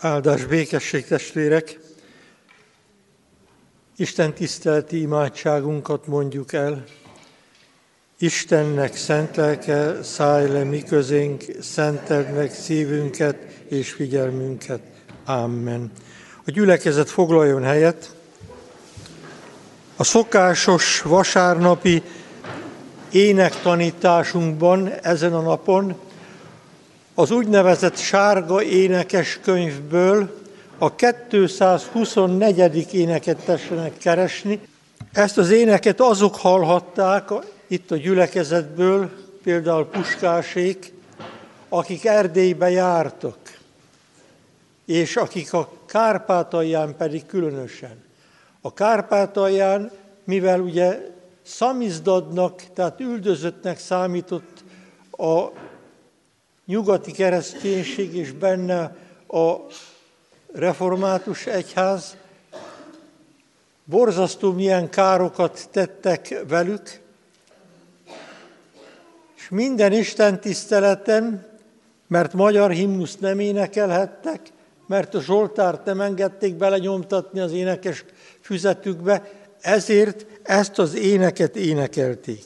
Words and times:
Áldás 0.00 0.44
békesség 0.44 1.06
testvérek! 1.06 1.78
Isten 3.96 4.32
tisztelti 4.32 5.00
imádságunkat 5.00 6.06
mondjuk 6.06 6.52
el. 6.52 6.84
Istennek 8.18 8.96
szent 8.96 9.36
lelke, 9.36 10.02
szállj 10.02 10.48
le 10.48 10.64
mi 10.64 10.82
közénk, 10.82 11.44
szenteld 11.60 12.34
meg 12.34 12.52
szívünket 12.52 13.36
és 13.68 13.92
figyelmünket. 13.92 14.80
Amen. 15.24 15.92
A 16.46 16.50
gyülekezet 16.50 17.10
foglaljon 17.10 17.62
helyet. 17.62 18.14
A 19.96 20.04
szokásos 20.04 21.02
vasárnapi 21.02 22.02
énektanításunkban 23.10 24.88
ezen 25.02 25.34
a 25.34 25.40
napon 25.40 25.96
az 27.18 27.30
úgynevezett 27.30 27.96
sárga 27.96 28.62
énekes 28.62 29.38
könyvből 29.42 30.40
a 30.78 30.94
224. 30.94 32.94
éneket 32.94 33.44
tessenek 33.44 33.98
keresni. 33.98 34.60
Ezt 35.12 35.38
az 35.38 35.50
éneket 35.50 36.00
azok 36.00 36.36
hallhatták 36.36 37.28
itt 37.66 37.90
a 37.90 37.96
gyülekezetből, 37.96 39.10
például 39.42 39.86
Puskásék, 39.86 40.92
akik 41.68 42.04
Erdélybe 42.04 42.70
jártak, 42.70 43.58
és 44.84 45.16
akik 45.16 45.52
a 45.52 45.72
Kárpátalján 45.86 46.96
pedig 46.96 47.26
különösen. 47.26 48.04
A 48.60 48.74
Kárpátalján, 48.74 49.90
mivel 50.24 50.60
ugye 50.60 50.98
szamizdadnak, 51.42 52.62
tehát 52.74 53.00
üldözöttnek 53.00 53.78
számított 53.78 54.64
a 55.10 55.48
nyugati 56.68 57.12
kereszténység 57.12 58.14
és 58.14 58.32
benne 58.32 58.96
a 59.28 59.54
református 60.52 61.46
egyház, 61.46 62.16
borzasztó 63.84 64.52
milyen 64.52 64.90
károkat 64.90 65.68
tettek 65.70 66.44
velük, 66.48 67.00
és 69.36 69.48
minden 69.48 69.92
Isten 69.92 70.40
tiszteleten, 70.40 71.46
mert 72.06 72.32
magyar 72.32 72.70
himnuszt 72.70 73.20
nem 73.20 73.40
énekelhettek, 73.40 74.40
mert 74.86 75.14
a 75.14 75.20
Zsoltárt 75.20 75.84
nem 75.84 76.00
engedték 76.00 76.54
belenyomtatni 76.54 77.40
az 77.40 77.52
énekes 77.52 78.04
füzetükbe, 78.40 79.32
ezért 79.60 80.26
ezt 80.42 80.78
az 80.78 80.94
éneket 80.94 81.56
énekelték. 81.56 82.44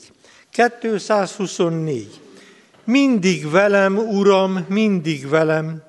224. 0.49 2.22
Mindig 2.85 3.51
velem, 3.51 3.97
Uram, 3.97 4.65
mindig 4.69 5.29
velem, 5.29 5.83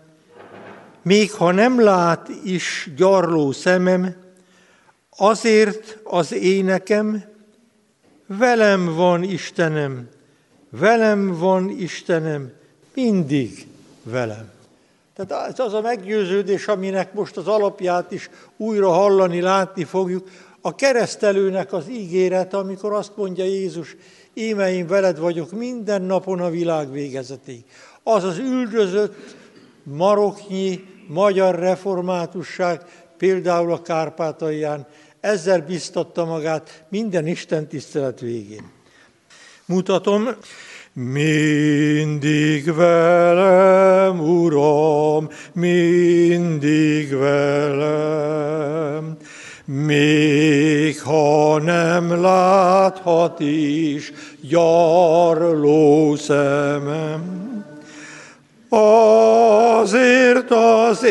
még 1.03 1.33
ha 1.33 1.53
nem 1.53 1.81
lát 1.81 2.29
is 2.45 2.91
gyarló 2.97 3.53
szemem, 3.53 4.15
azért 5.17 5.99
az 6.05 6.33
énekem, 6.33 7.25
velem 8.27 8.95
van 8.95 9.23
Istenem, 9.23 10.09
velem 10.71 11.39
van 11.39 11.71
Istenem, 11.71 12.53
mindig 12.95 13.67
velem. 14.03 14.51
Tehát 15.15 15.49
ez 15.53 15.59
az 15.59 15.75
a 15.75 15.81
meggyőződés, 15.81 16.67
aminek 16.67 17.13
most 17.13 17.37
az 17.37 17.47
alapját 17.47 18.13
is 18.13 18.31
újra 18.57 18.91
hallani, 18.91 19.41
látni 19.41 19.85
fogjuk, 19.85 20.29
a 20.61 20.75
keresztelőnek 20.75 21.73
az 21.73 21.89
ígéret, 21.89 22.55
amikor 22.55 22.93
azt 22.93 23.17
mondja 23.17 23.45
Jézus, 23.45 23.97
íme 24.35 24.73
én 24.73 24.87
veled 24.87 25.19
vagyok 25.19 25.53
minden 25.53 26.03
napon 26.03 26.41
a 26.41 26.51
világ 26.51 26.93
végezetéig. 26.93 27.65
Az 28.03 28.25
az 28.25 28.39
üldözött 28.39 29.37
maroknyi 29.83 30.85
magyar 31.07 31.59
reformátusság, 31.59 32.81
például 33.19 33.73
a 33.73 33.83
Kárpátalján, 33.83 34.87
ezzel 35.21 35.61
biztatta 35.61 36.25
magát 36.25 36.85
minden 36.89 37.27
Isten 37.27 37.69
tisztelet 37.69 38.21
végén. 38.21 38.71
Mutatom, 39.67 40.29
mindig 40.93 42.75
velem, 42.75 44.21
Uram, 44.21 45.29
mindig 45.53 47.15
velem. 47.15 49.17
Még 49.67 51.03
ha 51.03 51.59
nem 51.59 52.21
láthat 52.21 53.41
is 53.41 54.13
gyarló 54.41 56.15
szemem, 56.17 57.45
azért 58.69 60.51
az 60.51 61.05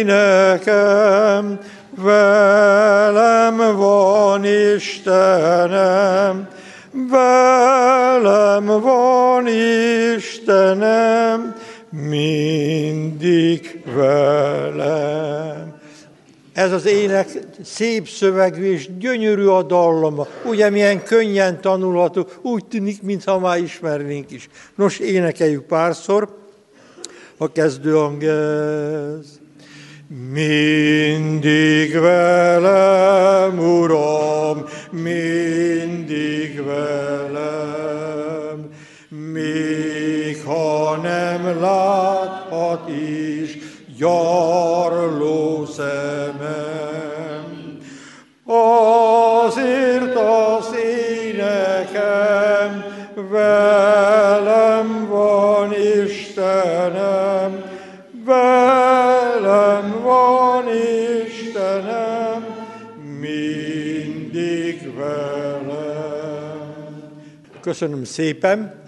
énekem 0.00 1.58
velem 1.96 3.56
van 3.76 4.44
Istenem, 4.76 6.48
velem 7.10 8.64
van 8.64 9.46
Istenem, 10.16 11.54
mindig 11.90 13.82
velem. 13.94 15.49
Ez 16.52 16.72
az 16.72 16.86
ének 16.86 17.28
szép 17.64 18.08
szövegű 18.08 18.72
és 18.72 18.88
gyönyörű 18.98 19.46
a 19.46 19.62
dallama. 19.62 20.26
Ugye 20.44 20.70
milyen 20.70 21.02
könnyen 21.02 21.60
tanulható, 21.60 22.26
úgy 22.42 22.64
tűnik, 22.64 23.02
mintha 23.02 23.38
már 23.38 23.58
ismernénk 23.58 24.30
is. 24.30 24.48
Nos, 24.74 24.98
énekeljük 24.98 25.62
párszor 25.62 26.28
a 27.36 27.52
kezdőhang 27.52 28.22
ez. 28.22 29.38
Mindig 30.32 31.92
velem, 31.92 33.58
Uram, 33.58 34.64
mindig 34.90 36.64
velem, 36.64 38.68
még 39.08 40.42
ha 40.42 40.96
nem 40.96 41.60
láthat 41.60 42.88
is 42.88 43.58
gyarló 44.00 45.64
szemem. 45.66 47.48
Azért 48.44 50.14
az 50.16 50.74
énekem 51.24 52.84
velem 53.30 55.08
van 55.08 55.72
Istenem, 56.06 57.62
velem 58.24 60.02
van 60.02 60.64
Istenem, 61.26 62.44
mindig 63.20 64.94
velem. 64.96 65.70
Köszönöm 67.60 68.04
szépen! 68.04 68.79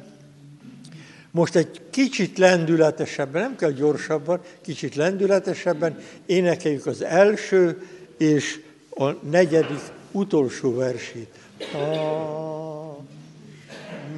Most 1.35 1.57
egy 1.57 1.81
kicsit 1.91 2.39
lendületesebben, 2.39 3.43
nem 3.43 3.57
kell 3.57 3.71
gyorsabban, 3.71 4.41
kicsit 4.63 4.95
lendületesebben 4.95 5.99
énekeljük 6.27 6.87
az 6.87 7.03
első 7.03 7.87
és 8.19 8.61
a 8.91 9.11
negyedik 9.11 9.81
utolsó 10.11 10.75
versét. 10.75 11.29
Ah, 11.75 12.97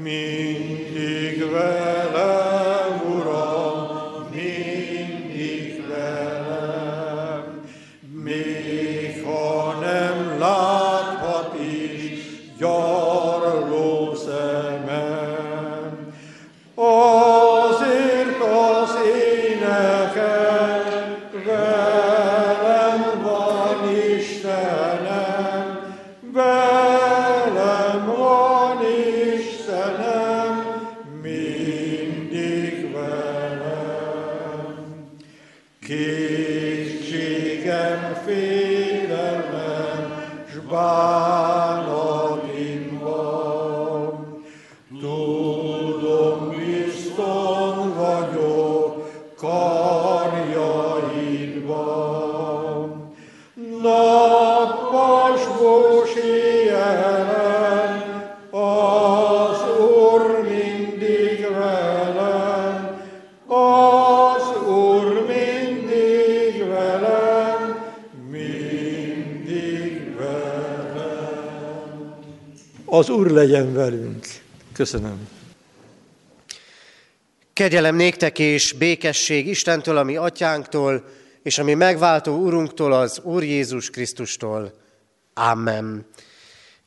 mindig 0.03 1.51
velem, 1.51 3.04
legyen 73.47 73.73
velünk. 73.73 74.27
Köszönöm. 74.73 75.29
Kegyelem 77.53 77.97
néktek 77.97 78.39
és 78.39 78.73
békesség 78.73 79.47
Istentől, 79.47 79.97
ami 79.97 80.17
atyánktól, 80.17 81.05
és 81.43 81.59
ami 81.59 81.75
megváltó 81.75 82.37
Urunktól, 82.37 82.93
az 82.93 83.21
Úr 83.23 83.43
Jézus 83.43 83.91
Krisztustól. 83.91 84.73
Amen. 85.35 86.07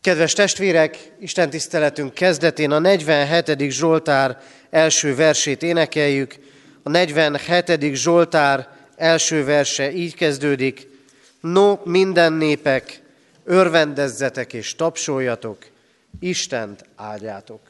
Kedves 0.02 0.34
testvérek, 0.34 1.12
Isten 1.20 1.50
tiszteletünk 1.50 2.14
kezdetén 2.14 2.72
a 2.72 2.80
47. 2.80 3.70
Zsoltár 3.70 4.38
első 4.70 5.16
versét 5.16 5.64
énekeljük. 5.64 6.36
A 6.84 6.90
47. 6.90 7.94
Zsoltár 7.94 8.68
első 8.96 9.46
verse 9.46 9.92
így 9.92 10.16
kezdődik. 10.16 10.88
No, 11.40 11.78
minden 11.84 12.34
népek, 12.34 13.02
örvendezzetek 13.44 14.54
és 14.54 14.76
tapsoljatok, 14.76 15.58
Istent 16.20 16.86
áldjátok. 16.96 17.62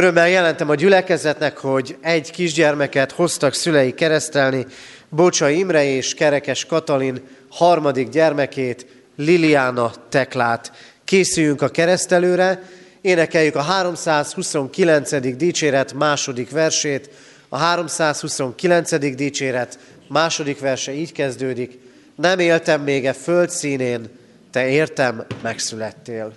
Örömmel 0.00 0.28
jelentem 0.28 0.68
a 0.68 0.74
gyülekezetnek, 0.74 1.58
hogy 1.58 1.96
egy 2.00 2.30
kisgyermeket 2.30 3.12
hoztak 3.12 3.54
szülei 3.54 3.94
keresztelni, 3.94 4.66
Bocsa 5.08 5.48
Imre 5.48 5.84
és 5.84 6.14
Kerekes 6.14 6.64
Katalin 6.64 7.20
harmadik 7.48 8.08
gyermekét, 8.08 8.86
Liliana 9.16 9.92
Teklát. 10.08 10.72
Készüljünk 11.04 11.62
a 11.62 11.68
keresztelőre, 11.68 12.62
énekeljük 13.00 13.54
a 13.54 13.60
329. 13.60 15.36
dicséret 15.36 15.92
második 15.92 16.50
versét. 16.50 17.10
A 17.48 17.56
329. 17.56 19.14
dicséret 19.14 19.78
második 20.08 20.60
verse 20.60 20.92
így 20.92 21.12
kezdődik. 21.12 21.78
Nem 22.14 22.38
éltem 22.38 22.82
még 22.82 23.06
e 23.06 23.12
föld 23.12 23.50
színén, 23.50 24.08
te 24.50 24.68
értem 24.68 25.24
megszülettél. 25.42 26.34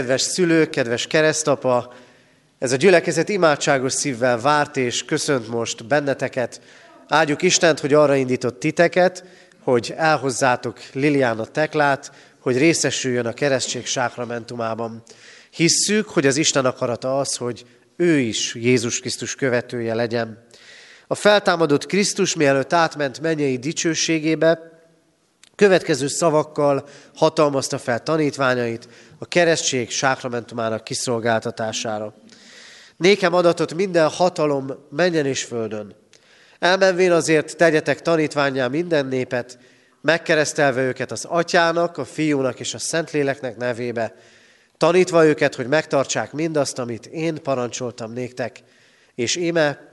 Kedves 0.00 0.22
szülők, 0.22 0.70
kedves 0.70 1.06
keresztapa, 1.06 1.92
ez 2.58 2.72
a 2.72 2.76
gyülekezet 2.76 3.28
imádságos 3.28 3.92
szívvel 3.92 4.40
várt 4.40 4.76
és 4.76 5.04
köszönt 5.04 5.48
most 5.48 5.86
benneteket. 5.86 6.60
Áldjuk 7.08 7.42
Istent, 7.42 7.80
hogy 7.80 7.94
arra 7.94 8.14
indított 8.14 8.60
titeket, 8.60 9.24
hogy 9.62 9.94
elhozzátok 9.96 10.78
Liliana 10.92 11.44
Teklát, 11.44 12.12
hogy 12.38 12.58
részesüljön 12.58 13.26
a 13.26 13.32
keresztség 13.32 13.86
sákramentumában. 13.86 15.02
Hisszük, 15.50 16.08
hogy 16.08 16.26
az 16.26 16.36
Isten 16.36 16.64
akarata 16.64 17.18
az, 17.18 17.36
hogy 17.36 17.64
ő 17.96 18.18
is 18.18 18.54
Jézus 18.54 19.00
Krisztus 19.00 19.34
követője 19.34 19.94
legyen. 19.94 20.46
A 21.06 21.14
feltámadott 21.14 21.86
Krisztus 21.86 22.34
mielőtt 22.34 22.72
átment 22.72 23.20
mennyei 23.20 23.58
dicsőségébe, 23.58 24.70
következő 25.54 26.06
szavakkal 26.06 26.88
hatalmazta 27.14 27.78
fel 27.78 28.02
tanítványait 28.02 28.88
a 29.22 29.26
keresztség 29.26 29.90
sákramentumának 29.90 30.84
kiszolgáltatására. 30.84 32.14
Nékem 32.96 33.34
adatot 33.34 33.74
minden 33.74 34.08
hatalom 34.08 34.72
menjen 34.90 35.26
és 35.26 35.44
földön. 35.44 35.94
Elmenvén 36.58 37.12
azért 37.12 37.56
tegyetek 37.56 38.02
tanítványá 38.02 38.68
minden 38.68 39.06
népet, 39.06 39.58
megkeresztelve 40.00 40.82
őket 40.82 41.10
az 41.10 41.24
atyának, 41.24 41.98
a 41.98 42.04
fiúnak 42.04 42.60
és 42.60 42.74
a 42.74 42.78
szentléleknek 42.78 43.56
nevébe, 43.56 44.14
tanítva 44.76 45.24
őket, 45.24 45.54
hogy 45.54 45.66
megtartsák 45.66 46.32
mindazt, 46.32 46.78
amit 46.78 47.06
én 47.06 47.42
parancsoltam 47.42 48.12
néktek, 48.12 48.62
és 49.14 49.36
íme, 49.36 49.88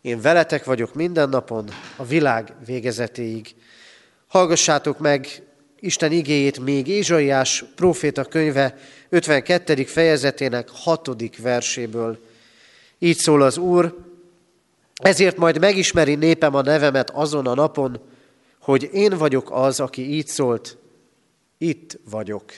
én 0.00 0.20
veletek 0.20 0.64
vagyok 0.64 0.94
minden 0.94 1.28
napon 1.28 1.68
a 1.96 2.04
világ 2.04 2.54
végezetéig. 2.66 3.54
Hallgassátok 4.28 4.98
meg 4.98 5.42
Isten 5.80 6.12
igéjét 6.12 6.58
még 6.58 6.88
Ézsaiás 6.88 7.64
próféta 7.74 8.24
könyve 8.24 8.78
52. 9.08 9.84
fejezetének 9.84 10.68
6. 10.72 11.10
verséből. 11.38 12.18
Így 12.98 13.16
szól 13.16 13.42
az 13.42 13.58
Úr, 13.58 13.96
ezért 14.94 15.36
majd 15.36 15.58
megismeri 15.58 16.14
népem 16.14 16.54
a 16.54 16.62
nevemet 16.62 17.10
azon 17.10 17.46
a 17.46 17.54
napon, 17.54 18.00
hogy 18.60 18.88
én 18.92 19.18
vagyok 19.18 19.50
az, 19.50 19.80
aki 19.80 20.14
így 20.14 20.26
szólt, 20.26 20.76
itt 21.58 21.98
vagyok. 22.10 22.52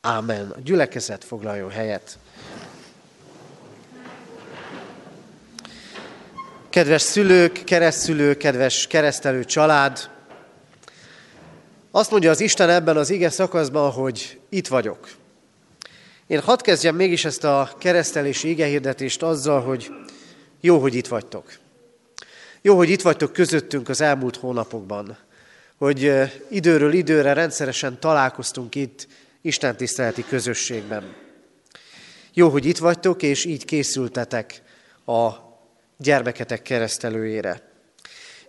Ámen. 0.00 0.50
A 0.50 0.60
gyülekezet 0.60 1.24
foglaljon 1.24 1.70
helyet. 1.70 2.18
Kedves 6.70 7.02
szülők, 7.02 7.64
keresztszülők, 7.64 8.38
kedves 8.38 8.86
keresztelő 8.86 9.44
család, 9.44 10.11
azt 11.94 12.10
mondja 12.10 12.30
az 12.30 12.40
Isten 12.40 12.68
ebben 12.68 12.96
az 12.96 13.10
ige 13.10 13.30
szakaszban, 13.30 13.90
hogy 13.90 14.40
itt 14.48 14.68
vagyok. 14.68 15.08
Én 16.26 16.40
hadd 16.40 16.62
kezdjem 16.62 16.94
mégis 16.94 17.24
ezt 17.24 17.44
a 17.44 17.70
keresztelési 17.78 18.48
igehirdetést 18.48 19.22
azzal, 19.22 19.60
hogy 19.60 19.90
jó, 20.60 20.78
hogy 20.78 20.94
itt 20.94 21.06
vagytok. 21.06 21.52
Jó, 22.62 22.76
hogy 22.76 22.90
itt 22.90 23.02
vagytok 23.02 23.32
közöttünk 23.32 23.88
az 23.88 24.00
elmúlt 24.00 24.36
hónapokban, 24.36 25.18
hogy 25.76 26.12
időről 26.50 26.92
időre 26.92 27.32
rendszeresen 27.32 28.00
találkoztunk 28.00 28.74
itt 28.74 29.06
Isten 29.42 29.76
tiszteleti 29.76 30.24
közösségben. 30.24 31.14
Jó, 32.32 32.48
hogy 32.48 32.64
itt 32.66 32.78
vagytok, 32.78 33.22
és 33.22 33.44
így 33.44 33.64
készültetek 33.64 34.62
a 35.06 35.30
gyermeketek 35.96 36.62
keresztelőjére. 36.62 37.70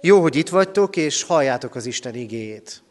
Jó, 0.01 0.21
hogy 0.21 0.35
itt 0.35 0.49
vagytok, 0.49 0.95
és 0.95 1.23
halljátok 1.23 1.75
az 1.75 1.85
Isten 1.85 2.15
igéjét. 2.15 2.82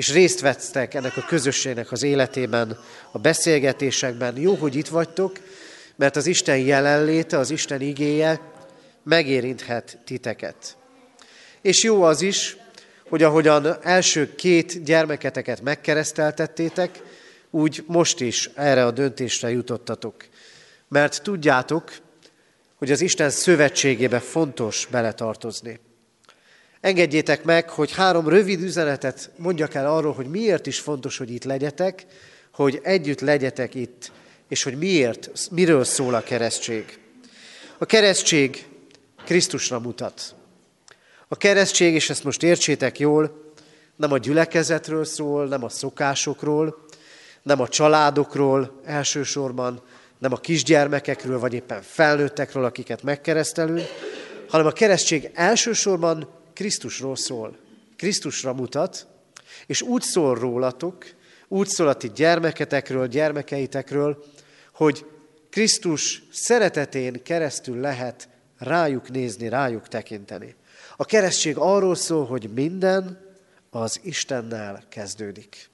És 0.00 0.12
részt 0.12 0.40
vettek 0.40 0.94
ennek 0.94 1.16
a 1.16 1.24
közösségnek 1.28 1.92
az 1.92 2.02
életében, 2.02 2.78
a 3.10 3.18
beszélgetésekben. 3.18 4.36
Jó, 4.36 4.54
hogy 4.54 4.74
itt 4.74 4.88
vagytok, 4.88 5.38
mert 5.96 6.16
az 6.16 6.26
Isten 6.26 6.58
jelenléte, 6.58 7.38
az 7.38 7.50
Isten 7.50 7.80
igéje 7.80 8.40
megérinthet 9.02 9.98
titeket. 10.04 10.76
És 11.60 11.82
jó 11.82 12.02
az 12.02 12.22
is, 12.22 12.56
hogy 13.08 13.22
ahogyan 13.22 13.76
első 13.82 14.34
két 14.34 14.84
gyermeketeket 14.84 15.62
megkereszteltettétek, 15.62 17.02
úgy 17.50 17.84
most 17.86 18.20
is 18.20 18.50
erre 18.54 18.84
a 18.84 18.90
döntésre 18.90 19.50
jutottatok. 19.50 20.14
Mert 20.88 21.22
tudjátok, 21.22 21.92
hogy 22.76 22.90
az 22.90 23.00
Isten 23.00 23.30
szövetségébe 23.30 24.18
fontos 24.18 24.88
beletartozni. 24.90 25.80
Engedjétek 26.80 27.44
meg, 27.44 27.70
hogy 27.70 27.92
három 27.92 28.28
rövid 28.28 28.62
üzenetet 28.62 29.30
mondjak 29.36 29.74
el 29.74 29.92
arról, 29.92 30.12
hogy 30.12 30.26
miért 30.26 30.66
is 30.66 30.78
fontos, 30.78 31.18
hogy 31.18 31.30
itt 31.30 31.44
legyetek, 31.44 32.06
hogy 32.52 32.80
együtt 32.82 33.20
legyetek 33.20 33.74
itt, 33.74 34.12
és 34.48 34.62
hogy 34.62 34.78
miért, 34.78 35.30
miről 35.50 35.84
szól 35.84 36.14
a 36.14 36.20
keresztség. 36.20 36.98
A 37.78 37.84
keresztség 37.84 38.66
Krisztusra 39.24 39.78
mutat. 39.78 40.34
A 41.28 41.36
keresztség, 41.36 41.94
és 41.94 42.10
ezt 42.10 42.24
most 42.24 42.42
értsétek 42.42 42.98
jól, 42.98 43.52
nem 43.96 44.12
a 44.12 44.18
gyülekezetről 44.18 45.04
szól, 45.04 45.46
nem 45.46 45.64
a 45.64 45.68
szokásokról, 45.68 46.84
nem 47.42 47.60
a 47.60 47.68
családokról 47.68 48.80
elsősorban, 48.84 49.82
nem 50.18 50.32
a 50.32 50.36
kisgyermekekről, 50.36 51.38
vagy 51.38 51.54
éppen 51.54 51.82
felnőttekről, 51.82 52.64
akiket 52.64 53.02
megkeresztelünk, 53.02 53.86
hanem 54.48 54.66
a 54.66 54.72
keresztség 54.72 55.30
elsősorban 55.34 56.39
Krisztusról 56.60 57.16
szól. 57.16 57.56
Krisztusra 57.96 58.52
mutat, 58.52 59.06
és 59.66 59.82
úgy 59.82 60.02
szól 60.02 60.34
rólatok, 60.34 61.04
úgy 61.48 61.68
szól 61.68 61.88
a 61.88 61.94
ti 61.94 62.10
gyermeketekről, 62.14 63.06
gyermekeitekről, 63.06 64.24
hogy 64.74 65.06
Krisztus 65.50 66.22
szeretetén 66.32 67.22
keresztül 67.22 67.80
lehet 67.80 68.28
rájuk 68.58 69.10
nézni, 69.10 69.48
rájuk 69.48 69.88
tekinteni. 69.88 70.54
A 70.96 71.04
keresztség 71.04 71.56
arról 71.56 71.94
szól, 71.94 72.26
hogy 72.26 72.50
minden 72.54 73.20
az 73.70 74.00
Istennel 74.02 74.82
kezdődik. 74.88 75.70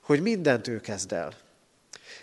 Hogy 0.00 0.22
mindent 0.22 0.68
ő 0.68 0.80
kezd 0.80 1.12
el. 1.12 1.34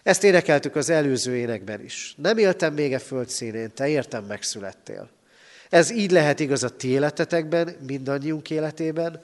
Ezt 0.04 0.24
énekeltük 0.24 0.76
az 0.76 0.90
előző 0.90 1.36
énekben 1.36 1.84
is. 1.84 2.14
Nem 2.18 2.38
éltem 2.38 2.74
még 2.74 2.94
a 2.94 3.00
föld 3.00 3.30
színén, 3.30 3.74
te 3.74 3.88
értem 3.88 4.24
megszülettél. 4.24 5.16
Ez 5.70 5.92
így 5.92 6.12
lehet 6.12 6.40
igaz 6.40 6.64
a 6.64 6.70
ti 6.70 6.88
életetekben, 6.88 7.76
mindannyiunk 7.88 8.50
életében, 8.50 9.24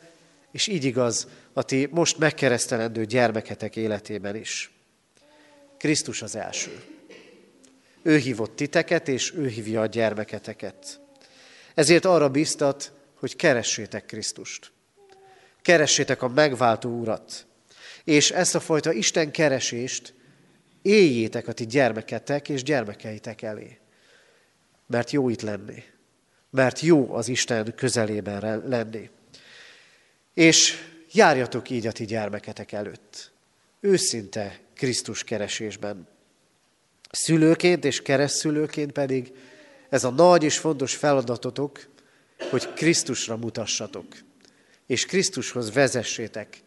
és 0.51 0.67
így 0.67 0.83
igaz 0.83 1.27
a 1.53 1.63
ti 1.63 1.87
most 1.91 2.17
megkeresztelendő 2.17 3.05
gyermeketek 3.05 3.75
életében 3.75 4.35
is. 4.35 4.71
Krisztus 5.77 6.21
az 6.21 6.35
első. 6.35 6.83
Ő 8.01 8.17
hívott 8.17 8.55
titeket, 8.55 9.07
és 9.07 9.33
ő 9.33 9.47
hívja 9.47 9.81
a 9.81 9.85
gyermeketeket. 9.85 10.99
Ezért 11.73 12.05
arra 12.05 12.29
biztat, 12.29 12.91
hogy 13.13 13.35
keressétek 13.35 14.05
Krisztust. 14.05 14.71
Keressétek 15.61 16.21
a 16.21 16.27
megváltó 16.27 16.89
Urat. 16.99 17.45
És 18.03 18.31
ezt 18.31 18.55
a 18.55 18.59
fajta 18.59 18.91
Isten 18.91 19.31
keresést 19.31 20.13
éljétek 20.81 21.47
a 21.47 21.51
ti 21.51 21.65
gyermeketek 21.65 22.49
és 22.49 22.63
gyermekeitek 22.63 23.41
elé. 23.41 23.79
Mert 24.87 25.11
jó 25.11 25.29
itt 25.29 25.41
lenni. 25.41 25.83
Mert 26.53 26.79
jó 26.79 27.13
az 27.13 27.27
Isten 27.27 27.73
közelében 27.75 28.63
lenni. 28.67 29.09
És 30.33 30.77
járjatok 31.11 31.69
így 31.69 31.87
a 31.87 31.91
ti 31.91 32.05
gyermeketek 32.05 32.71
előtt. 32.71 33.31
Őszinte 33.79 34.59
Krisztus 34.75 35.23
keresésben. 35.23 36.07
Szülőként 37.11 37.85
és 37.85 38.01
keresztszülőként 38.01 38.91
pedig 38.91 39.31
ez 39.89 40.03
a 40.03 40.09
nagy 40.09 40.43
és 40.43 40.57
fontos 40.57 40.95
feladatotok, 40.95 41.87
hogy 42.49 42.73
Krisztusra 42.73 43.37
mutassatok, 43.37 44.05
és 44.87 45.05
Krisztushoz 45.05 45.73
vezessétek 45.73 46.61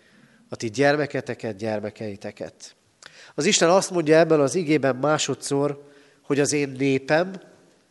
a 0.49 0.57
ti 0.57 0.71
gyermeketeket, 0.71 1.57
gyermekeiteket. 1.57 2.75
Az 3.35 3.45
Isten 3.45 3.71
azt 3.71 3.91
mondja 3.91 4.17
ebben 4.19 4.41
az 4.41 4.55
igében 4.55 4.97
másodszor, 4.97 5.93
hogy 6.23 6.41
az 6.41 6.53
én 6.53 6.69
népem 6.69 7.41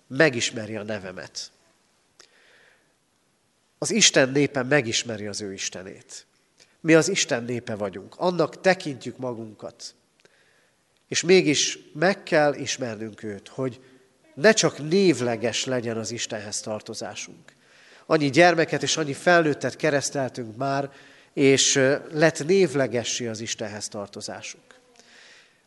megismeri 0.08 0.76
a 0.76 0.84
nevemet. 0.84 1.54
Az 3.86 3.92
Isten 3.92 4.30
népe 4.30 4.64
megismeri 4.64 5.28
az 5.28 5.42
ő 5.42 5.54
Istenét. 5.54 6.26
Mi 6.80 6.94
az 6.94 7.10
Isten 7.10 7.44
népe 7.44 7.76
vagyunk, 7.76 8.16
annak 8.18 8.62
tekintjük 8.62 9.18
magunkat. 9.18 9.96
És 11.08 11.22
mégis 11.22 11.80
meg 11.94 12.24
kell 12.24 12.54
ismernünk 12.54 13.24
őt, 13.24 13.48
hogy 13.48 13.80
ne 14.34 14.52
csak 14.52 14.90
névleges 14.90 15.66
legyen 15.66 15.98
az 15.98 16.12
Istenhez 16.12 16.60
tartozásunk. 16.60 17.54
Annyi 18.06 18.30
gyermeket 18.30 18.84
és 18.84 18.98
annyi 18.98 19.14
felnőttet 19.14 19.76
kereszteltünk 19.76 20.56
már, 20.56 20.92
és 21.34 21.74
lett 22.12 22.46
névlegessé 22.46 23.28
az 23.28 23.40
Istenhez 23.40 23.88
tartozásunk. 23.88 24.80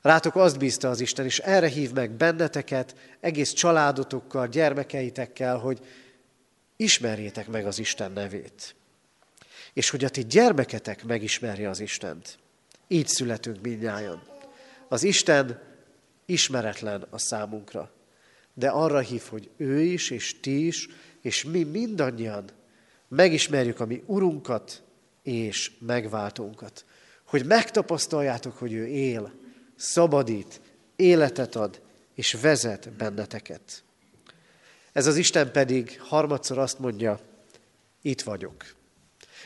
Rátok 0.02 0.36
azt 0.36 0.58
bízta 0.58 0.90
az 0.90 1.00
Isten, 1.00 1.24
és 1.24 1.38
erre 1.38 1.68
hív 1.68 1.92
meg 1.92 2.10
benneteket, 2.10 2.94
egész 3.20 3.52
családotokkal, 3.52 4.46
gyermekeitekkel, 4.46 5.56
hogy 5.56 5.80
ismerjétek 6.78 7.48
meg 7.48 7.66
az 7.66 7.78
Isten 7.78 8.12
nevét. 8.12 8.74
És 9.72 9.90
hogy 9.90 10.04
a 10.04 10.08
ti 10.08 10.24
gyermeketek 10.24 11.04
megismerje 11.04 11.68
az 11.68 11.80
Istent. 11.80 12.38
Így 12.88 13.06
születünk 13.06 13.60
mindnyájan. 13.60 14.22
Az 14.88 15.02
Isten 15.02 15.60
ismeretlen 16.26 17.06
a 17.10 17.18
számunkra, 17.18 17.90
de 18.54 18.68
arra 18.68 18.98
hív, 18.98 19.22
hogy 19.22 19.50
ő 19.56 19.80
is, 19.80 20.10
és 20.10 20.40
ti 20.40 20.66
is, 20.66 20.88
és 21.20 21.44
mi 21.44 21.62
mindannyian 21.62 22.50
megismerjük 23.08 23.80
a 23.80 23.86
mi 23.86 24.02
Urunkat 24.06 24.82
és 25.22 25.72
megváltónkat. 25.78 26.84
Hogy 27.24 27.46
megtapasztaljátok, 27.46 28.56
hogy 28.56 28.72
ő 28.72 28.86
él, 28.86 29.32
szabadít, 29.76 30.60
életet 30.96 31.56
ad, 31.56 31.80
és 32.14 32.32
vezet 32.32 32.92
benneteket. 32.92 33.82
Ez 34.98 35.06
az 35.06 35.16
Isten 35.16 35.52
pedig 35.52 36.00
harmadszor 36.00 36.58
azt 36.58 36.78
mondja, 36.78 37.20
itt 38.02 38.22
vagyok. 38.22 38.64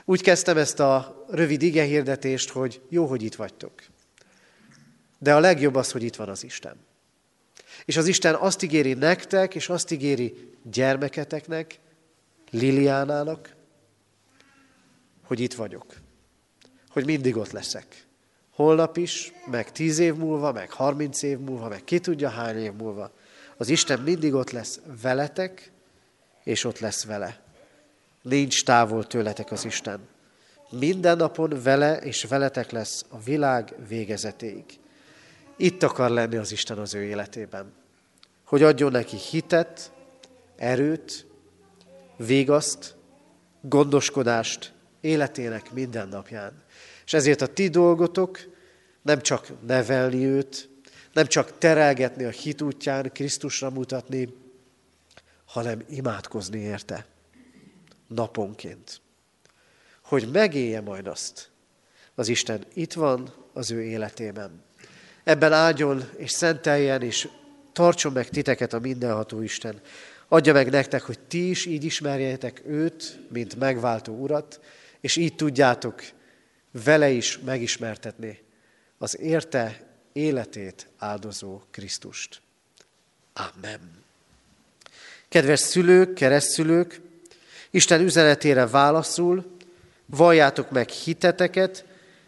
Úgy 0.04 0.22
kezdtem 0.22 0.56
ezt 0.56 0.80
a 0.80 1.24
rövid 1.30 1.62
igehirdetést, 1.62 2.50
hogy 2.50 2.80
jó, 2.88 3.06
hogy 3.06 3.22
itt 3.22 3.34
vagytok. 3.34 3.72
De 5.18 5.34
a 5.34 5.40
legjobb 5.40 5.74
az, 5.74 5.90
hogy 5.92 6.02
itt 6.02 6.16
van 6.16 6.28
az 6.28 6.44
Isten. 6.44 6.76
És 7.84 7.96
az 7.96 8.06
Isten 8.06 8.34
azt 8.34 8.62
ígéri 8.62 8.94
nektek, 8.94 9.54
és 9.54 9.68
azt 9.68 9.90
ígéri 9.90 10.50
gyermeketeknek, 10.62 11.78
Liliánának, 12.50 13.54
hogy 15.22 15.40
itt 15.40 15.54
vagyok. 15.54 15.94
Hogy 16.88 17.04
mindig 17.04 17.36
ott 17.36 17.50
leszek. 17.50 18.06
Holnap 18.50 18.96
is, 18.96 19.32
meg 19.50 19.72
tíz 19.72 19.98
év 19.98 20.14
múlva, 20.14 20.52
meg 20.52 20.70
harminc 20.70 21.22
év 21.22 21.38
múlva, 21.38 21.68
meg 21.68 21.84
ki 21.84 21.98
tudja 21.98 22.28
hány 22.28 22.58
év 22.58 22.72
múlva. 22.72 23.12
Az 23.56 23.68
Isten 23.68 24.00
mindig 24.00 24.34
ott 24.34 24.50
lesz 24.50 24.80
veletek, 25.02 25.72
és 26.44 26.64
ott 26.64 26.78
lesz 26.78 27.04
vele. 27.04 27.40
Nincs 28.22 28.64
távol 28.64 29.06
tőletek 29.06 29.50
az 29.52 29.64
Isten. 29.64 30.00
Minden 30.70 31.16
napon 31.16 31.62
vele 31.62 31.96
és 31.96 32.24
veletek 32.24 32.70
lesz 32.70 33.04
a 33.08 33.20
világ 33.20 33.74
végezetéig. 33.88 34.64
Itt 35.56 35.82
akar 35.82 36.10
lenni 36.10 36.36
az 36.36 36.52
Isten 36.52 36.78
az 36.78 36.94
ő 36.94 37.02
életében. 37.02 37.72
Hogy 38.44 38.62
adjon 38.62 38.90
neki 38.90 39.16
hitet, 39.16 39.92
erőt, 40.56 41.26
végaszt, 42.16 42.94
gondoskodást 43.60 44.72
életének 45.00 45.72
minden 45.72 46.08
napján. 46.08 46.62
És 47.04 47.12
ezért 47.12 47.40
a 47.40 47.46
ti 47.46 47.68
dolgotok 47.68 48.38
nem 49.02 49.20
csak 49.20 49.66
nevelni 49.66 50.24
őt, 50.24 50.68
nem 51.12 51.26
csak 51.26 51.58
terelgetni 51.58 52.24
a 52.24 52.30
hit 52.30 52.62
útján, 52.62 53.10
Krisztusra 53.12 53.70
mutatni, 53.70 54.28
hanem 55.44 55.84
imádkozni 55.88 56.58
érte 56.58 57.06
naponként. 58.06 59.00
Hogy 60.04 60.28
megélje 60.32 60.80
majd 60.80 61.06
azt, 61.06 61.50
az 62.14 62.28
Isten 62.28 62.64
itt 62.74 62.92
van 62.92 63.32
az 63.52 63.70
ő 63.70 63.82
életében. 63.82 64.62
Ebben 65.24 65.52
áldjon 65.52 66.08
és 66.16 66.30
szenteljen, 66.30 67.02
és 67.02 67.28
tartson 67.72 68.12
meg 68.12 68.28
titeket 68.28 68.72
a 68.72 68.78
mindenható 68.78 69.40
Isten. 69.40 69.80
Adja 70.28 70.52
meg 70.52 70.70
nektek, 70.70 71.02
hogy 71.02 71.18
ti 71.18 71.50
is 71.50 71.66
így 71.66 71.84
ismerjétek 71.84 72.62
őt, 72.66 73.18
mint 73.30 73.58
megváltó 73.58 74.14
urat, 74.14 74.60
és 75.00 75.16
így 75.16 75.34
tudjátok 75.34 76.02
vele 76.84 77.10
is 77.10 77.38
megismertetni 77.38 78.38
az 78.98 79.20
érte 79.20 79.91
életét 80.12 80.86
áldozó 80.98 81.60
Krisztust. 81.70 82.40
Amen. 83.32 83.80
Kedves 85.28 85.60
szülők, 85.60 86.14
keresztszülők, 86.14 87.00
Isten 87.70 88.00
üzenetére 88.00 88.66
válaszul, 88.66 89.44
valljátok 90.06 90.70
meg 90.70 90.88
hiteteket, 90.88 91.84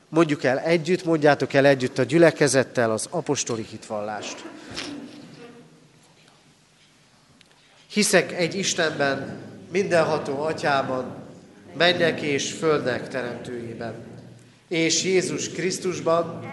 mondjuk 0.09 0.45
el 0.45 0.59
együtt, 0.59 1.05
mondjátok 1.05 1.53
el 1.53 1.67
együtt 1.67 1.99
a 1.99 2.03
gyülekezettel 2.03 2.91
az 2.91 3.07
apostoli 3.11 3.67
hitvallást. 3.71 4.45
Hiszek 7.87 8.33
egy 8.33 8.55
Istenben, 8.55 9.39
mindenható 9.71 10.43
atyában, 10.43 11.17
mennek 11.77 12.21
és 12.21 12.53
földnek 12.53 13.09
teremtőjében, 13.09 13.95
és 14.69 15.05
Jézus 15.05 15.49
Krisztusban, 15.49 16.53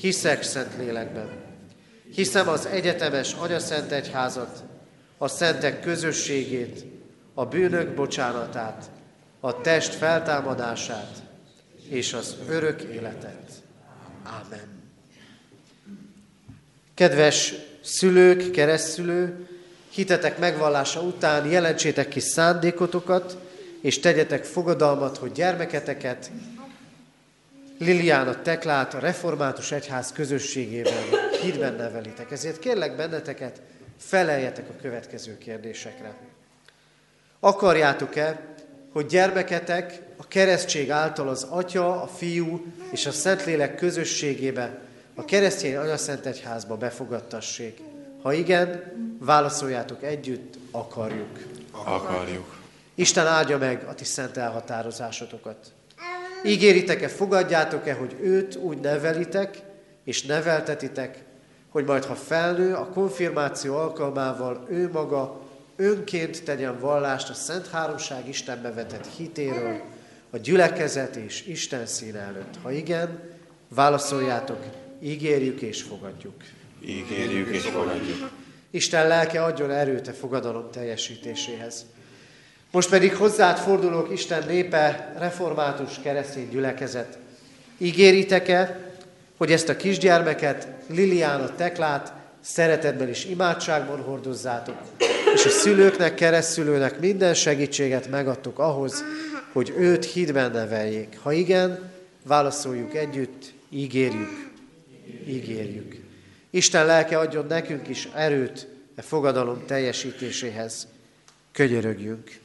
Hiszek 0.00 0.42
szent 0.42 0.76
lélekben. 0.78 1.28
Hiszem 2.14 2.48
az 2.48 2.66
egyetemes 2.66 3.32
Agyaszent 3.32 3.92
Egyházat, 3.92 4.62
a 5.18 5.28
szentek 5.28 5.80
közösségét, 5.80 6.84
a 7.34 7.44
bűnök 7.44 7.94
bocsánatát, 7.94 8.90
a 9.40 9.60
test 9.60 9.94
feltámadását 9.94 11.22
és 11.88 12.12
az 12.12 12.36
örök 12.48 12.82
életet. 12.82 13.50
Ámen. 14.22 14.82
Kedves 16.94 17.54
szülők, 17.82 18.50
keresztülő, 18.50 19.48
hitetek 19.90 20.38
megvallása 20.38 21.00
után 21.00 21.50
jelentsétek 21.50 22.08
ki 22.08 22.20
szándékotokat, 22.20 23.36
és 23.80 24.00
tegyetek 24.00 24.44
fogadalmat, 24.44 25.16
hogy 25.16 25.32
gyermeketeket 25.32 26.30
Liliana 27.78 28.42
Teklát 28.42 28.94
a 28.94 28.98
Református 28.98 29.72
Egyház 29.72 30.12
közösségében 30.12 31.02
hídben 31.42 31.74
nevelitek. 31.74 32.30
Ezért 32.30 32.58
kérlek 32.58 32.96
benneteket, 32.96 33.60
feleljetek 33.98 34.68
a 34.68 34.80
következő 34.80 35.38
kérdésekre. 35.38 36.14
Akarjátok-e, 37.40 38.40
hogy 38.92 39.06
gyermeketek 39.06 40.00
a 40.16 40.28
keresztség 40.28 40.90
által 40.90 41.28
az 41.28 41.42
Atya, 41.42 42.02
a 42.02 42.06
Fiú 42.06 42.64
és 42.90 43.06
a 43.06 43.12
Szentlélek 43.12 43.74
közösségébe, 43.74 44.78
a 45.14 45.24
keresztény 45.24 45.76
Anyaszent 45.76 46.26
Egyházba 46.26 46.76
befogadtassék? 46.76 47.80
Ha 48.22 48.32
igen, 48.32 48.92
válaszoljátok 49.18 50.02
együtt, 50.02 50.58
akarjuk. 50.70 51.38
Akarjuk. 51.70 52.56
Isten 52.94 53.26
áldja 53.26 53.58
meg 53.58 53.84
a 53.88 53.94
ti 53.94 54.04
szent 54.04 54.36
elhatározásotokat. 54.36 55.72
Ígéritek-e, 56.46 57.08
fogadjátok-e, 57.08 57.94
hogy 57.94 58.16
őt 58.20 58.56
úgy 58.56 58.78
nevelitek 58.78 59.58
és 60.04 60.22
neveltetitek, 60.22 61.24
hogy 61.68 61.84
majd 61.84 62.04
ha 62.04 62.14
felnő, 62.14 62.74
a 62.74 62.88
konfirmáció 62.88 63.76
alkalmával 63.76 64.66
ő 64.68 64.90
maga 64.92 65.40
önként 65.76 66.44
tegyen 66.44 66.78
vallást 66.80 67.30
a 67.30 67.34
Szent 67.34 67.68
Háromság 67.68 68.28
Istenbe 68.28 68.72
vetett 68.72 69.06
hitéről, 69.16 69.80
a 70.30 70.36
gyülekezet 70.36 71.16
és 71.16 71.46
Isten 71.46 71.86
színe 71.86 72.18
előtt. 72.18 72.54
Ha 72.62 72.72
igen, 72.72 73.20
válaszoljátok, 73.68 74.64
ígérjük 75.02 75.60
és 75.60 75.82
fogadjuk. 75.82 76.34
Ígérjük 76.84 77.54
és 77.54 77.62
fogadjuk. 77.62 78.30
Isten 78.70 79.08
lelke 79.08 79.44
adjon 79.44 79.70
erőt 79.70 80.08
a 80.08 80.12
fogadalom 80.12 80.70
teljesítéséhez. 80.70 81.84
Most 82.76 82.88
pedig 82.88 83.14
hozzád 83.14 83.58
fordulok, 83.58 84.10
Isten 84.12 84.44
népe, 84.46 85.14
református 85.18 86.00
keresztény 86.02 86.48
gyülekezet. 86.48 87.18
Ígéritek-e, 87.78 88.90
hogy 89.36 89.52
ezt 89.52 89.68
a 89.68 89.76
kisgyermeket, 89.76 90.68
Liliana 90.88 91.54
Teklát 91.54 92.12
szeretetben 92.40 93.08
és 93.08 93.24
imádságban 93.24 94.00
hordozzátok, 94.00 94.74
és 95.34 95.44
a 95.44 95.48
szülőknek, 95.48 96.14
keresztülőnek 96.14 97.00
minden 97.00 97.34
segítséget 97.34 98.10
megadtuk 98.10 98.58
ahhoz, 98.58 99.04
hogy 99.52 99.74
őt 99.78 100.04
hídben 100.04 100.50
neveljék. 100.50 101.18
Ha 101.22 101.32
igen, 101.32 101.90
válaszoljuk 102.22 102.94
együtt, 102.94 103.52
ígérjük, 103.68 104.50
ígérjük. 105.26 105.96
Isten 106.50 106.86
lelke 106.86 107.18
adjon 107.18 107.46
nekünk 107.48 107.88
is 107.88 108.08
erőt 108.14 108.68
e 108.96 109.02
fogadalom 109.02 109.62
teljesítéséhez. 109.66 110.86
Könyörögjünk. 111.52 112.44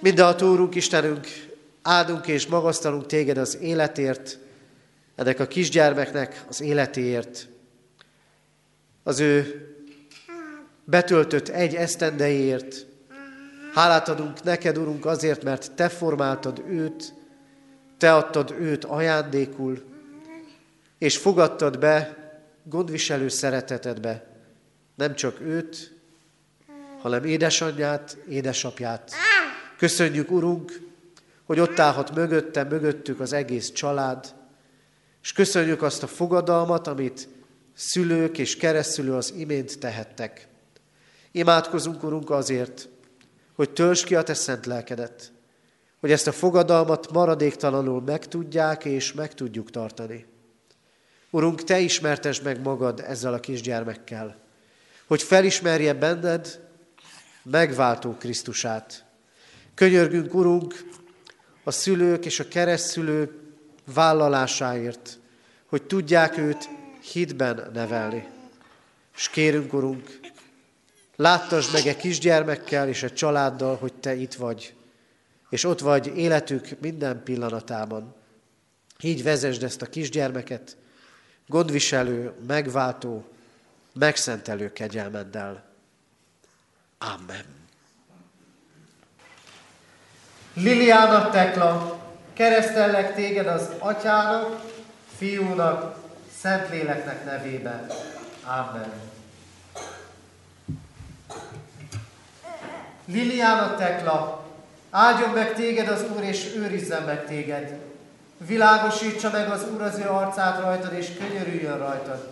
Mindenható 0.00 0.50
Úrunk, 0.50 0.74
Istenünk, 0.74 1.26
áldunk 1.82 2.26
és 2.26 2.46
magasztalunk 2.46 3.06
téged 3.06 3.38
az 3.38 3.58
életért, 3.60 4.38
ennek 5.14 5.40
a 5.40 5.46
kisgyermeknek 5.46 6.44
az 6.48 6.60
életéért, 6.60 7.48
az 9.02 9.20
ő 9.20 9.64
betöltött 10.84 11.48
egy 11.48 11.74
esztendeiért. 11.74 12.86
Hálát 13.74 14.08
adunk 14.08 14.42
neked, 14.42 14.78
Urunk, 14.78 15.06
azért, 15.06 15.42
mert 15.42 15.72
Te 15.72 15.88
formáltad 15.88 16.62
őt, 16.68 17.14
Te 17.98 18.14
adtad 18.14 18.54
őt 18.60 18.84
ajándékul, 18.84 19.82
és 20.98 21.16
fogadtad 21.16 21.78
be 21.78 22.16
gondviselő 22.64 23.28
szeretetedbe 23.28 24.30
nem 24.94 25.14
csak 25.14 25.40
őt, 25.40 25.92
hanem 27.00 27.24
édesanyját, 27.24 28.16
édesapját. 28.28 29.12
Köszönjük, 29.80 30.30
Urunk, 30.30 30.80
hogy 31.44 31.60
ott 31.60 31.78
állhat 31.78 32.14
mögötte, 32.14 32.64
mögöttük 32.64 33.20
az 33.20 33.32
egész 33.32 33.72
család, 33.72 34.34
és 35.22 35.32
köszönjük 35.32 35.82
azt 35.82 36.02
a 36.02 36.06
fogadalmat, 36.06 36.86
amit 36.86 37.28
szülők 37.74 38.38
és 38.38 38.56
keresztülő 38.56 39.14
az 39.14 39.32
imént 39.36 39.78
tehettek. 39.78 40.48
Imádkozunk, 41.32 42.02
Urunk, 42.02 42.30
azért, 42.30 42.88
hogy 43.54 43.70
töltsd 43.70 44.04
ki 44.04 44.14
a 44.14 44.22
Te 44.22 44.34
szent 44.34 44.66
lelkedet, 44.66 45.32
hogy 46.00 46.12
ezt 46.12 46.26
a 46.26 46.32
fogadalmat 46.32 47.12
maradéktalanul 47.12 48.02
megtudják 48.02 48.84
és 48.84 49.12
meg 49.12 49.34
tudjuk 49.34 49.70
tartani. 49.70 50.26
Urunk, 51.30 51.64
Te 51.64 51.78
ismertesd 51.78 52.44
meg 52.44 52.62
magad 52.62 53.04
ezzel 53.06 53.32
a 53.32 53.40
kisgyermekkel, 53.40 54.36
hogy 55.06 55.22
felismerje 55.22 55.94
benned 55.94 56.68
megváltó 57.42 58.16
Krisztusát. 58.18 59.08
Könyörgünk, 59.80 60.34
Urunk, 60.34 60.84
a 61.64 61.70
szülők 61.70 62.24
és 62.24 62.40
a 62.40 62.48
keresztszülő 62.48 63.40
vállalásáért, 63.94 65.18
hogy 65.66 65.82
tudják 65.82 66.38
őt 66.38 66.68
hitben 67.12 67.70
nevelni. 67.72 68.28
És 69.16 69.28
kérünk, 69.28 69.72
Urunk, 69.72 70.20
láttasd 71.16 71.72
meg 71.72 71.86
egy 71.86 71.96
kisgyermekkel 71.96 72.88
és 72.88 73.02
egy 73.02 73.14
családdal, 73.14 73.76
hogy 73.76 73.92
Te 73.92 74.14
itt 74.14 74.34
vagy, 74.34 74.74
és 75.48 75.64
ott 75.64 75.80
vagy 75.80 76.16
életük 76.16 76.68
minden 76.80 77.22
pillanatában. 77.22 78.14
Így 79.00 79.22
vezesd 79.22 79.62
ezt 79.62 79.82
a 79.82 79.86
kisgyermeket, 79.86 80.76
gondviselő, 81.46 82.32
megváltó, 82.46 83.28
megszentelő 83.92 84.72
kegyelmeddel. 84.72 85.74
Amen. 86.98 87.59
Liliana 90.54 91.30
Tekla, 91.30 91.98
keresztellek 92.32 93.14
téged 93.14 93.46
az 93.46 93.68
atyának, 93.78 94.60
fiúnak, 95.16 95.98
Szentléleknek 96.40 97.24
nevében. 97.24 97.86
Amen. 98.44 98.92
Liliana 103.04 103.74
Tekla, 103.76 104.44
áldjon 104.90 105.30
meg 105.30 105.54
téged 105.54 105.88
az 105.88 106.04
Úr, 106.16 106.22
és 106.22 106.54
őrizzen 106.56 107.02
meg 107.02 107.26
téged. 107.26 107.78
Világosítsa 108.46 109.30
meg 109.30 109.50
az 109.50 109.64
Úr 109.72 109.82
az 109.82 109.98
ő 109.98 110.08
arcát 110.08 110.60
rajtad, 110.60 110.92
és 110.92 111.08
könyörüljön 111.18 111.78
rajtad. 111.78 112.30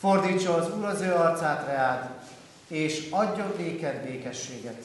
Fordítsa 0.00 0.54
az 0.54 0.74
Úr 0.74 0.84
az 0.84 1.00
ő 1.00 1.12
arcát 1.12 1.66
reád, 1.66 2.08
és 2.68 3.06
adjon 3.10 3.52
néked 3.56 4.04
békességet. 4.04 4.82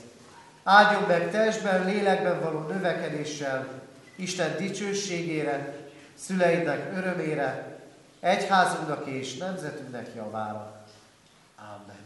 Áldjon 0.64 1.04
meg 1.04 1.32
testben, 1.32 1.86
lélekben 1.86 2.40
való 2.40 2.60
növekedéssel, 2.60 3.82
Isten 4.16 4.58
dicsőségére, 4.58 5.76
szüleidnek 6.16 6.98
örömére, 6.98 7.78
egyházunknak 8.20 9.08
és 9.08 9.38
nemzetünknek 9.38 10.08
javára. 10.16 10.86
Amen. 11.58 12.02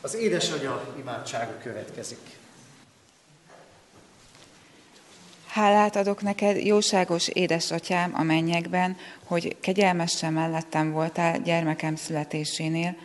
Az 0.00 0.14
édesanyja 0.14 0.94
imádsága 0.98 1.58
következik. 1.62 2.18
Hálát 5.46 5.96
adok 5.96 6.22
neked, 6.22 6.56
jóságos 6.56 7.28
édesatyám 7.28 8.12
a 8.14 8.22
mennyekben, 8.22 8.96
hogy 9.24 9.56
kegyelmesen 9.60 10.32
mellettem 10.32 10.92
voltál 10.92 11.38
gyermekem 11.38 11.96
születésénél. 11.96 12.96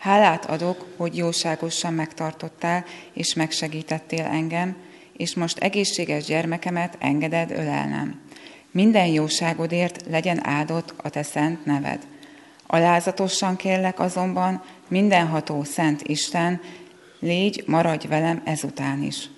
Hálát 0.00 0.44
adok, 0.44 0.86
hogy 0.96 1.16
jóságosan 1.16 1.92
megtartottál 1.92 2.84
és 3.12 3.34
megsegítettél 3.34 4.24
engem, 4.24 4.76
és 5.16 5.34
most 5.34 5.58
egészséges 5.58 6.24
gyermekemet 6.24 6.96
engeded 6.98 7.50
ölelnem. 7.50 8.20
Minden 8.70 9.06
jóságodért 9.06 10.04
legyen 10.10 10.46
áldott 10.46 10.94
a 11.02 11.08
te 11.08 11.22
szent 11.22 11.64
neved. 11.64 12.06
Alázatosan 12.66 13.56
kérlek 13.56 14.00
azonban, 14.00 14.62
mindenható 14.88 15.64
szent 15.64 16.02
Isten, 16.02 16.60
légy, 17.18 17.64
maradj 17.66 18.06
velem 18.06 18.42
ezután 18.44 19.02
is. 19.02 19.28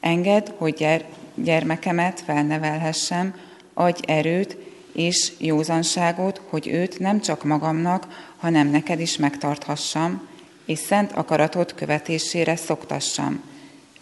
Engedd, 0.00 0.48
hogy 0.56 1.04
gyermekemet 1.34 2.20
felnevelhessem, 2.20 3.34
adj 3.74 4.00
erőt 4.06 4.56
és 4.96 5.32
józanságot, 5.38 6.40
hogy 6.48 6.68
őt 6.68 6.98
nem 6.98 7.20
csak 7.20 7.44
magamnak, 7.44 8.32
hanem 8.36 8.68
neked 8.68 9.00
is 9.00 9.16
megtarthassam, 9.16 10.28
és 10.66 10.78
szent 10.78 11.12
akaratod 11.12 11.74
követésére 11.74 12.56
szoktassam. 12.56 13.42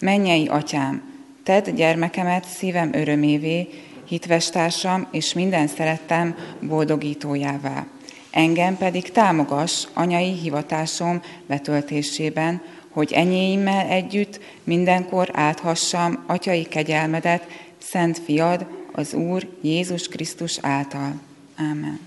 Mennyei 0.01 0.47
atyám, 0.47 1.03
tedd 1.43 1.75
gyermekemet 1.75 2.45
szívem 2.45 2.93
örömévé, 2.93 3.69
hitvestársam 4.05 5.07
és 5.11 5.33
minden 5.33 5.67
szerettem 5.67 6.37
boldogítójává. 6.61 7.87
Engem 8.31 8.77
pedig 8.77 9.11
támogass 9.11 9.87
anyai 9.95 10.33
hivatásom 10.33 11.23
betöltésében, 11.47 12.63
hogy 12.91 13.13
enyéimmel 13.13 13.87
együtt 13.87 14.41
mindenkor 14.65 15.29
áthassam 15.33 16.25
atyai 16.27 16.63
kegyelmedet, 16.63 17.47
Szent 17.79 18.19
Fiad, 18.19 18.67
az 18.97 19.13
Úr 19.13 19.47
Jézus 19.61 20.09
Krisztus 20.09 20.59
által. 20.61 21.21
Amen. 21.59 22.01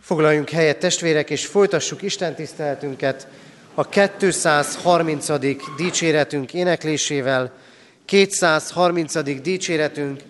Foglaljunk 0.00 0.50
helyet, 0.50 0.78
testvérek, 0.78 1.30
és 1.30 1.46
folytassuk 1.46 2.02
Isten 2.02 2.34
tiszteletünket 2.34 3.26
a 3.74 3.88
230. 3.88 5.26
dicséretünk 5.76 6.54
éneklésével. 6.54 7.52
230. 8.04 9.42
dicséretünk 9.42 10.20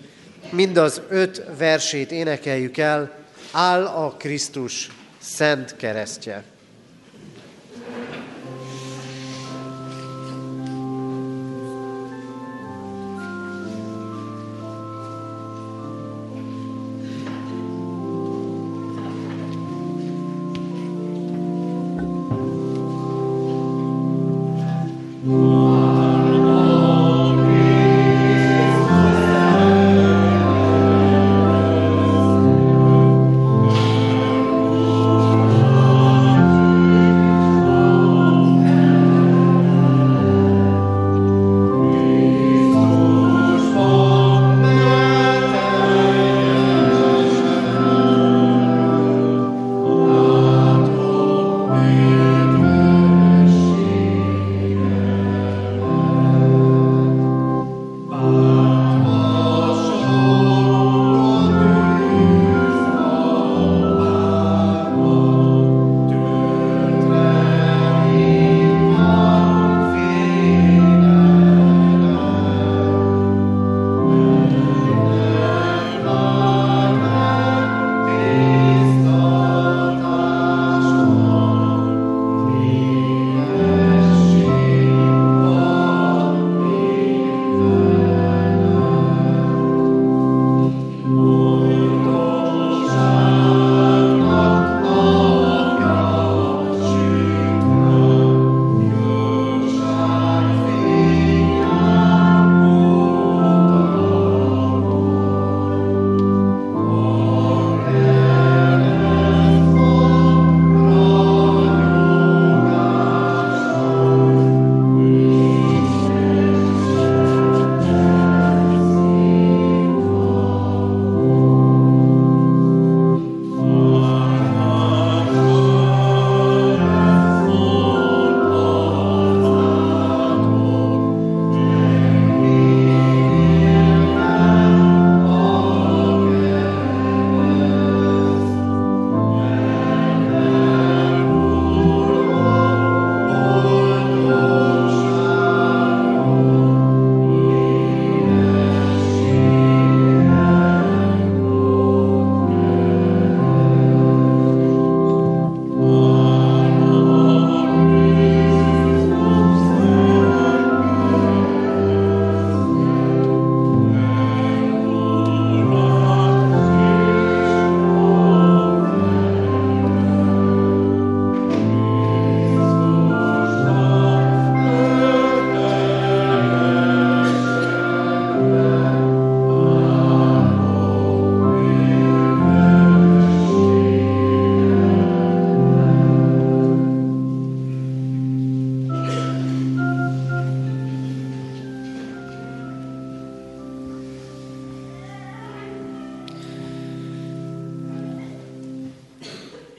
mind 0.51 0.77
az 0.77 1.01
öt 1.09 1.43
versét 1.59 2.11
énekeljük 2.11 2.77
el, 2.77 3.19
áll 3.53 3.87
a 3.87 4.17
Krisztus 4.17 4.91
szent 5.19 5.77
keresztje. 5.77 6.45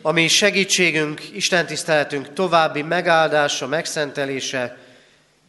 Ami 0.05 0.27
segítségünk, 0.27 1.21
Isten 1.33 1.65
tiszteletünk 1.65 2.33
további 2.33 2.81
megáldása, 2.81 3.67
megszentelése, 3.67 4.77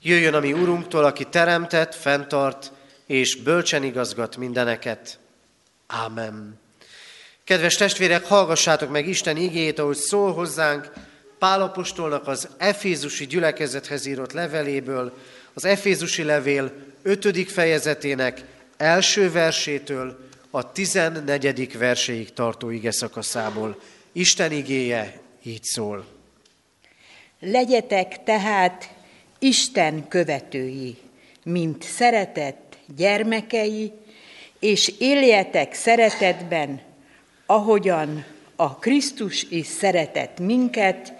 jöjjön 0.02 0.34
a 0.34 0.40
mi 0.40 0.52
Urunktól, 0.52 1.04
aki 1.04 1.24
teremtett, 1.24 1.94
fenntart 1.94 2.72
és 3.06 3.36
bölcsen 3.36 3.82
igazgat 3.82 4.36
mindeneket. 4.36 5.18
Ámen. 5.86 6.60
Kedves 7.44 7.74
testvérek, 7.74 8.24
hallgassátok 8.24 8.90
meg 8.90 9.08
Isten 9.08 9.36
igét, 9.36 9.78
ahogy 9.78 9.96
szól 9.96 10.32
hozzánk 10.32 10.92
Pálapostolnak 11.38 12.26
az 12.26 12.48
Efézusi 12.56 13.26
gyülekezethez 13.26 14.06
írott 14.06 14.32
leveléből, 14.32 15.12
az 15.54 15.64
Efézusi 15.64 16.22
levél 16.22 16.72
5. 17.02 17.50
fejezetének 17.50 18.44
első 18.76 19.30
versétől 19.30 20.18
a 20.50 20.72
14. 20.72 21.78
verséig 21.78 22.32
tartó 22.32 22.70
ige 22.70 22.90
szakaszából. 22.90 23.80
Isten 24.16 24.53
igéje 24.53 25.20
így 25.42 25.62
szól. 25.62 26.07
Legyetek 27.40 28.22
tehát 28.24 28.94
Isten 29.38 30.09
követői, 30.09 30.96
mint 31.44 31.83
szeretett 31.83 32.79
gyermekei, 32.96 33.92
és 34.59 34.94
éljetek 34.98 35.74
szeretetben, 35.74 36.81
ahogyan 37.46 38.24
a 38.57 38.79
Krisztus 38.79 39.42
is 39.42 39.66
szeretett 39.66 40.38
minket, 40.38 41.12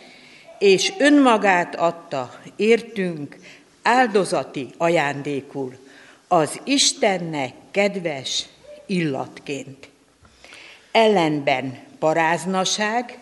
és 0.59 0.93
önmagát 0.99 1.75
adta 1.75 2.41
értünk 2.57 3.37
áldozati 3.83 4.69
ajándékul, 4.77 5.77
az 6.29 6.61
Istennek 6.65 7.55
kedves 7.71 8.47
illatként. 8.87 9.89
Ellenben 10.93 11.83
paráznaság, 12.05 13.19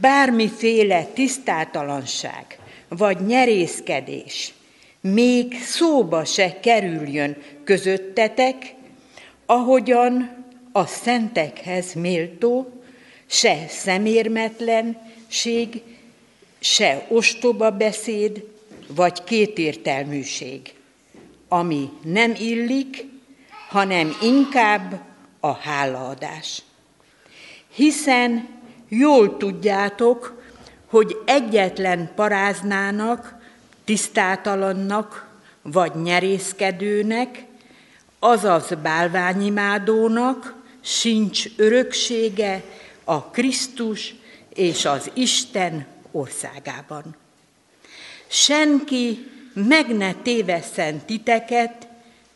bármiféle 0.00 1.04
tisztátalanság 1.04 2.58
vagy 2.88 3.26
nyerészkedés 3.26 4.54
még 5.00 5.62
szóba 5.62 6.24
se 6.24 6.60
kerüljön 6.60 7.36
közöttetek, 7.64 8.74
ahogyan 9.46 10.44
a 10.72 10.86
szentekhez 10.86 11.92
méltó, 11.92 12.82
se 13.26 13.64
szemérmetlenség, 13.68 15.82
se 16.58 17.06
ostoba 17.08 17.70
beszéd, 17.70 18.44
vagy 18.88 19.24
kétértelműség, 19.24 20.74
ami 21.48 21.88
nem 22.02 22.34
illik, 22.38 23.04
hanem 23.68 24.16
inkább 24.22 25.00
a 25.40 25.52
hálaadás. 25.52 26.62
Hiszen 27.76 28.48
jól 28.88 29.36
tudjátok, 29.36 30.42
hogy 30.86 31.16
egyetlen 31.24 32.10
paráznának, 32.14 33.34
tisztátalannak 33.84 35.28
vagy 35.62 35.94
nyerészkedőnek, 36.02 37.44
azaz 38.18 38.72
bálványimádónak 38.82 40.54
sincs 40.80 41.44
öröksége 41.56 42.62
a 43.04 43.24
Krisztus 43.24 44.14
és 44.54 44.84
az 44.84 45.10
Isten 45.14 45.86
országában. 46.10 47.16
Senki 48.26 49.30
meg 49.52 49.96
ne 49.96 50.14
tévesszen 50.14 51.04
titeket 51.06 51.86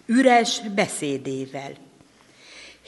üres 0.06 0.60
beszédével, 0.74 1.72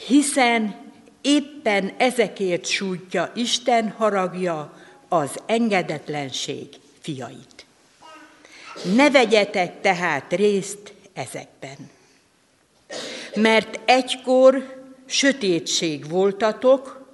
hiszen 0.07 0.82
éppen 1.23 1.93
ezekért 1.97 2.67
sújtja 2.67 3.33
Isten 3.35 3.91
haragja 3.91 4.73
az 5.09 5.31
engedetlenség 5.47 6.69
fiait. 7.01 7.67
Ne 8.95 9.11
vegyetek 9.11 9.81
tehát 9.81 10.33
részt 10.33 10.93
ezekben, 11.13 11.91
mert 13.35 13.81
egykor 13.85 14.83
sötétség 15.07 16.09
voltatok, 16.09 17.07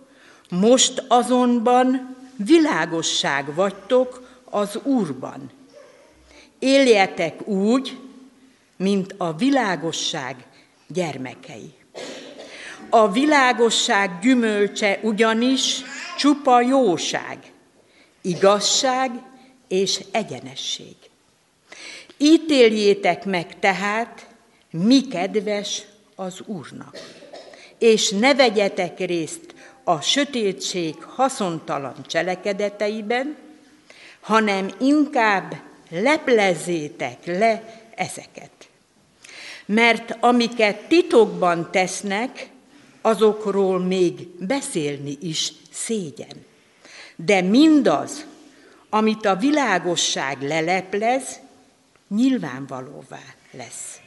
most 0.51 1.05
azonban 1.09 2.17
világosság 2.37 3.55
vagytok 3.55 4.41
az 4.45 4.79
Úrban. 4.83 5.51
Éljetek 6.59 7.47
úgy, 7.47 7.99
mint 8.77 9.15
a 9.17 9.33
világosság 9.33 10.47
gyermekei. 10.87 11.78
A 12.91 13.11
világosság 13.11 14.19
gyümölcse 14.21 14.99
ugyanis 15.03 15.83
csupa 16.17 16.61
jóság, 16.61 17.39
igazság 18.21 19.11
és 19.69 20.01
egyenesség. 20.11 20.97
Ítéljétek 22.17 23.25
meg 23.25 23.59
tehát, 23.59 24.27
mi 24.71 25.01
kedves 25.09 25.83
az 26.15 26.41
Úrnak, 26.47 26.99
és 27.79 28.11
ne 28.11 28.35
vegyetek 28.35 28.99
részt 28.99 29.55
a 29.85 30.01
sötétség 30.01 30.95
haszontalan 31.03 31.95
cselekedeteiben, 32.07 33.37
hanem 34.21 34.71
inkább 34.81 35.55
leplezzétek 35.91 37.27
le 37.27 37.83
ezeket. 37.95 38.51
Mert 39.67 40.17
amiket 40.21 40.77
titokban 40.77 41.69
tesznek, 41.71 42.49
azokról 43.01 43.79
még 43.79 44.29
beszélni 44.39 45.17
is 45.21 45.53
szégyen. 45.71 46.45
De 47.17 47.41
mindaz, 47.41 48.25
amit 48.89 49.27
a 49.27 49.37
világosság 49.37 50.43
leleplez, 50.43 51.41
nyilvánvalóvá 52.09 53.23
lesz. 53.51 54.01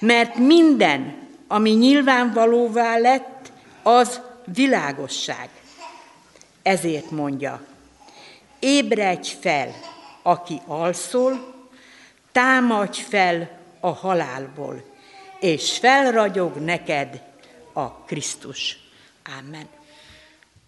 Mert 0.00 0.36
minden, 0.36 1.28
ami 1.46 1.70
nyilvánvalóvá 1.70 2.98
lett, 2.98 3.52
az 3.82 4.20
világosság. 4.44 5.48
Ezért 6.62 7.10
mondja, 7.10 7.62
ébredj 8.58 9.36
fel, 9.40 9.74
aki 10.22 10.60
alszol, 10.66 11.54
támadj 12.32 13.00
fel 13.00 13.58
a 13.80 13.90
halálból, 13.90 14.84
és 15.40 15.78
felragyog 15.78 16.56
neked 16.56 17.22
a 17.72 18.04
Krisztus. 18.04 18.78
Amen. 19.38 19.68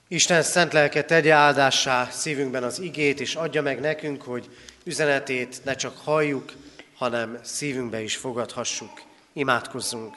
Isten 0.09 0.43
szent 0.43 0.73
lelke 0.73 1.05
tegye 1.05 1.33
áldássá 1.33 2.09
szívünkben 2.11 2.63
az 2.63 2.81
igét, 2.81 3.21
és 3.21 3.35
adja 3.35 3.63
meg 3.63 3.81
nekünk, 3.81 4.23
hogy 4.23 4.49
üzenetét 4.85 5.61
ne 5.65 5.75
csak 5.75 5.97
halljuk, 5.99 6.53
hanem 6.95 7.39
szívünkbe 7.43 8.03
is 8.03 8.17
fogadhassuk. 8.17 9.03
Imádkozzunk! 9.33 10.17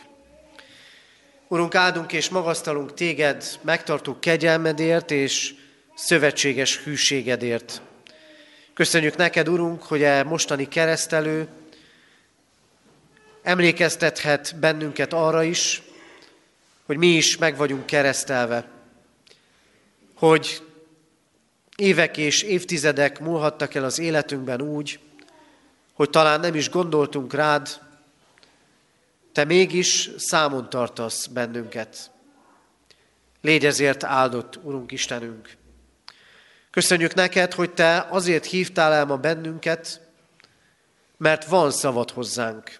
Urunk, 1.47 1.75
áldunk 1.75 2.13
és 2.13 2.29
magasztalunk 2.29 2.93
téged, 2.93 3.59
megtartó 3.61 4.19
kegyelmedért 4.19 5.11
és 5.11 5.53
szövetséges 5.95 6.77
hűségedért. 6.77 7.81
Köszönjük 8.73 9.15
neked, 9.15 9.49
Urunk, 9.49 9.83
hogy 9.83 10.03
a 10.03 10.07
e 10.07 10.23
mostani 10.23 10.67
keresztelő 10.67 11.47
emlékeztethet 13.43 14.55
bennünket 14.59 15.13
arra 15.13 15.43
is, 15.43 15.81
hogy 16.87 16.97
mi 16.97 17.07
is 17.07 17.37
meg 17.37 17.57
vagyunk 17.57 17.85
keresztelve, 17.85 18.69
hogy 20.15 20.63
évek 21.75 22.17
és 22.17 22.41
évtizedek 22.41 23.19
múlhattak 23.19 23.75
el 23.75 23.83
az 23.83 23.99
életünkben 23.99 24.61
úgy, 24.61 24.99
hogy 25.93 26.09
talán 26.09 26.39
nem 26.39 26.55
is 26.55 26.69
gondoltunk 26.69 27.33
rád, 27.33 27.69
te 29.31 29.43
mégis 29.43 30.09
számon 30.17 30.69
tartasz 30.69 31.25
bennünket. 31.25 32.11
Légy 33.41 33.65
ezért 33.65 34.03
áldott, 34.03 34.59
Urunk 34.63 34.91
Istenünk. 34.91 35.55
Köszönjük 36.71 37.13
neked, 37.13 37.53
hogy 37.53 37.73
te 37.73 38.07
azért 38.09 38.45
hívtál 38.45 38.93
el 38.93 39.05
ma 39.05 39.17
bennünket, 39.17 40.01
mert 41.17 41.45
van 41.45 41.71
szavad 41.71 42.11
hozzánk. 42.11 42.79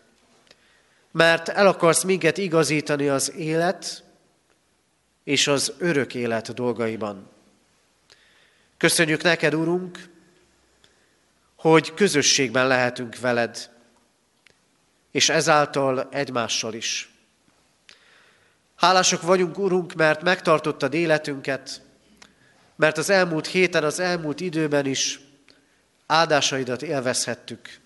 Mert 1.18 1.50
el 1.50 1.68
akarsz 1.68 2.04
minket 2.04 2.38
igazítani 2.38 3.08
az 3.08 3.34
élet 3.34 4.04
és 5.24 5.48
az 5.48 5.74
örök 5.78 6.16
élet 6.16 6.54
dolgaiban. 6.54 7.30
Köszönjük 8.78 9.22
neked, 9.22 9.54
Urunk, 9.54 10.10
hogy 11.56 11.94
közösségben 11.94 12.68
lehetünk 12.68 13.20
veled, 13.20 13.70
és 15.12 15.30
ezáltal 15.30 16.10
egymással 16.12 16.74
is. 16.74 17.10
Hálások 18.76 19.22
vagyunk, 19.22 19.58
Urunk, 19.58 19.94
mert 19.94 20.22
megtartottad 20.22 20.94
életünket, 20.94 21.82
mert 22.76 22.98
az 22.98 23.10
elmúlt 23.10 23.48
héten, 23.48 23.84
az 23.84 24.00
elmúlt 24.00 24.40
időben 24.40 24.86
is 24.86 25.20
áldásaidat 26.06 26.82
élvezhettük. 26.82 27.80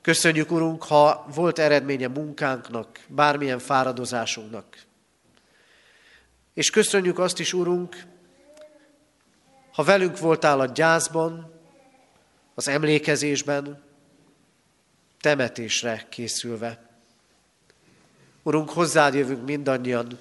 Köszönjük, 0.00 0.50
Urunk, 0.50 0.82
ha 0.82 1.26
volt 1.34 1.58
eredménye 1.58 2.08
munkánknak, 2.08 3.00
bármilyen 3.06 3.58
fáradozásunknak. 3.58 4.78
És 6.54 6.70
köszönjük 6.70 7.18
azt 7.18 7.38
is, 7.38 7.52
Urunk, 7.52 8.04
ha 9.72 9.82
velünk 9.82 10.18
voltál 10.18 10.60
a 10.60 10.66
gyászban, 10.66 11.52
az 12.54 12.68
emlékezésben, 12.68 13.82
temetésre 15.20 16.06
készülve. 16.08 16.90
Urunk, 18.42 18.70
hozzád 18.70 19.14
jövünk 19.14 19.44
mindannyian, 19.44 20.18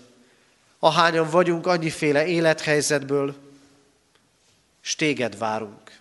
Ahányan 0.79 1.29
vagyunk 1.29 1.67
annyiféle 1.67 2.25
élethelyzetből, 2.25 3.35
s 4.81 4.95
téged 4.95 5.37
várunk, 5.37 5.99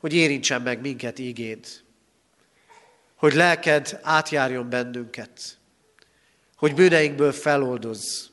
hogy 0.00 0.12
érintsen 0.12 0.62
meg 0.62 0.80
minket 0.80 1.18
ígéd, 1.18 1.66
hogy 3.24 3.34
lelked 3.34 3.98
átjárjon 4.02 4.68
bennünket, 4.70 5.58
hogy 6.56 6.74
bűneinkből 6.74 7.32
feloldozz, 7.32 8.26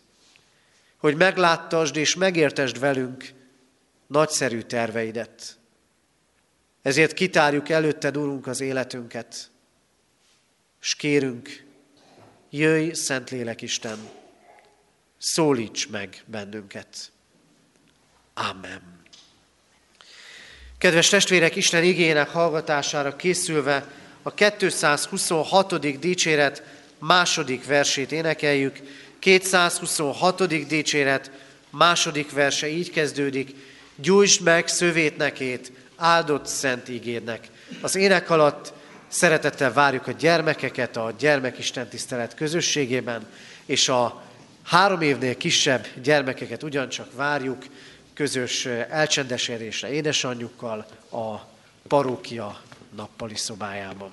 hogy 0.97 1.15
megláttasd 1.15 1.95
és 1.95 2.15
megértesd 2.15 2.79
velünk 2.79 3.29
nagyszerű 4.07 4.61
terveidet. 4.61 5.57
Ezért 6.81 7.13
kitárjuk 7.13 7.69
előtted, 7.69 8.17
Urunk, 8.17 8.47
az 8.47 8.61
életünket, 8.61 9.51
és 10.81 10.95
kérünk, 10.95 11.65
jöjj, 12.49 12.91
Szentlélek 12.91 13.61
Isten, 13.61 14.09
szólíts 15.17 15.89
meg 15.89 16.23
bennünket. 16.25 17.11
Amen. 18.33 18.99
Kedves 20.77 21.09
testvérek, 21.09 21.55
Isten 21.55 21.83
igének 21.83 22.29
hallgatására 22.29 23.15
készülve 23.15 23.99
a 24.23 24.33
226. 24.33 25.99
dicséret 25.99 26.63
második 26.99 27.65
versét 27.65 28.11
énekeljük. 28.11 28.79
226. 29.19 30.67
dicséret 30.67 31.31
második 31.69 32.31
verse 32.31 32.67
így 32.67 32.91
kezdődik. 32.91 33.55
Gyújtsd 33.95 34.41
meg 34.41 34.67
szövétnekét, 34.67 35.71
áldott 35.95 36.45
szent 36.45 36.89
ígédnek. 36.89 37.47
Az 37.81 37.95
ének 37.95 38.29
alatt 38.29 38.73
szeretettel 39.07 39.73
várjuk 39.73 40.07
a 40.07 40.11
gyermekeket 40.11 40.97
a 40.97 41.13
gyermekisten 41.19 41.87
tisztelet 41.87 42.35
közösségében, 42.35 43.27
és 43.65 43.89
a 43.89 44.23
három 44.63 45.01
évnél 45.01 45.37
kisebb 45.37 45.87
gyermekeket 46.01 46.63
ugyancsak 46.63 47.15
várjuk 47.15 47.65
közös 48.13 48.65
elcsendesedésre 48.89 49.91
édesanyjukkal 49.91 50.85
a 51.11 51.35
parókia 51.87 52.61
nappali 52.95 53.35
szobájában. 53.35 54.11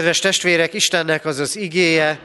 Kedves 0.00 0.18
testvérek, 0.18 0.74
Istennek 0.74 1.24
az 1.24 1.38
az 1.38 1.56
igéje, 1.56 2.20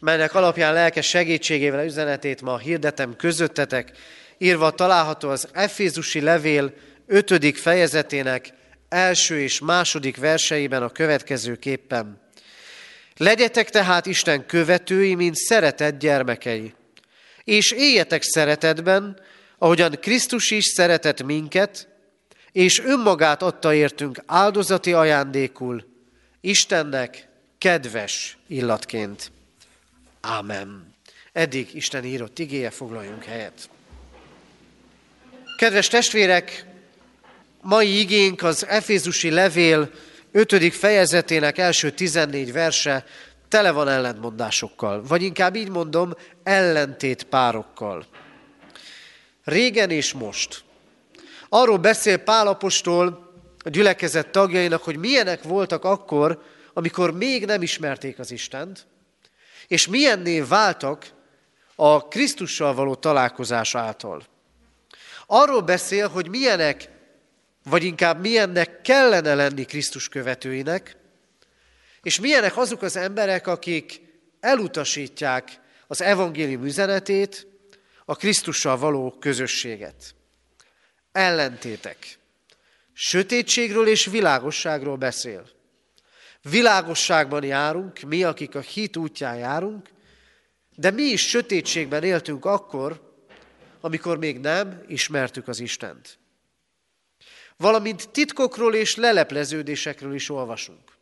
melynek 0.00 0.34
alapján 0.34 0.72
lelkes 0.72 1.06
segítségével 1.06 1.84
üzenetét 1.84 2.42
ma 2.42 2.58
hirdetem 2.58 3.16
közöttetek, 3.16 3.90
írva 4.38 4.70
található 4.70 5.28
az 5.28 5.48
Efézusi 5.52 6.20
levél 6.20 6.72
5. 7.06 7.58
fejezetének 7.58 8.52
első 8.88 9.40
és 9.40 9.60
második 9.60 10.16
verseiben 10.16 10.82
a 10.82 10.88
következő 10.88 11.56
képpen. 11.56 12.20
Legyetek 13.16 13.70
tehát 13.70 14.06
Isten 14.06 14.46
követői, 14.46 15.14
mint 15.14 15.36
szeretett 15.36 15.98
gyermekei, 15.98 16.74
és 17.44 17.70
éljetek 17.70 18.22
szeretetben, 18.22 19.20
ahogyan 19.58 19.98
Krisztus 20.00 20.50
is 20.50 20.64
szeretett 20.64 21.22
minket, 21.22 21.88
és 22.52 22.80
önmagát 22.80 23.42
adta 23.42 23.74
értünk 23.74 24.22
áldozati 24.26 24.92
ajándékul, 24.92 25.92
Istennek 26.44 27.28
kedves 27.58 28.36
illatként. 28.46 29.30
Ámen. 30.20 30.94
Eddig 31.32 31.74
Isten 31.74 32.04
írott 32.04 32.38
igéje, 32.38 32.70
foglaljunk 32.70 33.24
helyet. 33.24 33.68
Kedves 35.56 35.88
testvérek, 35.88 36.66
mai 37.60 37.98
igénk 37.98 38.42
az 38.42 38.66
Efézusi 38.66 39.30
levél 39.30 39.90
5. 40.32 40.74
fejezetének 40.74 41.58
első 41.58 41.90
14 41.90 42.52
verse 42.52 43.04
tele 43.48 43.70
van 43.70 43.88
ellentmondásokkal, 43.88 45.02
vagy 45.02 45.22
inkább 45.22 45.56
így 45.56 45.70
mondom, 45.70 46.12
ellentét 46.42 47.22
párokkal. 47.22 48.06
Régen 49.44 49.90
és 49.90 50.12
most. 50.12 50.64
Arról 51.48 51.78
beszél 51.78 52.16
Pálapostól, 52.16 53.23
a 53.64 53.68
gyülekezet 53.68 54.28
tagjainak, 54.28 54.82
hogy 54.82 54.96
milyenek 54.96 55.42
voltak 55.42 55.84
akkor, 55.84 56.42
amikor 56.72 57.12
még 57.12 57.46
nem 57.46 57.62
ismerték 57.62 58.18
az 58.18 58.30
Istent, 58.30 58.86
és 59.66 59.86
milyenné 59.86 60.40
váltak 60.40 61.10
a 61.74 62.08
Krisztussal 62.08 62.74
való 62.74 62.94
találkozás 62.94 63.74
által. 63.74 64.24
Arról 65.26 65.60
beszél, 65.60 66.08
hogy 66.08 66.28
milyenek, 66.28 66.88
vagy 67.64 67.84
inkább 67.84 68.20
milyennek 68.20 68.80
kellene 68.80 69.34
lenni 69.34 69.64
Krisztus 69.64 70.08
követőinek, 70.08 70.96
és 72.02 72.20
milyenek 72.20 72.56
azok 72.56 72.82
az 72.82 72.96
emberek, 72.96 73.46
akik 73.46 74.00
elutasítják 74.40 75.60
az 75.86 76.02
evangélium 76.02 76.64
üzenetét, 76.64 77.46
a 78.04 78.14
Krisztussal 78.14 78.76
való 78.76 79.16
közösséget. 79.20 80.14
Ellentétek. 81.12 82.18
Sötétségről 82.96 83.86
és 83.86 84.04
világosságról 84.06 84.96
beszél. 84.96 85.48
Világosságban 86.42 87.44
járunk, 87.44 88.00
mi, 88.00 88.24
akik 88.24 88.54
a 88.54 88.60
hit 88.60 88.96
útján 88.96 89.36
járunk, 89.36 89.88
de 90.76 90.90
mi 90.90 91.02
is 91.02 91.28
sötétségben 91.28 92.02
éltünk 92.02 92.44
akkor, 92.44 93.12
amikor 93.80 94.18
még 94.18 94.38
nem 94.38 94.82
ismertük 94.88 95.48
az 95.48 95.60
Istent. 95.60 96.18
Valamint 97.56 98.10
titkokról 98.10 98.74
és 98.74 98.96
lelepleződésekről 98.96 100.14
is 100.14 100.30
olvasunk. 100.30 100.92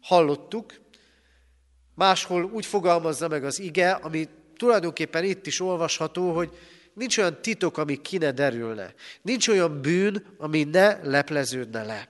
Hallottuk, 0.00 0.74
máshol 1.94 2.44
úgy 2.44 2.66
fogalmazza 2.66 3.28
meg 3.28 3.44
az 3.44 3.60
ige, 3.60 3.90
ami 3.90 4.28
tulajdonképpen 4.56 5.24
itt 5.24 5.46
is 5.46 5.60
olvasható, 5.60 6.34
hogy 6.34 6.58
Nincs 6.96 7.18
olyan 7.18 7.42
titok, 7.42 7.78
ami 7.78 8.00
ki 8.00 8.18
ne 8.18 8.32
derülne. 8.32 8.94
Nincs 9.22 9.48
olyan 9.48 9.80
bűn, 9.80 10.26
ami 10.38 10.64
ne 10.64 11.02
lepleződne 11.02 11.84
le. 11.84 12.08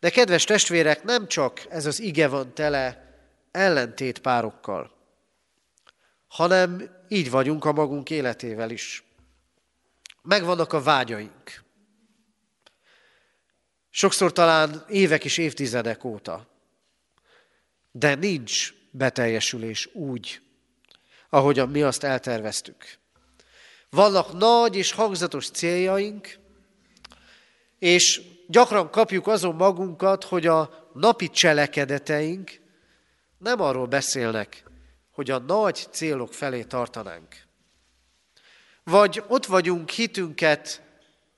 De 0.00 0.10
kedves 0.10 0.44
testvérek, 0.44 1.02
nem 1.02 1.28
csak 1.28 1.66
ez 1.68 1.86
az 1.86 2.00
ige 2.00 2.28
van 2.28 2.54
tele 2.54 3.14
ellentét 3.50 4.18
párokkal, 4.18 4.92
hanem 6.28 6.90
így 7.08 7.30
vagyunk 7.30 7.64
a 7.64 7.72
magunk 7.72 8.10
életével 8.10 8.70
is. 8.70 9.04
Megvannak 10.22 10.72
a 10.72 10.82
vágyaink. 10.82 11.64
Sokszor 13.90 14.32
talán 14.32 14.84
évek 14.88 15.24
és 15.24 15.38
évtizedek 15.38 16.04
óta. 16.04 16.48
De 17.90 18.14
nincs 18.14 18.74
beteljesülés 18.90 19.88
úgy, 19.94 20.40
ahogyan 21.28 21.68
mi 21.68 21.82
azt 21.82 22.04
elterveztük. 22.04 22.98
Vannak 23.90 24.32
nagy 24.32 24.76
és 24.76 24.92
hangzatos 24.92 25.50
céljaink, 25.50 26.38
és 27.78 28.22
gyakran 28.46 28.90
kapjuk 28.90 29.26
azon 29.26 29.54
magunkat, 29.54 30.24
hogy 30.24 30.46
a 30.46 30.90
napi 30.92 31.28
cselekedeteink 31.28 32.60
nem 33.38 33.60
arról 33.60 33.86
beszélnek, 33.86 34.64
hogy 35.10 35.30
a 35.30 35.38
nagy 35.38 35.86
célok 35.90 36.32
felé 36.32 36.62
tartanánk. 36.62 37.36
Vagy 38.84 39.22
ott 39.28 39.46
vagyunk 39.46 39.90
hitünket 39.90 40.82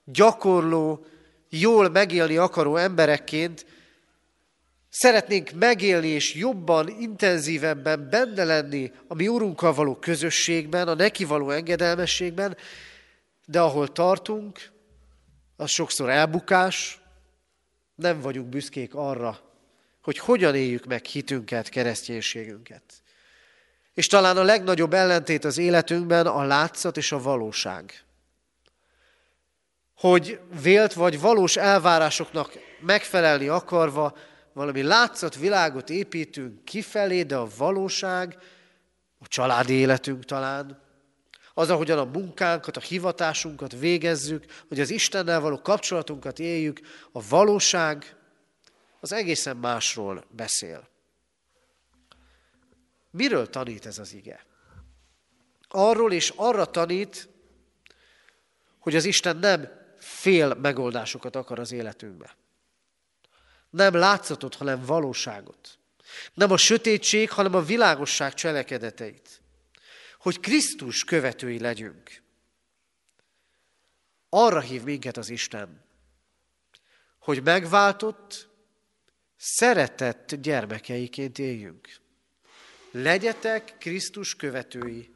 gyakorló, 0.05 1.05
jól 1.49 1.89
megélni 1.89 2.37
akaró 2.37 2.77
emberekként, 2.77 3.67
szeretnénk 4.91 5.51
megélni 5.51 6.09
és 6.09 6.35
jobban, 6.35 6.89
intenzívebben 6.89 8.09
benne 8.11 8.45
lenni 8.45 8.93
a 9.09 9.15
mi 9.15 9.29
Urunkkal 9.29 9.73
való 9.73 9.97
közösségben, 9.97 10.89
a 10.89 10.95
neki 10.95 11.25
való 11.25 11.51
engedelmességben, 11.51 12.57
de 13.47 13.61
ahol 13.61 13.93
tartunk, 13.93 14.71
az 15.57 15.71
sokszor 15.71 16.09
elbukás, 16.09 17.01
nem 17.95 18.21
vagyunk 18.21 18.49
büszkék 18.49 18.95
arra, 18.95 19.41
hogy 20.03 20.19
hogyan 20.19 20.55
éljük 20.55 20.85
meg 20.85 21.05
hitünket, 21.05 21.69
kereszténységünket. 21.69 22.83
És 23.95 24.07
talán 24.07 24.37
a 24.37 24.43
legnagyobb 24.43 24.95
ellentét 24.95 25.45
az 25.45 25.59
életünkben 25.59 26.27
a 26.27 26.43
látszat 26.43 26.97
és 26.97 27.13
a 27.13 27.19
valóság. 27.19 28.05
Hogy 29.95 30.41
vélt 30.63 30.93
vagy 30.93 31.21
valós 31.21 31.57
elvárásoknak 31.57 32.53
megfelelni 32.81 33.49
akarva, 33.49 34.17
valami 34.53 34.83
látszat 34.83 35.37
világot 35.37 35.91
építünk 35.91 36.65
kifelé, 36.65 37.23
de 37.23 37.37
a 37.37 37.49
valóság, 37.57 38.37
a 39.19 39.27
családi 39.27 39.73
életünk 39.73 40.25
talán, 40.25 40.83
az, 41.55 41.71
ahogyan 41.71 41.99
a 41.99 42.05
munkánkat, 42.05 42.77
a 42.77 42.81
hivatásunkat 42.81 43.79
végezzük, 43.79 44.45
hogy 44.69 44.81
az 44.81 44.91
Istennel 44.91 45.41
való 45.41 45.61
kapcsolatunkat 45.61 46.39
éljük, 46.39 46.81
a 47.13 47.29
valóság 47.29 48.17
az 49.01 49.13
egészen 49.13 49.57
másról 49.57 50.25
beszél. 50.31 50.89
Miről 53.11 53.51
tanít 53.51 53.87
ez 53.87 53.99
az 53.99 54.13
ige? 54.13 54.47
Arról 55.69 56.13
és 56.13 56.33
arra 56.37 56.65
tanít, 56.65 57.29
hogy 58.79 58.97
az 58.97 59.05
Isten 59.05 59.37
nem 59.37 59.69
fél 59.99 60.55
megoldásokat 60.55 61.37
akar 61.37 61.59
az 61.59 61.73
életünkbe. 61.73 62.37
Nem 63.71 63.95
látszatot, 63.95 64.55
hanem 64.55 64.85
valóságot. 64.85 65.79
Nem 66.35 66.51
a 66.51 66.57
sötétség, 66.57 67.31
hanem 67.31 67.55
a 67.55 67.63
világosság 67.63 68.35
cselekedeteit. 68.35 69.41
Hogy 70.19 70.41
Krisztus 70.41 71.05
követői 71.05 71.59
legyünk. 71.59 72.23
Arra 74.29 74.61
hív 74.61 74.83
minket 74.83 75.17
az 75.17 75.29
Isten, 75.29 75.85
hogy 77.19 77.43
megváltott, 77.43 78.49
szeretett 79.37 80.35
gyermekeiként 80.35 81.39
éljünk. 81.39 82.01
Legyetek 82.91 83.77
Krisztus 83.79 84.37
követői, 84.37 85.13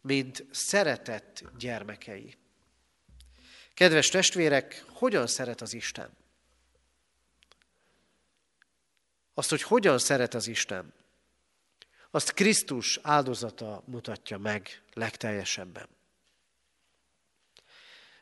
mint 0.00 0.44
szeretett 0.50 1.42
gyermekei. 1.58 2.36
Kedves 3.74 4.08
testvérek, 4.08 4.84
hogyan 4.88 5.26
szeret 5.26 5.60
az 5.60 5.74
Isten? 5.74 6.19
Azt, 9.40 9.50
hogy 9.50 9.62
hogyan 9.62 9.98
szeret 9.98 10.34
az 10.34 10.46
Isten, 10.46 10.92
azt 12.10 12.32
Krisztus 12.32 12.98
áldozata 13.02 13.82
mutatja 13.84 14.38
meg 14.38 14.82
legteljesebben. 14.92 15.88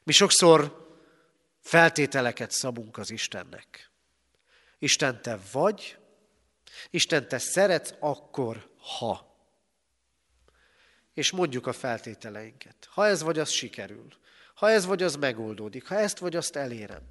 Mi 0.02 0.12
sokszor 0.12 0.88
feltételeket 1.60 2.50
szabunk 2.50 2.98
az 2.98 3.10
Istennek. 3.10 3.90
Isten 4.78 5.22
te 5.22 5.38
vagy, 5.52 5.98
Isten 6.90 7.28
te 7.28 7.38
szeretsz 7.38 7.94
akkor, 7.98 8.70
ha. 8.98 9.36
És 11.14 11.30
mondjuk 11.30 11.66
a 11.66 11.72
feltételeinket. 11.72 12.88
Ha 12.90 13.06
ez 13.06 13.22
vagy, 13.22 13.38
az 13.38 13.50
sikerül. 13.50 14.08
Ha 14.54 14.70
ez 14.70 14.84
vagy, 14.84 15.02
az 15.02 15.16
megoldódik. 15.16 15.86
Ha 15.86 15.94
ezt 15.94 16.18
vagy, 16.18 16.36
azt 16.36 16.56
elérem. 16.56 17.02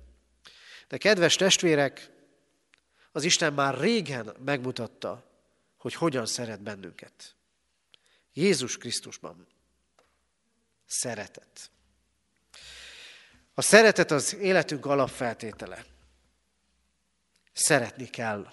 De 0.87 0.97
kedves 0.97 1.35
testvérek, 1.35 2.15
az 3.17 3.23
Isten 3.23 3.53
már 3.53 3.77
régen 3.77 4.35
megmutatta, 4.45 5.23
hogy 5.77 5.93
hogyan 5.93 6.25
szeret 6.25 6.61
bennünket. 6.61 7.35
Jézus 8.33 8.77
Krisztusban. 8.77 9.47
Szeretet. 10.85 11.71
A 13.53 13.61
szeretet 13.61 14.11
az 14.11 14.35
életünk 14.35 14.85
alapfeltétele. 14.85 15.85
Szeretni 17.53 18.05
kell. 18.05 18.47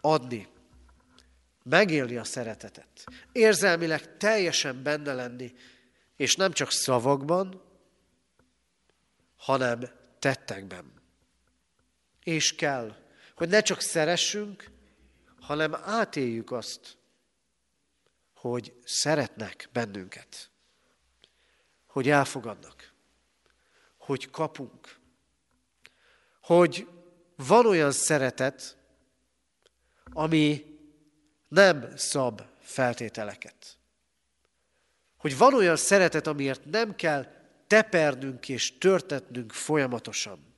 Adni. 0.00 0.48
Megélni 1.62 2.16
a 2.16 2.24
szeretetet. 2.24 3.04
Érzelmileg 3.32 4.16
teljesen 4.16 4.82
benne 4.82 5.12
lenni, 5.12 5.54
és 6.16 6.36
nem 6.36 6.52
csak 6.52 6.70
szavakban, 6.70 7.62
hanem 9.36 9.80
tettekben. 10.18 11.03
És 12.24 12.54
kell, 12.54 12.96
hogy 13.36 13.48
ne 13.48 13.60
csak 13.60 13.80
szeressünk, 13.80 14.70
hanem 15.40 15.74
átéljük 15.74 16.50
azt, 16.50 16.96
hogy 18.34 18.74
szeretnek 18.84 19.68
bennünket, 19.72 20.50
hogy 21.86 22.08
elfogadnak, 22.08 22.92
hogy 23.96 24.30
kapunk, 24.30 24.98
hogy 26.40 26.88
van 27.36 27.66
olyan 27.66 27.92
szeretet, 27.92 28.76
ami 30.12 30.64
nem 31.48 31.96
szab 31.96 32.42
feltételeket. 32.60 33.78
Hogy 35.16 35.38
van 35.38 35.54
olyan 35.54 35.76
szeretet, 35.76 36.26
amiért 36.26 36.64
nem 36.64 36.94
kell 36.94 37.26
tepernünk 37.66 38.48
és 38.48 38.78
törtetnünk 38.78 39.52
folyamatosan. 39.52 40.53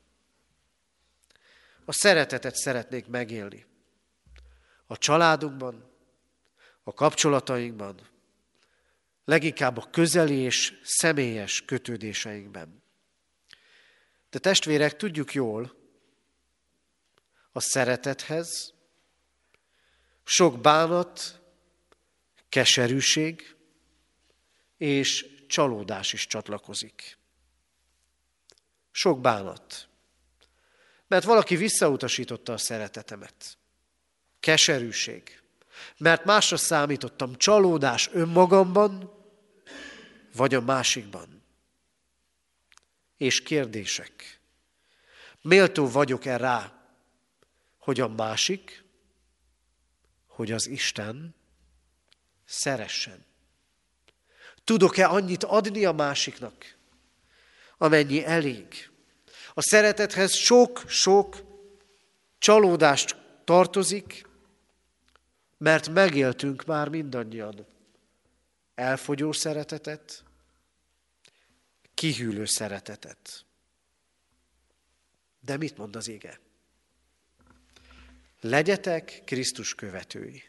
A 1.89 1.93
szeretetet 1.93 2.55
szeretnék 2.55 3.07
megélni. 3.07 3.67
A 4.87 4.99
családunkban, 4.99 5.91
a 6.83 6.93
kapcsolatainkban, 6.93 8.01
leginkább 9.25 9.77
a 9.77 9.91
közeli 9.91 10.35
és 10.35 10.81
személyes 10.85 11.65
kötődéseinkben. 11.65 12.83
De 14.31 14.39
testvérek, 14.39 14.97
tudjuk 14.97 15.33
jól, 15.33 15.75
a 17.53 17.61
szeretethez 17.61 18.75
sok 20.25 20.61
bánat, 20.61 21.41
keserűség 22.49 23.57
és 24.77 25.27
csalódás 25.47 26.13
is 26.13 26.27
csatlakozik. 26.27 27.19
Sok 28.91 29.21
bánat. 29.21 29.89
Mert 31.07 31.25
valaki 31.25 31.57
visszautasította 31.57 32.53
a 32.53 32.59
szeretetemet. 32.59 33.59
Keserűség. 34.41 35.41
Mert 35.99 36.25
másra 36.25 36.57
számítottam 36.57 37.37
csalódás 37.37 38.09
önmagamban, 38.13 39.13
vagy 40.35 40.55
a 40.55 40.61
másikban. 40.61 41.43
És 43.17 43.43
kérdések. 43.43 44.41
Méltó 45.41 45.89
vagyok-e 45.89 46.37
rá, 46.37 46.73
hogy 47.79 48.01
a 48.01 48.09
másik, 48.09 48.85
hogy 50.27 50.53
az 50.53 50.67
Isten 50.67 51.35
szeressen. 52.45 53.25
Tudok-e 54.65 55.09
annyit 55.09 55.45
adni 55.45 55.85
a 55.85 55.93
másiknak, 55.93 56.77
amennyi 57.79 58.25
elég? 58.25 58.91
A 59.59 59.63
szeretethez 59.63 60.33
sok-sok 60.33 61.43
csalódást 62.39 63.17
tartozik, 63.45 64.27
mert 65.59 65.89
megéltünk 65.89 66.65
már 66.65 66.89
mindannyian 66.89 67.67
elfogyó 68.75 69.33
szeretetet, 69.33 70.25
kihűlő 71.95 72.45
szeretetet. 72.45 73.45
De 75.41 75.57
mit 75.57 75.77
mond 75.77 75.97
az 75.97 76.09
ége? 76.09 76.41
Legyetek 78.41 79.23
Krisztus 79.25 79.75
követői, 79.75 80.43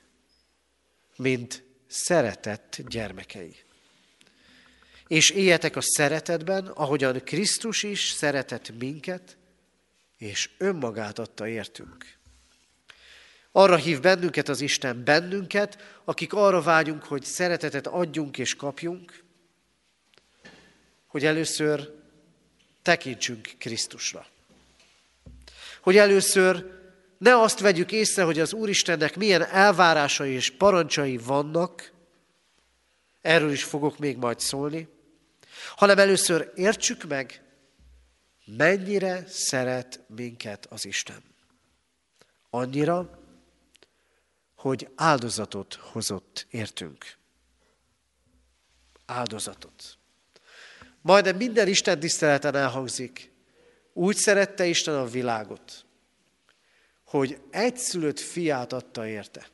mint 1.16 1.64
szeretett 1.88 2.78
gyermekei. 2.88 3.66
És 5.08 5.30
éljetek 5.30 5.76
a 5.76 5.82
szeretetben, 5.82 6.68
ahogyan 6.68 7.22
Krisztus 7.24 7.84
is 7.84 8.10
szeretett 8.10 8.78
minket, 8.80 9.38
és 10.18 10.49
önmagát 10.58 11.20
adta 11.20 11.47
értünk. 11.47 12.05
Arra 13.51 13.76
hív 13.76 13.99
bennünket 13.99 14.49
az 14.49 14.62
Isten 14.62 15.03
bennünket, 15.03 15.99
akik 16.05 16.34
arra 16.34 16.62
vágyunk, 16.62 17.03
hogy 17.03 17.24
szeretetet 17.24 17.88
adjunk 17.88 18.38
és 18.38 18.55
kapjunk, 18.55 19.24
hogy 21.08 21.26
először 21.26 21.93
tekintsünk 22.82 23.49
Krisztusra. 23.58 24.28
Hogy 25.82 25.97
először 25.97 26.76
ne 27.18 27.41
azt 27.41 27.60
vegyük 27.60 27.91
észre, 27.91 28.24
hogy 28.24 28.39
az 28.39 28.53
Úristennek 28.53 29.16
milyen 29.16 29.45
elvárásai 29.45 30.32
és 30.32 30.49
parancsai 30.49 31.18
vannak, 31.18 31.91
erről 33.22 33.51
is 33.51 33.64
fogok 33.64 33.97
még 33.97 34.18
majd 34.18 34.39
szólni, 34.39 34.88
hanem 35.76 35.97
először 35.97 36.51
értsük 36.55 37.03
meg, 37.03 37.41
mennyire 38.45 39.24
szeret 39.28 39.99
minket 40.08 40.66
az 40.66 40.86
Isten. 40.86 41.24
Annyira, 42.49 43.20
hogy 44.55 44.89
áldozatot 44.95 45.74
hozott 45.74 46.47
értünk. 46.49 47.18
Áldozatot. 49.05 49.97
Majdnem 51.01 51.36
minden 51.36 51.68
Isten 51.68 51.99
tiszteleten 51.99 52.55
elhangzik. 52.55 53.32
Úgy 53.93 54.16
szerette 54.16 54.66
Isten 54.66 54.95
a 54.95 55.05
világot, 55.05 55.86
hogy 57.05 57.41
egyszülött 57.49 58.20
fiát 58.20 58.74
adta 58.74 59.08
érte, 59.08 59.47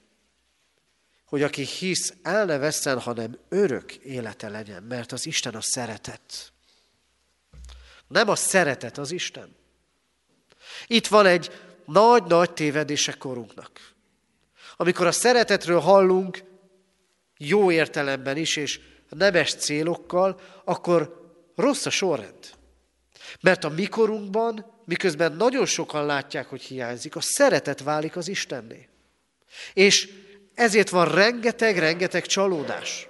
hogy 1.34 1.44
aki 1.44 1.64
hisz, 1.64 2.14
el 2.22 2.46
ne 2.46 2.58
vesszen, 2.58 3.00
hanem 3.00 3.38
örök 3.50 3.96
élete 3.96 4.50
legyen, 4.50 4.84
mert 4.84 5.12
az 5.12 5.26
Isten 5.26 5.56
a 5.56 5.62
szeretet. 5.62 6.52
Nem 8.08 8.30
a 8.30 8.36
szeretet 8.36 8.98
az 8.98 9.12
Isten. 9.12 9.56
Itt 10.88 11.08
van 11.08 11.26
egy 11.26 11.52
nagy-nagy 11.86 12.54
tévedése 12.54 13.14
korunknak. 13.14 13.94
Amikor 14.76 15.08
a 15.08 15.12
szeretetről 15.12 15.80
hallunk, 15.80 16.44
jó 17.38 17.72
értelemben 17.72 18.38
is, 18.38 18.56
és 18.56 18.80
nemes 19.10 19.54
célokkal, 19.54 20.40
akkor 20.64 21.32
rossz 21.56 21.86
a 21.86 21.90
sorrend. 21.90 22.50
Mert 23.42 23.64
a 23.64 23.70
mikorunkban, 23.70 24.82
miközben 24.86 25.36
nagyon 25.36 25.66
sokan 25.66 26.06
látják, 26.06 26.48
hogy 26.48 26.62
hiányzik, 26.62 27.16
a 27.16 27.22
szeretet 27.22 27.84
válik 27.84 28.16
az 28.16 28.28
Istenné. 28.28 28.90
És 29.74 30.22
ezért 30.56 30.90
van 30.90 31.12
rengeteg-rengeteg 31.12 32.26
csalódás. 32.26 33.08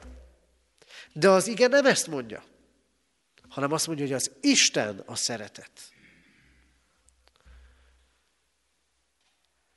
De 1.14 1.30
az 1.30 1.48
igen 1.48 1.70
nem 1.70 1.86
ezt 1.86 2.08
mondja, 2.08 2.44
hanem 3.50 3.72
azt 3.72 3.88
mondja, 3.88 4.06
hogy 4.06 4.14
az 4.14 4.32
Isten 4.42 5.04
a 5.06 5.16
szeretet. 5.16 5.72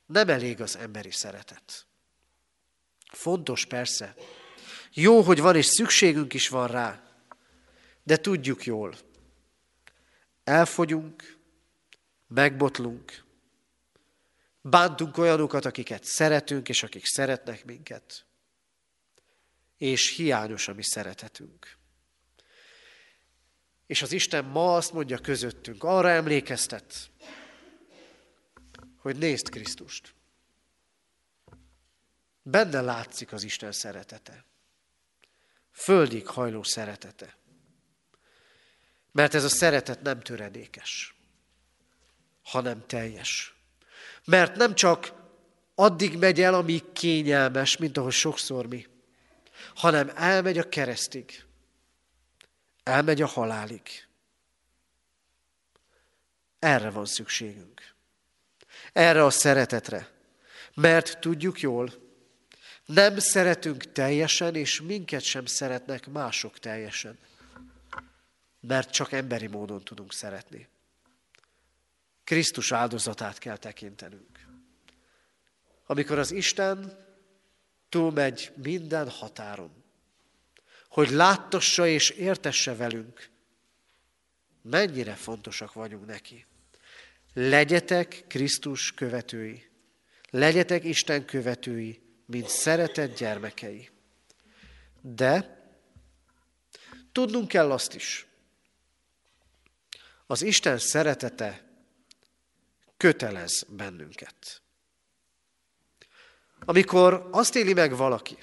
Nem 0.05 0.29
elég 0.29 0.61
az 0.61 0.77
emberi 0.77 1.11
szeretet. 1.11 1.85
Fontos 3.11 3.65
persze. 3.65 4.15
Jó, 4.93 5.21
hogy 5.21 5.39
van 5.39 5.55
és 5.55 5.65
szükségünk 5.65 6.33
is 6.33 6.49
van 6.49 6.67
rá, 6.67 7.01
de 8.03 8.17
tudjuk 8.17 8.65
jól. 8.65 8.95
Elfogyunk, 10.43 11.37
megbotlunk, 12.27 13.23
bántunk 14.69 15.17
olyanokat, 15.17 15.65
akiket 15.65 16.03
szeretünk, 16.03 16.69
és 16.69 16.83
akik 16.83 17.05
szeretnek 17.05 17.65
minket. 17.65 18.25
És 19.77 20.15
hiányos 20.15 20.67
a 20.67 20.73
mi 20.73 20.83
szeretetünk. 20.83 21.77
És 23.85 24.01
az 24.01 24.11
Isten 24.11 24.45
ma 24.45 24.75
azt 24.75 24.93
mondja 24.93 25.17
közöttünk, 25.17 25.83
arra 25.83 26.09
emlékeztet, 26.09 27.11
hogy 28.97 29.17
nézd 29.17 29.49
Krisztust. 29.49 30.13
Benne 32.41 32.81
látszik 32.81 33.31
az 33.31 33.43
Isten 33.43 33.71
szeretete. 33.71 34.45
Földig 35.71 36.27
hajló 36.27 36.63
szeretete. 36.63 37.37
Mert 39.11 39.33
ez 39.33 39.43
a 39.43 39.49
szeretet 39.49 40.01
nem 40.01 40.21
töredékes, 40.21 41.15
hanem 42.43 42.85
teljes. 42.87 43.56
Mert 44.27 44.55
nem 44.55 44.75
csak 44.75 45.13
addig 45.75 46.17
megy 46.17 46.41
el, 46.41 46.53
amíg 46.53 46.91
kényelmes, 46.93 47.77
mint 47.77 47.97
ahogy 47.97 48.11
sokszor 48.11 48.67
mi, 48.67 48.87
hanem 49.75 50.11
elmegy 50.15 50.57
a 50.57 50.69
keresztig, 50.69 51.43
elmegy 52.83 53.21
a 53.21 53.27
halálig. 53.27 53.81
Erre 56.59 56.89
van 56.89 57.05
szükségünk. 57.05 57.93
Erre 58.93 59.23
a 59.23 59.29
szeretetre. 59.29 60.09
Mert 60.73 61.19
tudjuk 61.19 61.59
jól, 61.59 61.93
nem 62.85 63.17
szeretünk 63.17 63.91
teljesen, 63.91 64.55
és 64.55 64.81
minket 64.81 65.21
sem 65.21 65.45
szeretnek 65.45 66.07
mások 66.07 66.59
teljesen. 66.59 67.17
Mert 68.59 68.89
csak 68.89 69.11
emberi 69.11 69.47
módon 69.47 69.83
tudunk 69.83 70.13
szeretni. 70.13 70.67
Krisztus 72.27 72.71
áldozatát 72.71 73.37
kell 73.37 73.57
tekintenünk. 73.57 74.47
Amikor 75.85 76.17
az 76.17 76.31
Isten 76.31 77.05
túlmegy 77.89 78.51
minden 78.55 79.09
határon, 79.09 79.83
hogy 80.89 81.09
láttassa 81.09 81.87
és 81.87 82.09
értesse 82.09 82.75
velünk, 82.75 83.29
mennyire 84.61 85.13
fontosak 85.13 85.73
vagyunk 85.73 86.05
neki. 86.05 86.45
Legyetek 87.33 88.25
Krisztus 88.27 88.93
követői, 88.93 89.69
legyetek 90.29 90.83
Isten 90.83 91.25
követői, 91.25 92.01
mint 92.25 92.47
szeretett 92.47 93.17
gyermekei. 93.17 93.89
De 95.01 95.61
tudnunk 97.11 97.47
kell 97.47 97.71
azt 97.71 97.95
is, 97.95 98.27
az 100.25 100.41
Isten 100.41 100.77
szeretete 100.77 101.65
kötelez 102.97 103.65
bennünket. 103.67 104.61
Amikor 106.59 107.27
azt 107.31 107.55
éli 107.55 107.73
meg 107.73 107.95
valaki, 107.95 108.37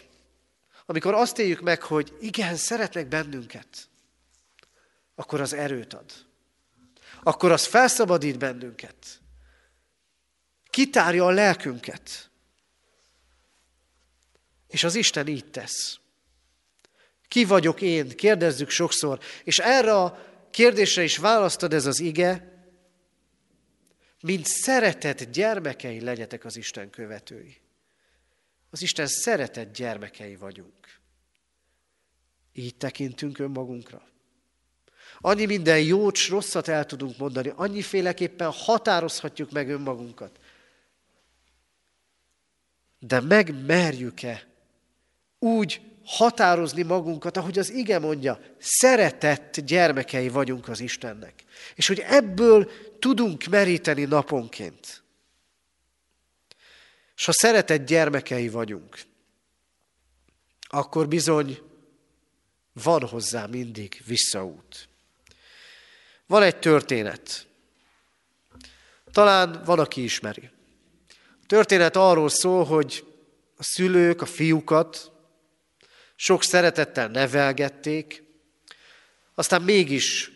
amikor 0.86 1.14
azt 1.14 1.38
éljük 1.38 1.60
meg, 1.60 1.82
hogy 1.82 2.16
igen, 2.20 2.56
szeretnek 2.56 3.06
bennünket, 3.06 3.88
akkor 5.14 5.40
az 5.40 5.52
erőt 5.52 5.94
ad. 5.94 6.12
Akkor 7.22 7.52
az 7.52 7.66
felszabadít 7.66 8.38
bennünket. 8.38 9.20
Kitárja 10.70 11.24
a 11.24 11.30
lelkünket. 11.30 12.30
És 14.68 14.84
az 14.84 14.94
Isten 14.94 15.26
így 15.26 15.50
tesz. 15.50 15.98
Ki 17.28 17.44
vagyok 17.44 17.80
én? 17.80 18.08
Kérdezzük 18.08 18.70
sokszor. 18.70 19.18
És 19.44 19.58
erre 19.58 19.94
a 19.94 20.18
kérdésre 20.50 21.02
is 21.02 21.16
választad 21.16 21.72
ez 21.72 21.86
az 21.86 22.00
ige, 22.00 22.53
mint 24.24 24.46
szeretett 24.46 25.30
gyermekei 25.30 26.00
legyetek 26.00 26.44
az 26.44 26.56
Isten 26.56 26.90
követői. 26.90 27.60
Az 28.70 28.82
Isten 28.82 29.06
szeretett 29.06 29.74
gyermekei 29.74 30.36
vagyunk. 30.36 30.98
Így 32.52 32.76
tekintünk 32.76 33.38
önmagunkra. 33.38 34.08
Annyi 35.18 35.44
minden 35.44 35.80
jót, 35.80 36.26
rosszat 36.26 36.68
el 36.68 36.86
tudunk 36.86 37.16
mondani, 37.16 37.52
annyiféleképpen 37.56 38.50
határozhatjuk 38.50 39.50
meg 39.50 39.68
önmagunkat. 39.68 40.38
De 42.98 43.20
megmerjük-e 43.20 44.46
úgy 45.38 45.80
határozni 46.04 46.82
magunkat, 46.82 47.36
ahogy 47.36 47.58
az 47.58 47.70
ige 47.70 47.98
mondja, 47.98 48.40
szeretett 48.58 49.60
gyermekei 49.60 50.28
vagyunk 50.28 50.68
az 50.68 50.80
Istennek. 50.80 51.44
És 51.74 51.86
hogy 51.86 51.98
ebből 51.98 52.70
tudunk 52.98 53.44
meríteni 53.44 54.04
naponként. 54.04 55.02
És 57.16 57.24
ha 57.24 57.32
szeretett 57.32 57.86
gyermekei 57.86 58.48
vagyunk, 58.48 58.98
akkor 60.60 61.08
bizony 61.08 61.58
van 62.72 63.08
hozzá 63.08 63.46
mindig 63.46 64.02
visszaút. 64.06 64.88
Van 66.26 66.42
egy 66.42 66.58
történet. 66.58 67.46
Talán 69.12 69.62
van, 69.64 69.78
aki 69.78 70.02
ismeri. 70.02 70.50
A 71.42 71.46
történet 71.46 71.96
arról 71.96 72.28
szól, 72.28 72.64
hogy 72.64 73.06
a 73.56 73.62
szülők 73.62 74.22
a 74.22 74.26
fiúkat 74.26 75.12
sok 76.16 76.42
szeretettel 76.42 77.08
nevelgették, 77.08 78.22
aztán 79.34 79.62
mégis 79.62 80.30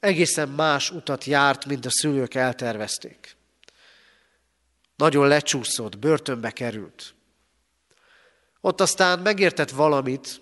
egészen 0.00 0.48
más 0.48 0.90
utat 0.90 1.24
járt, 1.24 1.66
mint 1.66 1.86
a 1.86 1.90
szülők 1.90 2.34
eltervezték. 2.34 3.36
Nagyon 4.96 5.28
lecsúszott, 5.28 5.98
börtönbe 5.98 6.50
került. 6.50 7.14
Ott 8.60 8.80
aztán 8.80 9.18
megértett 9.18 9.70
valamit, 9.70 10.40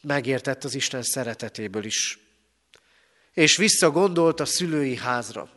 megértett 0.00 0.64
az 0.64 0.74
Isten 0.74 1.02
szeretetéből 1.02 1.84
is. 1.84 2.18
És 3.32 3.56
visszagondolt 3.56 4.40
a 4.40 4.44
szülői 4.44 4.96
házra. 4.96 5.50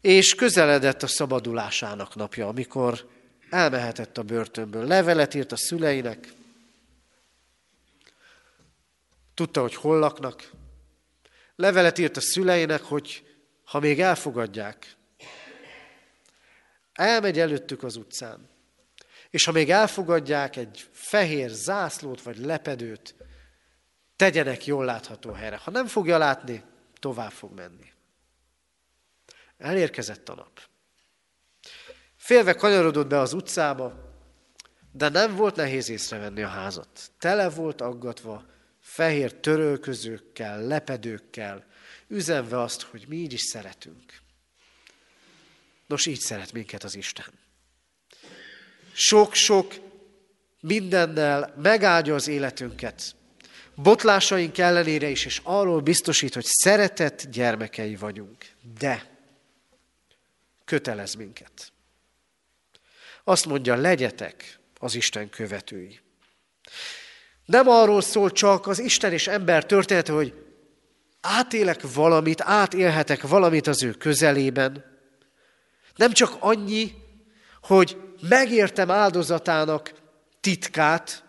És 0.00 0.34
közeledett 0.34 1.02
a 1.02 1.06
szabadulásának 1.06 2.14
napja, 2.14 2.48
amikor 2.48 3.08
elmehetett 3.50 4.18
a 4.18 4.22
börtönből. 4.22 4.86
Levelet 4.86 5.34
írt 5.34 5.52
a 5.52 5.56
szüleinek, 5.56 6.32
Tudta, 9.34 9.60
hogy 9.60 9.74
hol 9.74 9.98
laknak. 9.98 10.50
Levelet 11.56 11.98
írt 11.98 12.16
a 12.16 12.20
szüleinek, 12.20 12.82
hogy 12.82 13.26
ha 13.64 13.78
még 13.80 14.00
elfogadják, 14.00 14.96
elmegy 16.92 17.38
előttük 17.38 17.82
az 17.82 17.96
utcán, 17.96 18.48
és 19.30 19.44
ha 19.44 19.52
még 19.52 19.70
elfogadják 19.70 20.56
egy 20.56 20.88
fehér 20.92 21.50
zászlót 21.50 22.22
vagy 22.22 22.38
lepedőt, 22.38 23.14
tegyenek 24.16 24.66
jól 24.66 24.84
látható 24.84 25.32
helyre. 25.32 25.56
Ha 25.56 25.70
nem 25.70 25.86
fogja 25.86 26.18
látni, 26.18 26.62
tovább 26.98 27.30
fog 27.30 27.52
menni. 27.54 27.92
Elérkezett 29.58 30.28
a 30.28 30.34
nap. 30.34 30.60
Félve 32.16 32.54
kanyarodott 32.54 33.06
be 33.06 33.18
az 33.18 33.32
utcába, 33.32 34.10
de 34.92 35.08
nem 35.08 35.36
volt 35.36 35.56
nehéz 35.56 35.88
észrevenni 35.88 36.42
a 36.42 36.48
házat. 36.48 37.10
Tele 37.18 37.50
volt 37.50 37.80
aggatva, 37.80 38.44
fehér 38.82 39.34
törölközőkkel, 39.34 40.62
lepedőkkel, 40.62 41.66
üzenve 42.08 42.60
azt, 42.60 42.82
hogy 42.82 43.04
mi 43.08 43.16
így 43.16 43.32
is 43.32 43.42
szeretünk. 43.42 44.20
Nos, 45.86 46.06
így 46.06 46.20
szeret 46.20 46.52
minket 46.52 46.84
az 46.84 46.94
Isten. 46.94 47.32
Sok-sok 48.92 49.74
mindennel 50.60 51.54
megáldja 51.56 52.14
az 52.14 52.28
életünket, 52.28 53.14
botlásaink 53.74 54.58
ellenére 54.58 55.08
is, 55.08 55.24
és 55.24 55.40
arról 55.42 55.80
biztosít, 55.80 56.34
hogy 56.34 56.44
szeretett 56.44 57.26
gyermekei 57.30 57.96
vagyunk. 57.96 58.46
De 58.78 59.10
kötelez 60.64 61.14
minket. 61.14 61.72
Azt 63.24 63.46
mondja, 63.46 63.74
legyetek 63.74 64.58
az 64.78 64.94
Isten 64.94 65.30
követői. 65.30 66.00
Nem 67.52 67.68
arról 67.68 68.00
szól 68.00 68.30
csak 68.30 68.66
az 68.66 68.78
Isten 68.78 69.12
és 69.12 69.26
ember 69.26 69.66
története, 69.66 70.12
hogy 70.12 70.34
átélek 71.20 71.92
valamit, 71.94 72.40
átélhetek 72.40 73.22
valamit 73.22 73.66
az 73.66 73.82
ő 73.82 73.90
közelében. 73.90 74.84
Nem 75.96 76.12
csak 76.12 76.36
annyi, 76.38 76.94
hogy 77.62 77.96
megértem 78.28 78.90
áldozatának 78.90 79.92
titkát, 80.40 81.24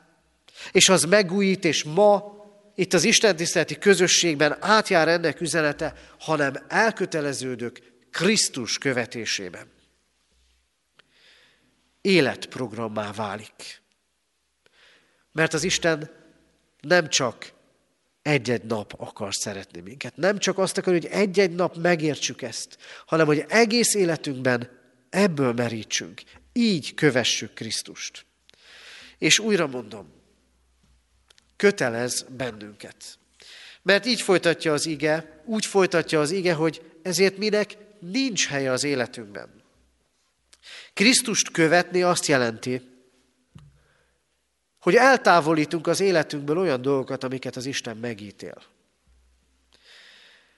és 0.71 0.89
az 0.89 1.03
megújít, 1.03 1.65
és 1.65 1.83
ma 1.83 2.23
itt 2.75 2.93
az 2.93 3.03
Isten 3.03 3.35
tiszteleti 3.35 3.77
közösségben 3.77 4.57
átjár 4.59 5.07
ennek 5.07 5.41
üzenete, 5.41 5.93
hanem 6.19 6.53
elköteleződök 6.67 7.79
Krisztus 8.11 8.77
követésében. 8.77 9.71
Életprogrammá 12.01 13.11
válik. 13.11 13.82
Mert 15.33 15.53
az 15.53 15.63
Isten 15.63 16.09
nem 16.81 17.09
csak 17.09 17.51
egy-egy 18.21 18.63
nap 18.63 18.93
akar 18.97 19.35
szeretni 19.35 19.81
minket. 19.81 20.15
Nem 20.15 20.37
csak 20.37 20.57
azt 20.57 20.77
akar, 20.77 20.93
hogy 20.93 21.05
egy-egy 21.05 21.51
nap 21.51 21.77
megértsük 21.77 22.41
ezt, 22.41 22.77
hanem 23.05 23.25
hogy 23.25 23.45
egész 23.47 23.93
életünkben 23.93 24.69
ebből 25.09 25.53
merítsünk. 25.53 26.21
Így 26.53 26.93
kövessük 26.93 27.53
Krisztust. 27.53 28.25
És 29.17 29.39
újra 29.39 29.67
mondom, 29.67 30.13
kötelez 31.55 32.25
bennünket. 32.37 33.17
Mert 33.81 34.05
így 34.05 34.21
folytatja 34.21 34.73
az 34.73 34.85
ige, 34.85 35.41
úgy 35.45 35.65
folytatja 35.65 36.19
az 36.19 36.31
ige, 36.31 36.53
hogy 36.53 36.81
ezért 37.01 37.37
minek 37.37 37.77
nincs 37.99 38.47
helye 38.47 38.71
az 38.71 38.83
életünkben. 38.83 39.61
Krisztust 40.93 41.51
követni 41.51 42.01
azt 42.01 42.25
jelenti, 42.25 42.81
hogy 44.83 44.95
eltávolítunk 44.95 45.87
az 45.87 45.99
életünkből 45.99 46.57
olyan 46.57 46.81
dolgokat, 46.81 47.23
amiket 47.23 47.55
az 47.55 47.65
Isten 47.65 47.97
megítél. 47.97 48.61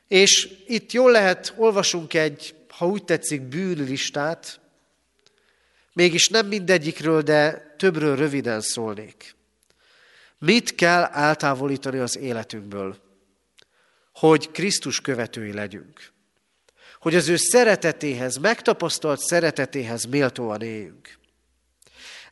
És 0.07 0.49
itt 0.67 0.91
jól 0.91 1.11
lehet, 1.11 1.53
olvasunk 1.57 2.13
egy, 2.13 2.55
ha 2.69 2.87
úgy 2.87 3.03
tetszik, 3.03 3.41
bűnlistát, 3.41 4.59
mégis 5.93 6.27
nem 6.27 6.47
mindegyikről, 6.47 7.21
de 7.21 7.73
többről 7.77 8.15
röviden 8.15 8.61
szólnék. 8.61 9.35
Mit 10.37 10.75
kell 10.75 11.03
eltávolítani 11.03 11.97
az 11.97 12.17
életünkből, 12.17 12.97
hogy 14.13 14.51
Krisztus 14.51 15.01
követői 15.01 15.53
legyünk? 15.53 16.11
Hogy 16.99 17.15
az 17.15 17.27
ő 17.27 17.35
szeretetéhez, 17.35 18.37
megtapasztalt 18.37 19.19
szeretetéhez 19.19 20.05
méltóan 20.05 20.61
éljünk. 20.61 21.23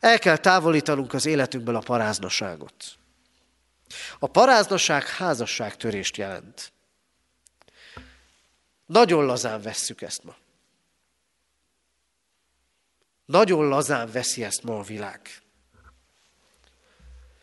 El 0.04 0.18
kell 0.18 0.36
távolítanunk 0.36 1.12
az 1.12 1.26
életünkből 1.26 1.76
a 1.76 1.80
paráznaságot. 1.80 2.98
A 4.18 4.26
paráznaság 4.26 5.06
házasságtörést 5.06 6.16
jelent. 6.16 6.72
Nagyon 8.86 9.24
lazán 9.24 9.62
vesszük 9.62 10.02
ezt 10.02 10.24
ma. 10.24 10.36
Nagyon 13.24 13.68
lazán 13.68 14.10
veszi 14.10 14.44
ezt 14.44 14.62
ma 14.62 14.78
a 14.78 14.82
világ. 14.82 15.42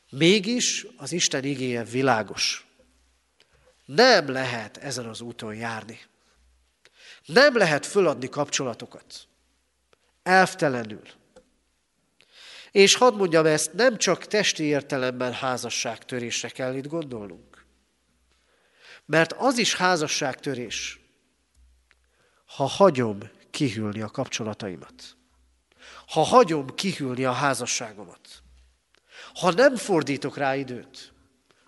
Mégis 0.09 0.85
az 0.97 1.11
Isten 1.11 1.43
igéje 1.43 1.83
világos. 1.83 2.67
Nem 3.85 4.29
lehet 4.29 4.77
ezen 4.77 5.05
az 5.05 5.21
úton 5.21 5.55
járni. 5.55 5.99
Nem 7.25 7.57
lehet 7.57 7.85
föladni 7.85 8.29
kapcsolatokat. 8.29 9.27
Elvtelenül. 10.23 11.19
És 12.71 12.95
hadd 12.95 13.15
mondjam 13.15 13.45
ezt, 13.45 13.73
nem 13.73 13.97
csak 13.97 14.25
testi 14.25 14.63
értelemben 14.63 15.33
házasságtörésre 15.33 16.49
kell 16.49 16.75
itt 16.75 16.87
gondolnunk. 16.87 17.65
Mert 19.05 19.33
az 19.33 19.57
is 19.57 19.75
házasságtörés, 19.75 20.99
ha 22.45 22.65
hagyom 22.65 23.19
kihűlni 23.49 24.01
a 24.01 24.07
kapcsolataimat. 24.07 25.17
Ha 26.07 26.21
hagyom 26.21 26.75
kihűlni 26.75 27.25
a 27.25 27.31
házasságomat. 27.31 28.43
Ha 29.33 29.51
nem 29.51 29.75
fordítok 29.75 30.37
rá 30.37 30.55
időt. 30.55 31.13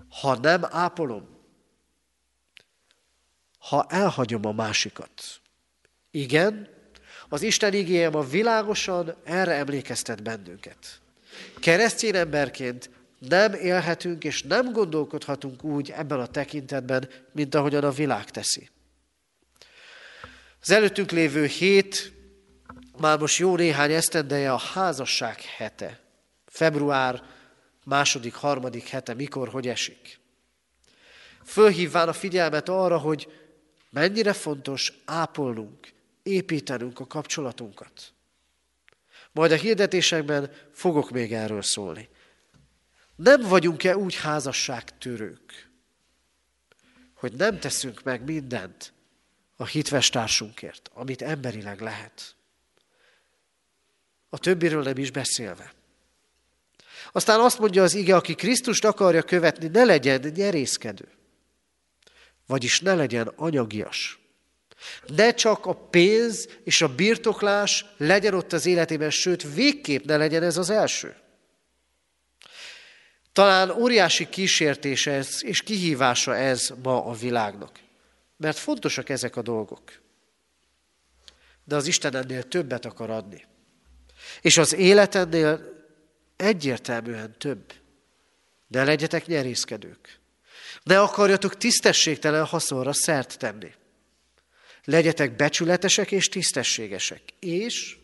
Ha 0.10 0.36
nem 0.36 0.62
ápolom. 0.66 1.38
Ha 3.60 3.86
elhagyom 3.90 4.46
a 4.46 4.52
másikat. 4.52 5.42
Igen, 6.12 6.73
az 7.34 7.42
Isten 7.42 7.74
igéje 7.74 8.10
ma 8.10 8.22
világosan 8.22 9.16
erre 9.24 9.54
emlékeztet 9.54 10.24
bennünket. 10.24 10.78
Keresztény 11.60 12.16
emberként 12.16 12.90
nem 13.20 13.54
élhetünk 13.54 14.24
és 14.24 14.44
nem 14.44 14.72
gondolkodhatunk 14.72 15.64
úgy 15.64 15.92
ebben 15.92 16.20
a 16.20 16.28
tekintetben, 16.28 17.10
mint 17.32 17.56
ahogyan 17.56 17.84
a 17.84 17.92
világ 17.92 18.30
teszi. 18.30 18.70
Az 20.62 20.72
előttünk 20.72 21.12
lévő 21.12 21.46
hét, 21.46 22.14
már 22.98 23.20
most 23.20 23.38
jó 23.38 23.56
néhány 23.56 23.92
esztendeje 23.92 24.52
a 24.52 24.62
házasság 24.74 25.42
hete. 25.42 26.00
Február 26.46 27.24
második, 27.86 28.34
harmadik 28.34 28.88
hete, 28.88 29.14
mikor, 29.14 29.50
hogy 29.50 29.68
esik. 29.68 30.20
Fölhívván 31.46 32.08
a 32.08 32.14
figyelmet 32.14 32.70
arra, 32.70 32.98
hogy 32.98 33.28
mennyire 33.90 34.34
fontos 34.34 34.94
ápolnunk, 35.06 35.94
építenünk 36.24 37.00
a 37.00 37.08
kapcsolatunkat. 37.08 38.14
Majd 39.32 39.52
a 39.52 39.56
hirdetésekben 39.56 40.52
fogok 40.72 41.10
még 41.10 41.34
erről 41.34 41.62
szólni. 41.62 42.10
Nem 43.16 43.42
vagyunk-e 43.42 43.98
úgy 43.98 44.16
házasságtörők, 44.16 45.70
hogy 47.14 47.34
nem 47.34 47.60
teszünk 47.60 48.04
meg 48.04 48.24
mindent 48.24 48.94
a 49.56 49.66
hitves 49.66 50.10
társunkért, 50.10 50.90
amit 50.94 51.22
emberileg 51.22 51.82
lehet. 51.82 52.36
A 54.30 54.38
többiről 54.38 54.84
nem 54.84 54.98
is 54.98 55.12
beszélve. 55.12 55.74
Aztán 57.12 57.40
azt 57.40 57.60
mondja 57.60 57.84
az 57.84 57.94
ige, 57.94 58.16
aki 58.16 58.36
Krisztust 58.36 58.86
akarja 58.86 59.24
követni, 59.24 59.68
ne 59.68 59.84
legyen 59.84 60.22
nyerészkedő. 60.36 61.08
Vagyis 62.46 62.80
ne 62.80 62.96
legyen 62.96 63.28
anyagias. 63.28 64.23
Ne 65.08 65.34
csak 65.34 65.66
a 65.66 65.74
pénz 65.74 66.48
és 66.64 66.82
a 66.82 66.96
birtoklás 66.96 67.86
legyen 67.98 68.34
ott 68.34 68.54
az 68.54 68.66
életében, 68.66 69.10
sőt, 69.10 69.54
végképp 69.54 70.06
ne 70.06 70.18
legyen 70.18 70.44
ez 70.44 70.58
az 70.58 70.70
első. 70.70 71.16
Talán 73.34 73.70
óriási 73.70 74.30
kísértése 74.30 75.12
ez, 75.12 75.44
és 75.44 75.62
kihívása 75.62 76.36
ez 76.36 76.74
ma 76.84 77.06
a 77.06 77.14
világnak. 77.14 77.80
Mert 78.38 78.58
fontosak 78.58 79.10
ezek 79.10 79.36
a 79.36 79.42
dolgok. 79.42 80.02
De 81.64 81.76
az 81.76 81.88
Isten 81.88 82.16
ennél 82.16 82.44
többet 82.44 82.86
akar 82.86 83.10
adni. 83.10 83.46
És 84.42 84.58
az 84.58 84.74
életennél 84.74 85.62
egyértelműen 86.36 87.36
több. 87.38 87.74
De 88.68 88.84
legyetek 88.84 89.26
nyerészkedők. 89.26 90.20
Ne 90.84 91.02
akarjatok 91.02 91.58
tisztességtelen 91.58 92.46
haszonra 92.46 92.94
szert 92.94 93.38
tenni. 93.38 93.72
Legyetek 94.84 95.36
becsületesek 95.36 96.12
és 96.12 96.30
tisztességesek, 96.30 97.22
és 97.40 97.98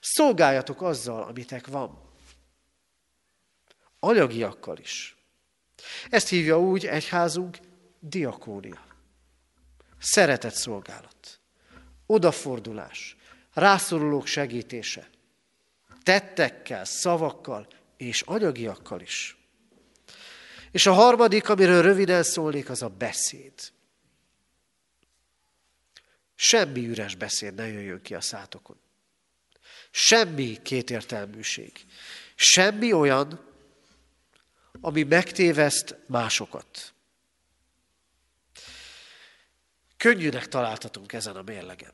szolgáljatok 0.00 0.82
azzal, 0.82 1.22
amitek 1.22 1.66
van. 1.66 2.06
Anyagiakkal 3.98 4.78
is. 4.78 5.16
Ezt 6.10 6.28
hívja 6.28 6.60
úgy 6.60 6.86
egyházunk 6.86 7.58
diakónia. 8.00 8.86
Szeretett 9.98 10.54
szolgálat. 10.54 11.40
Odafordulás. 12.06 13.16
rászorulók 13.52 14.26
segítése. 14.26 15.08
Tettekkel, 16.02 16.84
szavakkal 16.84 17.66
és 17.96 18.22
anyagiakkal 18.22 19.00
is. 19.00 19.36
És 20.70 20.86
a 20.86 20.92
harmadik, 20.92 21.48
amiről 21.48 21.82
röviden 21.82 22.22
szólnék, 22.22 22.70
az 22.70 22.82
a 22.82 22.88
beszéd. 22.88 23.52
Semmi 26.40 26.86
üres 26.86 27.14
beszéd 27.14 27.54
ne 27.54 27.66
jöjjön 27.66 28.02
ki 28.02 28.14
a 28.14 28.20
szátokon. 28.20 28.76
Semmi 29.90 30.58
kétértelműség. 30.62 31.72
Semmi 32.34 32.92
olyan, 32.92 33.44
ami 34.80 35.02
megtéveszt 35.02 35.96
másokat. 36.06 36.92
Könnyűnek 39.96 40.48
találtatunk 40.48 41.12
ezen 41.12 41.36
a 41.36 41.42
mérlegen. 41.42 41.92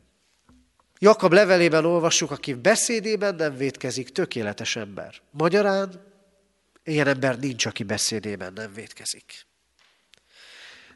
Jakab 0.99 1.32
levelében 1.32 1.84
olvassuk, 1.84 2.30
aki 2.30 2.55
beszédében 2.55 3.34
nem 3.34 3.57
vétkezik, 3.57 4.09
tökéletes 4.09 4.76
ember. 4.76 5.20
Magyarán 5.30 6.12
ilyen 6.82 7.07
ember 7.07 7.38
nincs, 7.38 7.66
aki 7.66 7.82
beszédében 7.82 8.53
nem 8.53 8.72
vétkezik. 8.72 9.47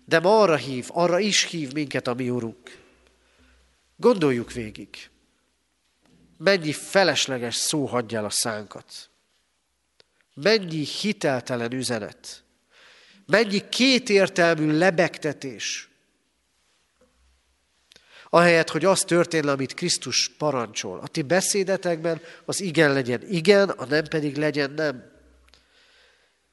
De 0.04 0.20
ma 0.20 0.40
arra 0.40 0.56
hív, 0.56 0.86
arra 0.88 1.18
is 1.18 1.44
hív 1.44 1.72
minket 1.72 2.06
a 2.06 2.14
mi 2.14 2.30
Urunk. 2.30 2.86
Gondoljuk 4.00 4.52
végig, 4.52 5.10
mennyi 6.36 6.72
felesleges 6.72 7.54
szó 7.54 7.86
hagyja 7.86 8.18
el 8.18 8.24
a 8.24 8.30
szánkat. 8.30 9.10
Mennyi 10.34 10.84
hiteltelen 10.84 11.72
üzenet. 11.72 12.42
Mennyi 13.26 13.68
kétértelmű 13.68 14.76
lebegtetés. 14.76 15.88
Ahelyett, 18.30 18.68
hogy 18.68 18.84
az 18.84 19.00
történne, 19.00 19.50
amit 19.50 19.74
Krisztus 19.74 20.28
parancsol. 20.28 20.98
A 20.98 21.06
ti 21.06 21.22
beszédetekben 21.22 22.20
az 22.44 22.60
igen 22.60 22.92
legyen 22.92 23.28
igen, 23.28 23.68
a 23.68 23.84
nem 23.84 24.04
pedig 24.04 24.36
legyen 24.36 24.70
nem. 24.70 25.10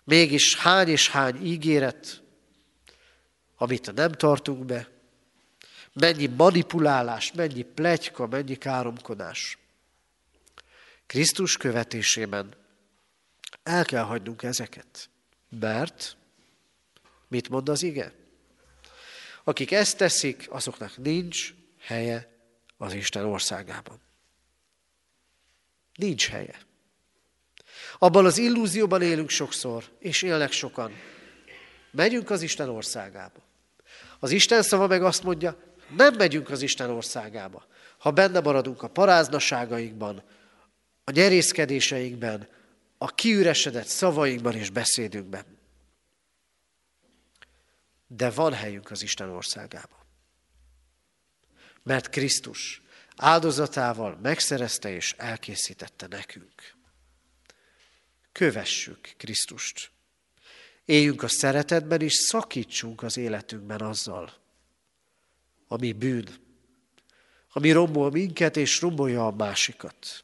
Mégis 0.04 0.56
hány 0.56 0.88
és 0.88 1.10
hány 1.10 1.46
ígéret, 1.46 2.22
amit 3.58 3.94
nem 3.94 4.12
tartunk 4.12 4.66
be, 4.66 4.95
mennyi 5.96 6.26
manipulálás, 6.26 7.32
mennyi 7.32 7.62
plegyka, 7.62 8.28
mennyi 8.28 8.56
káromkodás. 8.56 9.58
Krisztus 11.06 11.58
követésében 11.58 12.56
el 13.64 13.86
kell 13.86 14.04
hagynunk 14.04 14.44
ezeket. 14.44 15.10
Mert, 15.60 16.18
mit 17.28 17.50
mond 17.50 17.70
az 17.70 17.84
ige? 17.84 18.14
Akik 19.44 19.72
ezt 19.72 19.98
teszik, 19.98 20.48
azoknak 20.50 20.98
nincs 20.98 21.54
helye 21.80 22.30
az 22.78 22.94
Isten 22.94 23.26
országában. 23.26 24.00
Nincs 25.96 26.28
helye. 26.28 26.60
Abban 27.98 28.26
az 28.26 28.38
illúzióban 28.38 29.02
élünk 29.02 29.30
sokszor, 29.30 29.84
és 30.00 30.22
élnek 30.22 30.52
sokan. 30.52 30.92
Megyünk 31.92 32.30
az 32.30 32.42
Isten 32.42 32.70
országába. 32.70 33.40
Az 34.20 34.32
Isten 34.32 34.62
szava 34.62 34.88
meg 34.88 35.04
azt 35.04 35.24
mondja, 35.24 35.75
nem 35.90 36.14
megyünk 36.14 36.50
az 36.50 36.62
Isten 36.62 36.90
országába. 36.90 37.66
Ha 37.98 38.12
benne 38.12 38.40
maradunk 38.40 38.84
a 38.84 38.88
paráznaságainkban, 38.88 40.24
a 41.04 41.12
nyerészkedéseinkben, 41.12 42.48
a 42.98 43.08
kiüresedett 43.08 43.88
szavainkban 43.88 44.54
és 44.54 44.70
beszédünkben. 44.70 45.46
De 48.08 48.30
van 48.30 48.54
helyünk 48.54 48.92
az 48.92 49.02
Isten 49.02 49.30
országában. 49.30 50.00
Mert 51.84 52.10
Krisztus 52.10 52.82
áldozatával 53.16 54.20
megszerezte 54.22 54.90
és 54.90 55.14
elkészítette 55.18 56.08
nekünk. 56.08 56.76
Kövessük 58.32 59.14
Krisztust. 59.18 59.92
Éljünk 60.86 61.24
a 61.24 61.28
szeretetben, 61.28 62.02
és 62.02 62.14
szakítsunk 62.14 63.04
az 63.04 63.18
életünkben 63.18 63.82
azzal, 63.82 64.45
ami 65.76 65.92
bűn, 65.92 66.28
ami 67.52 67.72
rombol 67.72 68.12
minket, 68.12 68.58
és 68.58 68.82
rombolja 68.82 69.28
a 69.28 69.36
másikat. 69.36 70.24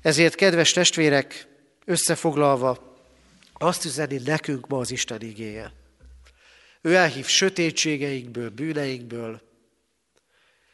Ezért, 0.00 0.34
kedves 0.34 0.72
testvérek, 0.72 1.48
összefoglalva, 1.84 2.96
azt 3.52 3.84
üzeni 3.84 4.20
nekünk 4.24 4.66
ma 4.66 4.78
az 4.78 4.90
Isten 4.90 5.20
igéje. 5.20 5.72
Ő 6.80 6.94
elhív 6.94 7.26
sötétségeinkből, 7.26 8.50
bűneinkből, 8.50 9.40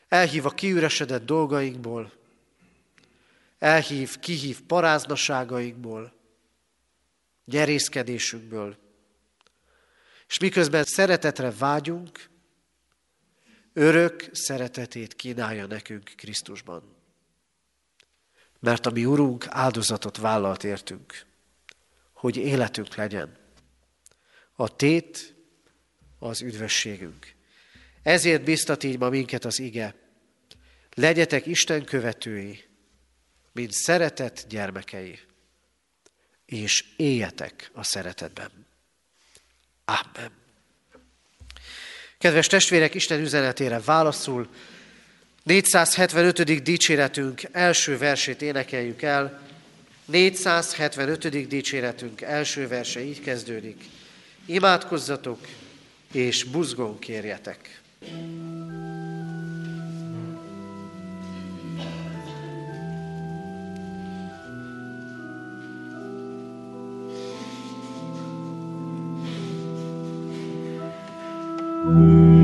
elhív 0.09 0.47
a 0.47 0.51
kiüresedett 0.51 1.25
dolgainkból, 1.25 2.13
elhív, 3.59 4.19
kihív 4.19 4.61
paráznaságainkból, 4.63 6.13
gyerészkedésünkből. 7.45 8.77
És 10.29 10.39
miközben 10.39 10.85
szeretetre 10.85 11.53
vágyunk, 11.59 12.29
örök 13.73 14.29
szeretetét 14.33 15.15
kínálja 15.15 15.67
nekünk 15.67 16.13
Krisztusban. 16.17 16.97
Mert 18.61 18.87
a 18.87 18.91
mi 18.91 19.05
Urunk 19.05 19.47
áldozatot 19.49 20.17
vállalt 20.17 20.65
értünk, 20.65 21.27
hogy 22.13 22.37
életünk 22.37 22.95
legyen. 22.95 23.37
A 24.53 24.77
tét 24.77 25.35
az 26.19 26.43
üdvösségünk. 26.43 27.35
Ezért 28.03 28.45
biztat 28.45 28.85
így 28.85 28.99
ma 28.99 29.09
minket 29.09 29.45
az 29.45 29.59
ige. 29.59 29.95
Legyetek 30.95 31.47
Isten 31.47 31.85
követői, 31.85 32.65
mint 33.53 33.73
szeretett 33.73 34.45
gyermekei, 34.49 35.19
és 36.45 36.85
éljetek 36.97 37.71
a 37.75 37.83
szeretetben. 37.83 38.67
Amen. 39.85 40.48
Kedves 42.19 42.47
testvérek, 42.47 42.95
Isten 42.95 43.21
üzenetére 43.21 43.81
válaszul 43.85 44.49
475. 45.43 46.63
dicséretünk 46.63 47.41
első 47.53 47.99
versét 47.99 48.43
énekeljük 48.43 49.03
el. 49.03 49.41
475. 50.05 51.49
dicséretünk 51.49 52.21
első 52.21 52.69
verse 52.69 53.05
így 53.05 53.21
kezdődik. 53.21 53.85
Imádkozzatok, 54.47 55.39
és 56.13 56.45
buzgón 56.45 56.99
kérjetek. 56.99 57.81
Mm-hmm. 71.89 72.38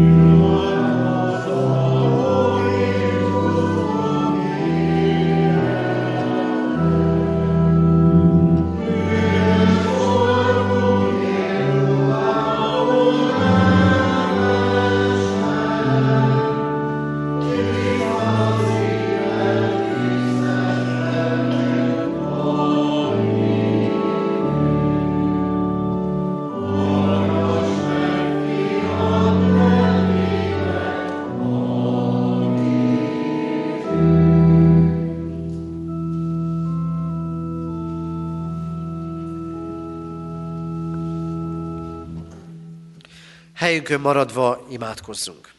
Helyünkön 43.85 44.12
maradva 44.12 44.66
imádkozzunk. 44.70 45.53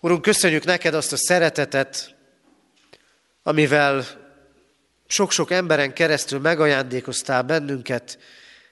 Urunk, 0.00 0.22
köszönjük 0.22 0.64
neked 0.64 0.94
azt 0.94 1.12
a 1.12 1.16
szeretetet, 1.16 2.14
amivel 3.42 4.04
sok-sok 5.06 5.50
emberen 5.50 5.92
keresztül 5.92 6.40
megajándékoztál 6.40 7.42
bennünket 7.42 8.18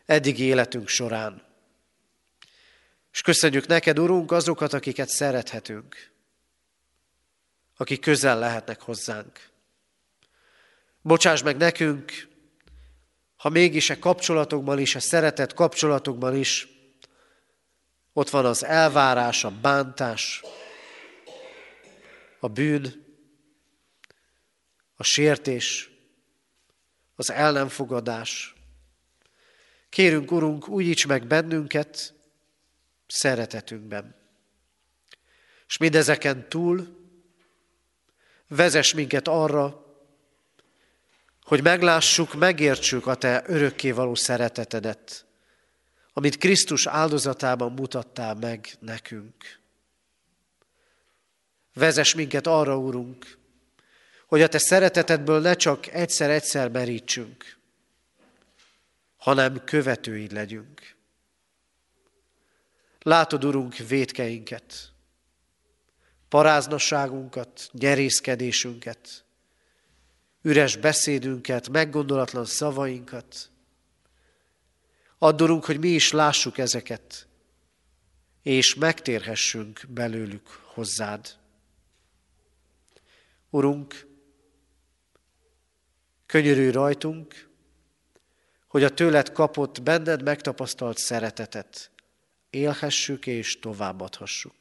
eddigi 0.06 0.42
életünk 0.42 0.88
során. 0.88 1.42
És 3.12 3.20
köszönjük 3.20 3.66
neked, 3.66 3.98
Urunk, 3.98 4.32
azokat, 4.32 4.72
akiket 4.72 5.08
szerethetünk, 5.08 6.10
akik 7.76 8.00
közel 8.00 8.38
lehetnek 8.38 8.80
hozzánk. 8.80 9.48
Bocsáss 11.02 11.42
meg 11.42 11.56
nekünk 11.56 12.33
ha 13.44 13.50
mégis 13.50 13.90
a 13.90 13.98
kapcsolatokban 13.98 14.78
is, 14.78 14.94
a 14.94 15.00
szeretett 15.00 15.54
kapcsolatokban 15.54 16.36
is 16.36 16.68
ott 18.12 18.30
van 18.30 18.44
az 18.44 18.64
elvárás, 18.64 19.44
a 19.44 19.50
bántás, 19.50 20.42
a 22.40 22.48
bűn, 22.48 23.06
a 24.96 25.02
sértés, 25.02 25.90
az 27.16 27.30
el 27.30 27.52
nem 27.52 27.68
fogadás. 27.68 28.54
Kérünk, 29.88 30.32
Urunk, 30.32 30.68
újíts 30.68 31.06
meg 31.06 31.26
bennünket 31.26 32.14
szeretetünkben. 33.06 34.16
És 35.66 35.76
mindezeken 35.76 36.48
túl 36.48 36.96
vezess 38.48 38.92
minket 38.92 39.28
arra, 39.28 39.83
hogy 41.44 41.62
meglássuk, 41.62 42.34
megértsük 42.34 43.06
a 43.06 43.14
Te 43.14 43.42
örökkévaló 43.46 44.14
szeretetedet, 44.14 45.26
amit 46.12 46.38
Krisztus 46.38 46.86
áldozatában 46.86 47.72
mutattál 47.72 48.34
meg 48.34 48.68
nekünk. 48.80 49.60
Vezess 51.74 52.14
minket 52.14 52.46
arra, 52.46 52.78
Urunk, 52.78 53.38
hogy 54.26 54.42
a 54.42 54.48
Te 54.48 54.58
szeretetedből 54.58 55.40
ne 55.40 55.54
csak 55.54 55.86
egyszer-egyszer 55.86 56.70
merítsünk, 56.70 57.58
hanem 59.16 59.64
követőid 59.64 60.32
legyünk. 60.32 60.96
Látod, 63.02 63.44
Urunk, 63.44 63.76
védkeinket, 63.76 64.92
paráznasságunkat, 66.28 67.68
nyerészkedésünket, 67.72 69.24
üres 70.44 70.76
beszédünket, 70.76 71.68
meggondolatlan 71.68 72.44
szavainkat. 72.44 73.50
Addurunk, 75.18 75.64
hogy 75.64 75.78
mi 75.78 75.88
is 75.88 76.12
lássuk 76.12 76.58
ezeket, 76.58 77.28
és 78.42 78.74
megtérhessünk 78.74 79.80
belőlük 79.88 80.46
hozzád. 80.48 81.36
Urunk, 83.50 84.06
könyörülj 86.26 86.70
rajtunk, 86.70 87.48
hogy 88.68 88.84
a 88.84 88.94
tőled 88.94 89.32
kapott, 89.32 89.82
benned 89.82 90.22
megtapasztalt 90.22 90.98
szeretetet 90.98 91.90
élhessük 92.50 93.26
és 93.26 93.58
továbbadhassuk. 93.58 94.54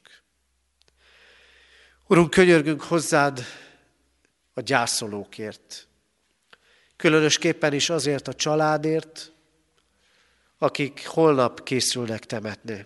Urunk, 2.08 2.30
könyörgünk 2.30 2.82
hozzád 2.82 3.46
a 4.54 4.62
gyászolókért. 4.62 5.88
Különösképpen 6.96 7.74
is 7.74 7.90
azért 7.90 8.28
a 8.28 8.34
családért, 8.34 9.32
akik 10.58 11.06
holnap 11.08 11.64
készülnek 11.64 12.26
temetni. 12.26 12.86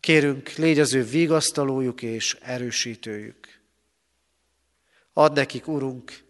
Kérünk, 0.00 0.48
légy 0.48 0.78
az 0.78 0.94
ő 0.94 1.04
vigasztalójuk 1.04 2.02
és 2.02 2.34
erősítőjük. 2.40 3.60
Ad 5.12 5.32
nekik, 5.32 5.66
Urunk, 5.66 6.24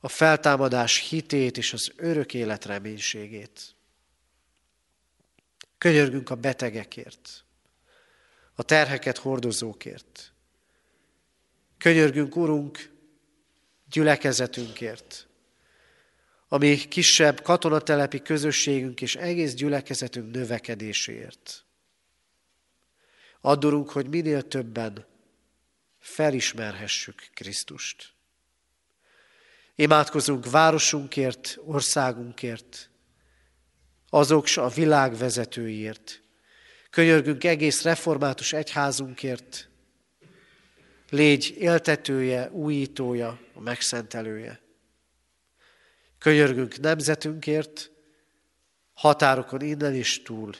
a 0.00 0.08
feltámadás 0.08 1.08
hitét 1.08 1.56
és 1.56 1.72
az 1.72 1.92
örök 1.96 2.34
élet 2.34 2.64
reménységét. 2.64 3.74
Könyörgünk 5.78 6.30
a 6.30 6.34
betegekért, 6.34 7.44
a 8.54 8.62
terheket 8.62 9.18
hordozókért. 9.18 10.32
Könyörgünk, 11.80 12.36
Urunk, 12.36 12.90
gyülekezetünkért, 13.90 15.28
ami 16.48 16.76
kisebb 16.76 17.42
katonatelepi 17.42 18.22
közösségünk 18.22 19.00
és 19.00 19.16
egész 19.16 19.54
gyülekezetünk 19.54 20.34
növekedéséért. 20.34 21.64
Addurunk, 23.40 23.90
hogy 23.90 24.08
minél 24.08 24.48
többen 24.48 25.06
felismerhessük 25.98 27.28
Krisztust. 27.34 28.12
Imádkozunk 29.74 30.50
városunkért, 30.50 31.58
országunkért, 31.64 32.90
azok 34.08 34.46
a 34.54 34.68
világ 34.68 35.16
vezetőiért. 35.16 36.22
Könyörgünk 36.90 37.44
egész 37.44 37.82
református 37.82 38.52
egyházunkért, 38.52 39.69
légy 41.10 41.54
éltetője, 41.58 42.50
újítója, 42.50 43.40
a 43.54 43.60
megszentelője. 43.60 44.60
Könyörgünk 46.18 46.80
nemzetünkért, 46.80 47.90
határokon 48.92 49.60
innen 49.60 49.94
is 49.94 50.22
túl. 50.22 50.54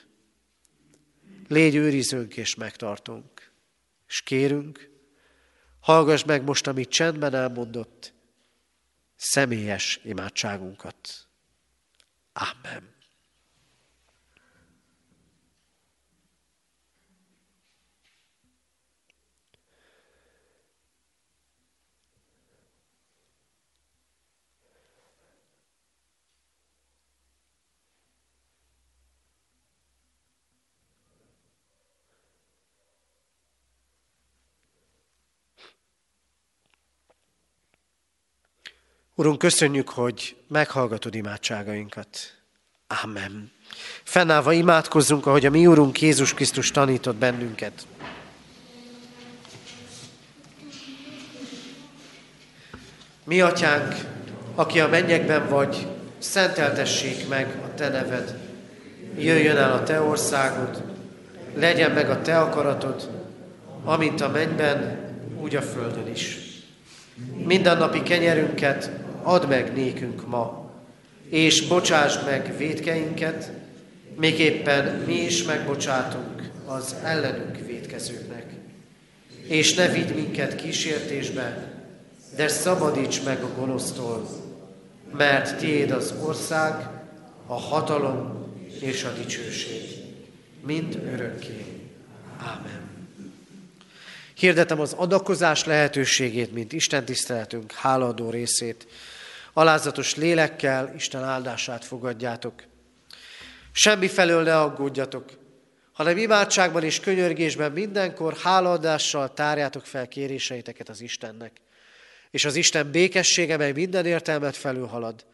Légy 1.48 1.74
őrizőnk 1.74 2.36
és 2.36 2.55
megtartunk. 2.55 3.53
És 4.09 4.22
kérünk, 4.22 4.90
hallgass 5.80 6.24
meg 6.24 6.42
most, 6.42 6.66
amit 6.66 6.88
csendben 6.88 7.34
elmondott, 7.34 8.12
személyes 9.16 10.01
imádságunkat. 10.05 11.28
Amen. 12.32 12.99
Urunk, 39.21 39.39
köszönjük, 39.39 39.89
hogy 39.89 40.37
meghallgatod 40.49 41.14
imádságainkat. 41.14 42.09
Amen. 43.03 43.53
Fennállva 44.03 44.53
imádkozzunk, 44.53 45.27
ahogy 45.27 45.47
a 45.47 45.51
mi 45.51 45.66
Úrunk 45.66 46.01
Jézus 46.01 46.35
Krisztus 46.35 46.71
tanított 46.71 47.16
bennünket. 47.16 47.87
Mi 53.25 53.41
atyánk, 53.41 53.95
aki 54.55 54.81
a 54.81 54.89
mennyekben 54.89 55.49
vagy, 55.49 55.87
szenteltessék 56.18 57.29
meg 57.29 57.61
a 57.64 57.75
te 57.75 57.89
neved. 57.89 58.39
Jöjjön 59.18 59.57
el 59.57 59.73
a 59.73 59.83
te 59.83 60.01
országod, 60.01 60.83
legyen 61.55 61.91
meg 61.91 62.11
a 62.11 62.23
te 62.23 62.39
akaratod, 62.39 63.11
amint 63.85 64.21
a 64.21 64.29
mennyben, 64.29 64.99
úgy 65.41 65.57
a 65.57 65.62
földön 65.62 66.07
is. 66.07 66.39
Mindennapi 67.47 68.03
kenyerünket 68.03 68.99
add 69.23 69.47
meg 69.49 69.73
nékünk 69.73 70.27
ma, 70.27 70.71
és 71.29 71.66
bocsásd 71.66 72.25
meg 72.25 72.57
védkeinket, 72.57 73.51
még 74.16 74.39
éppen 74.39 75.03
mi 75.07 75.14
is 75.14 75.43
megbocsátunk 75.43 76.51
az 76.66 76.95
ellenünk 77.05 77.59
védkezőknek. 77.66 78.47
És 79.47 79.75
ne 79.75 79.89
vidd 79.89 80.14
minket 80.14 80.55
kísértésbe, 80.55 81.73
de 82.37 82.49
szabadíts 82.49 83.25
meg 83.25 83.43
a 83.43 83.55
gonosztól, 83.59 84.29
mert 85.16 85.59
tiéd 85.59 85.91
az 85.91 86.14
ország, 86.25 86.89
a 87.47 87.61
hatalom 87.61 88.49
és 88.81 89.05
a 89.05 89.12
dicsőség, 89.12 89.83
mind 90.66 91.03
örökké. 91.12 91.64
Ámen. 92.39 92.89
Hirdetem 94.35 94.81
az 94.81 94.93
adakozás 94.93 95.64
lehetőségét, 95.64 96.53
mint 96.53 96.73
Isten 96.73 97.05
tiszteletünk 97.05 97.73
háladó 97.73 98.31
részét. 98.31 98.87
Alázatos 99.53 100.14
lélekkel 100.14 100.94
Isten 100.94 101.24
áldását 101.24 101.84
fogadjátok. 101.84 102.62
Semmi 103.72 104.09
felől 104.09 104.42
ne 104.42 104.61
aggódjatok, 104.61 105.30
hanem 105.92 106.16
imádságban 106.16 106.82
és 106.82 107.01
könyörgésben 107.01 107.72
mindenkor 107.72 108.36
hálaadással 108.36 109.34
tárjátok 109.34 109.86
fel 109.86 110.09
kéréseiteket 110.09 110.88
az 110.88 111.01
Istennek. 111.01 111.53
És 112.30 112.44
az 112.44 112.57
Isten 112.57 112.90
békessége, 112.90 113.57
mely 113.57 113.72
minden 113.72 114.07
értelmet 114.07 114.57
felülhalad, 114.57 115.24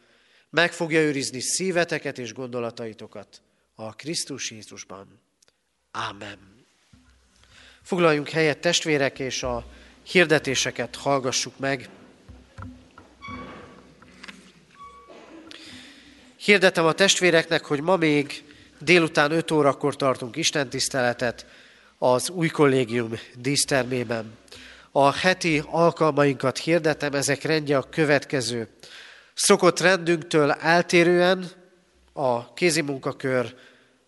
meg 0.49 0.71
fogja 0.71 0.99
őrizni 0.99 1.39
szíveteket 1.39 2.17
és 2.17 2.33
gondolataitokat 2.33 3.41
a 3.75 3.95
Krisztus 3.95 4.51
Jézusban. 4.51 5.19
Ámen. 5.91 6.65
Foglaljunk 7.81 8.29
helyet 8.29 8.59
testvérek, 8.59 9.19
és 9.19 9.43
a 9.43 9.65
hirdetéseket 10.03 10.95
hallgassuk 10.95 11.59
meg. 11.59 11.89
Hirdetem 16.47 16.85
a 16.85 16.91
testvéreknek, 16.91 17.65
hogy 17.65 17.81
ma 17.81 17.95
még 17.95 18.43
délután 18.79 19.31
5 19.31 19.51
órakor 19.51 19.95
tartunk 19.95 20.35
istentiszteletet 20.35 21.45
az 21.97 22.29
új 22.29 22.47
kollégium 22.47 23.11
dísztermében. 23.35 24.37
A 24.91 25.11
heti 25.11 25.63
alkalmainkat 25.65 26.57
hirdetem, 26.57 27.13
ezek 27.13 27.43
rendje 27.43 27.77
a 27.77 27.89
következő. 27.89 28.67
Szokott 29.33 29.79
rendünktől 29.79 30.51
eltérően 30.51 31.45
a 32.13 32.53
kézimunkakör 32.53 33.55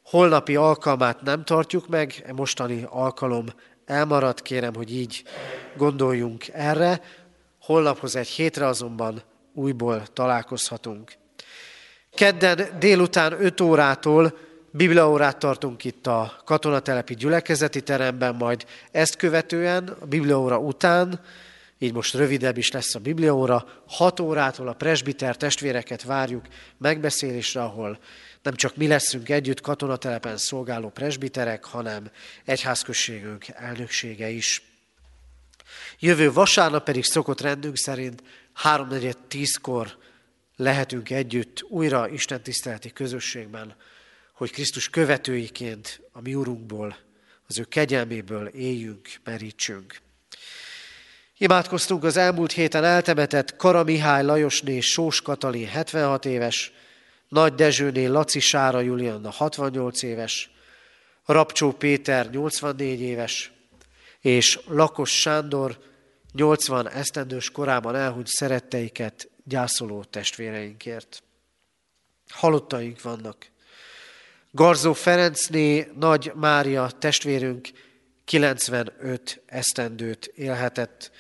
holnapi 0.04 0.56
alkalmát 0.56 1.22
nem 1.22 1.44
tartjuk 1.44 1.88
meg, 1.88 2.24
e 2.26 2.34
mostani 2.34 2.86
alkalom 2.90 3.46
elmaradt, 3.86 4.42
kérem, 4.42 4.76
hogy 4.76 4.96
így 4.96 5.24
gondoljunk 5.78 6.48
erre. 6.48 7.02
Holnaphoz 7.62 8.16
egy 8.16 8.28
hétre 8.28 8.68
azonban 8.68 9.22
újból 9.54 10.04
találkozhatunk. 10.14 11.18
Kedden 12.16 12.70
délután 12.80 13.44
5 13.44 13.62
órától 13.62 14.38
Bibliaórát 14.72 15.38
tartunk 15.38 15.84
itt 15.84 16.08
a 16.08 16.42
katonatelepi 16.46 17.16
gyülekezeti 17.16 17.82
teremben, 17.82 18.36
majd 18.36 18.66
ezt 18.92 19.16
követően, 19.16 19.88
a 20.00 20.06
Bibliaóra 20.06 20.58
után, 20.58 21.22
így 21.78 21.94
most 21.94 22.14
rövidebb 22.14 22.58
is 22.58 22.72
lesz 22.72 22.96
a 22.96 23.00
Bibliaóra, 23.00 23.66
6 23.88 24.20
órától 24.20 24.68
a 24.68 24.74
presbiter 24.74 25.38
testvéreket 25.38 26.04
várjuk 26.04 26.46
megbeszélésre, 26.78 27.62
ahol 27.62 28.00
nem 28.44 28.54
csak 28.56 28.76
mi 28.76 28.88
leszünk 28.88 29.30
együtt 29.30 29.62
katonatelepen 29.62 30.38
szolgáló 30.38 30.90
presbiterek, 30.90 31.64
hanem 31.64 32.12
egyházközségünk 32.46 33.46
elnöksége 33.48 34.30
is. 34.30 34.62
Jövő 36.00 36.32
vasárnap 36.32 36.84
pedig 36.84 37.04
szokott 37.04 37.42
rendünk 37.42 37.78
szerint 37.78 38.24
3.4.10-kor 38.64 39.98
lehetünk 40.60 41.10
együtt 41.10 41.64
újra 41.70 42.10
Isten 42.10 42.42
tiszteleti 42.42 42.92
közösségben, 42.92 43.76
hogy 44.34 44.52
Krisztus 44.52 44.90
követőiként 44.90 46.02
a 46.12 46.22
mi 46.22 46.36
Urunkból, 46.36 46.98
az 47.48 47.60
ő 47.60 47.64
kegyelméből 47.64 48.48
éljünk, 48.48 49.08
merítsünk. 49.24 49.98
Imádkoztunk 51.38 52.04
az 52.04 52.18
elmúlt 52.18 52.52
héten 52.52 52.84
eltemetett 52.84 53.56
Kara 53.56 53.84
Mihály 53.84 54.24
Lajosné 54.24 54.80
Sós 54.80 55.22
Katalin 55.22 55.68
76 55.68 56.26
éves, 56.26 56.74
Nagy 57.28 57.54
Dezsőné 57.54 58.06
Laci 58.06 58.40
Sára 58.40 58.80
Julianna 58.80 59.30
68 59.30 60.04
éves, 60.04 60.52
Rapcsó 61.26 61.72
Péter 61.72 62.30
84 62.30 63.02
éves, 63.02 63.52
és 64.20 64.60
Lakos 64.68 65.20
Sándor 65.20 65.78
80 66.34 66.90
esztendős 66.90 67.52
korában 67.52 67.96
elhunyt 67.96 68.28
szeretteiket 68.28 69.30
gyászoló 69.50 70.04
testvéreinkért. 70.04 71.24
Halottaink 72.28 73.02
vannak. 73.02 73.48
Garzó 74.52 74.94
Ferencné 74.94 75.92
Nagy 76.00 76.32
Mária 76.36 76.90
testvérünk 76.90 77.70
95 78.26 79.42
esztendőt 79.46 80.26
élhetett. 80.26 81.12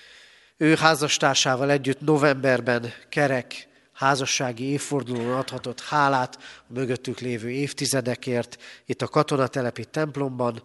Ő 0.58 0.76
házastársával 0.76 1.72
együtt 1.72 2.02
novemberben 2.02 2.94
kerek 3.10 3.68
házassági 3.94 4.64
évfordulón 4.64 5.34
adhatott 5.34 5.82
hálát 5.82 6.38
a 6.68 6.74
mögöttük 6.74 7.20
lévő 7.20 7.50
évtizedekért 7.50 8.58
itt 8.86 9.02
a 9.02 9.08
katonatelepi 9.08 9.86
templomban. 9.86 10.64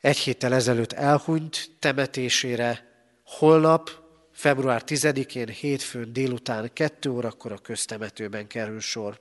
Egy 0.00 0.16
héttel 0.16 0.54
ezelőtt 0.54 0.92
elhunyt 0.92 1.70
temetésére, 1.78 2.92
holnap, 3.24 4.03
február 4.34 4.82
10-én, 4.86 5.48
hétfőn 5.48 6.12
délután 6.12 6.70
2 6.72 7.10
órakor 7.10 7.52
a 7.52 7.58
köztemetőben 7.58 8.46
kerül 8.46 8.80
sor. 8.80 9.20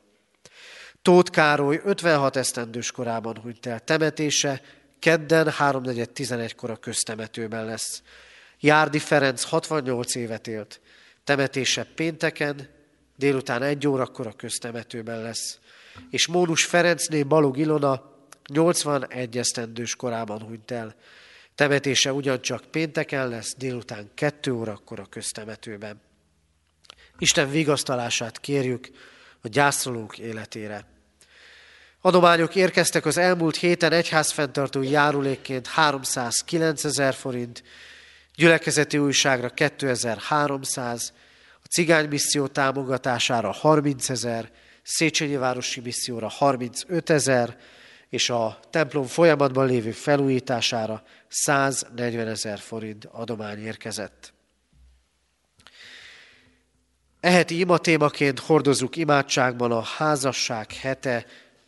Tóth 1.01 1.31
Károly 1.31 1.81
56 1.83 2.35
esztendős 2.35 2.91
korában 2.91 3.37
hunyt 3.37 3.65
el. 3.65 3.79
Temetése 3.79 4.61
kedden 4.99 5.45
3.4.11-kor 5.45 6.69
a 6.69 6.75
köztemetőben 6.75 7.65
lesz. 7.65 8.01
Járdi 8.59 8.99
Ferenc 8.99 9.43
68 9.43 10.15
évet 10.15 10.47
élt. 10.47 10.81
Temetése 11.23 11.87
pénteken, 11.95 12.69
délután 13.15 13.61
egy 13.61 13.87
órakor 13.87 14.27
a 14.27 14.31
köztemetőben 14.31 15.21
lesz. 15.21 15.59
És 16.09 16.27
Mónus 16.27 16.65
Ferencné 16.65 17.23
Balog 17.23 17.57
Ilona 17.57 18.11
81 18.47 19.37
esztendős 19.37 19.95
korában 19.95 20.41
hunyt 20.41 20.71
el. 20.71 20.95
Temetése 21.55 22.13
ugyancsak 22.13 22.63
pénteken 22.71 23.27
lesz, 23.27 23.55
délután 23.57 24.09
kettő 24.13 24.53
órakor 24.53 24.99
a 24.99 25.05
köztemetőben. 25.05 26.01
Isten 27.17 27.49
vigasztalását 27.49 28.39
kérjük 28.39 28.89
a 29.41 29.47
gyászolók 29.47 30.17
életére. 30.17 30.85
Adományok 32.01 32.55
érkeztek 32.55 33.05
az 33.05 33.17
elmúlt 33.17 33.55
héten 33.55 33.91
egyházfenntartó 33.91 34.81
járulékként 34.81 35.67
309 35.67 36.83
ezer 36.83 37.13
forint, 37.13 37.63
gyülekezeti 38.35 38.97
újságra 38.97 39.49
2300, 39.49 41.13
a 41.63 41.67
cigány 41.67 42.07
misszió 42.07 42.47
támogatására 42.47 43.51
30 43.51 44.09
ezer, 44.09 44.51
Széchenyi 44.83 45.35
Városi 45.35 45.79
Misszióra 45.79 46.27
35 46.27 47.09
ezer, 47.09 47.57
és 48.13 48.29
a 48.29 48.59
templom 48.69 49.05
folyamatban 49.05 49.65
lévő 49.65 49.91
felújítására 49.91 51.03
140 51.27 52.27
ezer 52.27 52.59
forint 52.59 53.05
adomány 53.05 53.65
érkezett. 53.65 54.33
Eheti 57.19 57.59
ima 57.59 57.77
témaként 57.77 58.39
hordozunk 58.39 58.95
imádságban 58.95 59.71
a 59.71 59.81
házasság 59.81 60.71
hete 60.71 61.25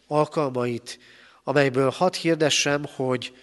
alkalmait, 0.08 1.00
amelyből 1.44 1.90
hadd 1.90 2.16
hirdessem, 2.16 2.86
hogy 2.96 3.36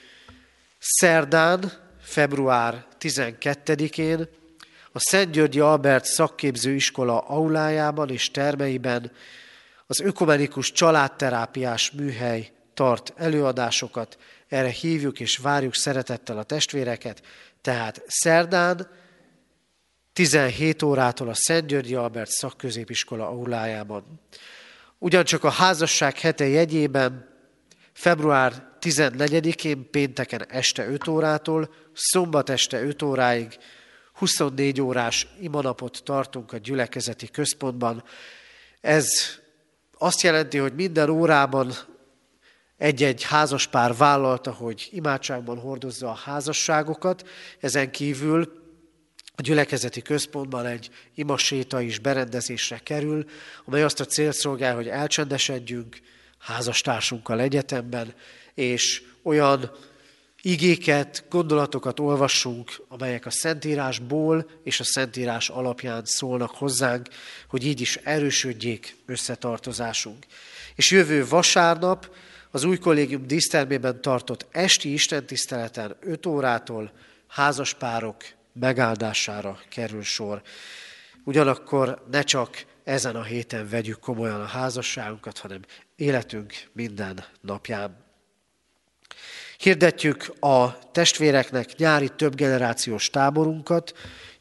szerdán, 0.79 1.73
február 2.01 2.87
12-én 3.01 4.29
a 4.93 4.99
Szent 4.99 5.31
Györgyi 5.31 5.61
Albert 5.61 6.05
szakképzőiskola 6.05 7.19
aulájában 7.19 8.11
és 8.11 8.31
termeiben 8.31 9.13
az 9.87 10.01
ökumenikus 10.01 10.73
családterápiás 10.73 11.91
műhely 11.91 12.53
tart 12.75 13.13
előadásokat, 13.17 14.19
erre 14.49 14.69
hívjuk 14.69 15.21
és 15.21 15.37
várjuk 15.37 15.75
szeretettel 15.75 16.39
a 16.39 16.43
testvéreket, 16.43 17.23
tehát 17.61 18.03
szerdán 18.07 18.89
17 20.13 20.83
órától 20.83 21.29
a 21.29 21.35
Szent 21.35 21.67
Györgyi 21.67 21.95
Albert 21.95 22.31
szakközépiskola 22.31 23.29
aulájában. 23.29 24.21
Ugyancsak 24.99 25.45
a 25.45 25.51
házasság 25.51 26.19
hete 26.19 26.47
jegyében 26.47 27.29
február 27.93 28.71
14-én 28.81 29.91
pénteken 29.91 30.47
este 30.49 30.87
5 30.87 31.09
órától, 31.09 31.75
szombat 31.93 32.51
este 32.51 32.83
5 32.83 33.03
óráig 33.03 33.59
24 34.13 34.81
órás 34.81 35.27
imanapot 35.41 36.03
tartunk 36.05 36.53
a 36.53 36.57
gyülekezeti 36.57 37.29
központban. 37.29 38.05
Ez 38.81 39.09
azt 39.99 40.21
jelenti, 40.21 40.59
hogy 40.59 40.75
minden 40.75 41.09
órában 41.09 41.73
egy-egy 42.83 43.23
házaspár 43.23 43.97
vállalta, 43.97 44.53
hogy 44.53 44.89
imádságban 44.91 45.59
hordozza 45.59 46.09
a 46.09 46.15
házasságokat, 46.25 47.29
ezen 47.61 47.91
kívül 47.91 48.63
a 49.37 49.43
gyülekezeti 49.43 50.03
központban 50.03 50.67
egy 50.67 50.91
imaséta 51.15 51.81
is 51.81 51.99
berendezésre 51.99 52.79
kerül, 52.79 53.25
amely 53.65 53.83
azt 53.83 54.01
a 54.01 54.05
célt 54.05 54.35
szolgál, 54.35 54.75
hogy 54.75 54.89
elcsendesedjünk 54.89 56.01
házastársunkkal 56.39 57.41
egyetemben, 57.41 58.15
és 58.55 59.03
olyan 59.23 59.71
igéket, 60.41 61.25
gondolatokat 61.31 62.01
olvassunk, 62.01 62.83
amelyek 62.89 63.27
a 63.27 63.31
Szentírásból 63.31 64.51
és 64.65 64.81
a 64.81 64.85
Szentírás 64.85 65.49
alapján 65.49 66.05
szólnak 66.05 66.51
hozzánk, 66.51 67.09
hogy 67.49 67.67
így 67.67 67.81
is 67.81 67.97
erősödjék 67.97 68.97
összetartozásunk. 69.07 70.27
És 70.75 70.91
jövő 70.91 71.27
vasárnap 71.27 72.11
az 72.55 72.65
új 72.65 72.79
kollégium 72.79 73.27
dísztermében 73.27 74.01
tartott 74.01 74.47
esti 74.51 74.93
istentiszteleten 74.93 75.97
5 76.01 76.27
órától 76.27 76.93
házaspárok 77.27 78.17
megáldására 78.53 79.59
kerül 79.69 80.03
sor. 80.03 80.43
Ugyanakkor 81.25 82.05
ne 82.11 82.23
csak 82.23 82.65
ezen 82.85 83.17
a 83.17 83.23
héten 83.23 83.69
vegyük 83.69 83.99
komolyan 83.99 84.41
a 84.41 84.47
házasságunkat, 84.47 85.39
hanem 85.39 85.61
életünk 85.97 86.55
minden 86.73 87.25
napján. 87.41 88.05
Hirdetjük 89.59 90.33
a 90.41 90.79
testvéreknek 90.91 91.77
nyári 91.77 92.09
többgenerációs 92.09 93.11
táborunkat, 93.11 93.93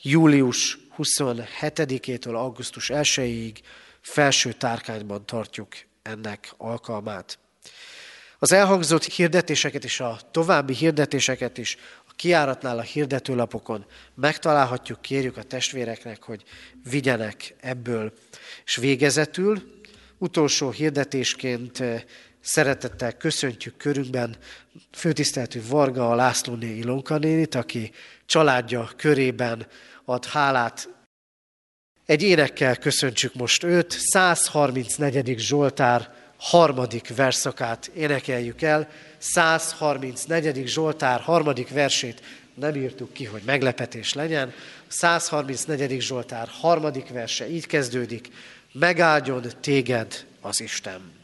július 0.01 0.77
27-től 0.97 2.33
augusztus 2.33 2.89
1-ig 2.93 3.55
felső 4.01 4.53
tárkányban 4.53 5.25
tartjuk 5.25 5.67
ennek 6.01 6.53
alkalmát. 6.57 7.39
Az 8.43 8.51
elhangzott 8.51 9.03
hirdetéseket 9.03 9.83
és 9.83 9.99
a 9.99 10.19
további 10.31 10.73
hirdetéseket 10.73 11.57
is 11.57 11.77
kiáratnál 12.15 12.77
a 12.77 12.81
hirdetőlapokon 12.81 13.85
megtalálhatjuk, 14.15 15.01
kérjük 15.01 15.37
a 15.37 15.43
testvéreknek, 15.43 16.23
hogy 16.23 16.43
vigyenek 16.89 17.55
ebből. 17.59 18.13
És 18.65 18.75
végezetül, 18.75 19.81
utolsó 20.17 20.69
hirdetésként 20.69 21.79
eh, 21.79 22.01
szeretettel 22.39 23.17
köszöntjük 23.17 23.77
körünkben 23.77 24.35
főtiszteltű 24.91 25.61
Varga 25.67 26.09
a 26.09 26.15
Lászlóné 26.15 26.77
Ilonka 26.77 27.17
nénit, 27.17 27.55
aki 27.55 27.91
családja 28.25 28.89
körében 28.95 29.67
ad 30.05 30.25
hálát. 30.25 30.89
Egy 32.05 32.23
énekkel 32.23 32.77
köszöntsük 32.77 33.33
most 33.33 33.63
őt, 33.63 33.91
134. 33.99 35.39
Zsoltár 35.39 36.20
harmadik 36.41 37.15
verszakát 37.15 37.91
énekeljük 37.95 38.61
el. 38.61 38.89
134. 39.17 40.67
Zsoltár 40.67 41.19
harmadik 41.19 41.69
versét 41.69 42.21
nem 42.53 42.75
írtuk 42.75 43.13
ki, 43.13 43.25
hogy 43.25 43.41
meglepetés 43.45 44.13
legyen. 44.13 44.53
134. 44.87 46.01
Zsoltár 46.01 46.47
harmadik 46.47 47.09
verse 47.09 47.49
így 47.49 47.65
kezdődik. 47.65 48.29
Megáldjon 48.71 49.45
téged 49.61 50.25
az 50.41 50.61
Isten. 50.61 51.20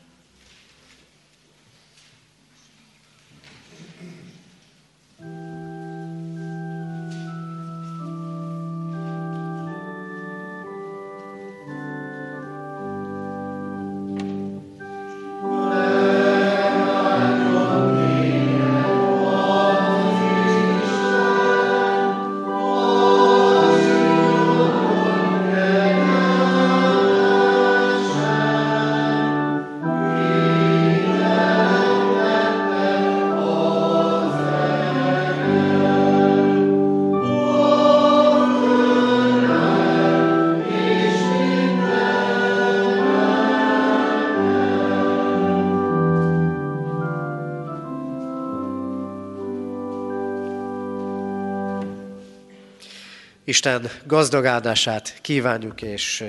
Isten 53.57 53.89
gazdag 54.05 54.45
áldását 54.45 55.17
kívánjuk, 55.21 55.81
és 55.81 56.23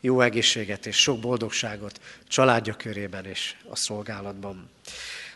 jó 0.00 0.20
egészséget 0.20 0.86
és 0.86 0.96
sok 0.96 1.20
boldogságot 1.20 2.00
családja 2.28 2.74
körében 2.74 3.24
és 3.24 3.54
a 3.70 3.76
szolgálatban. 3.76 4.70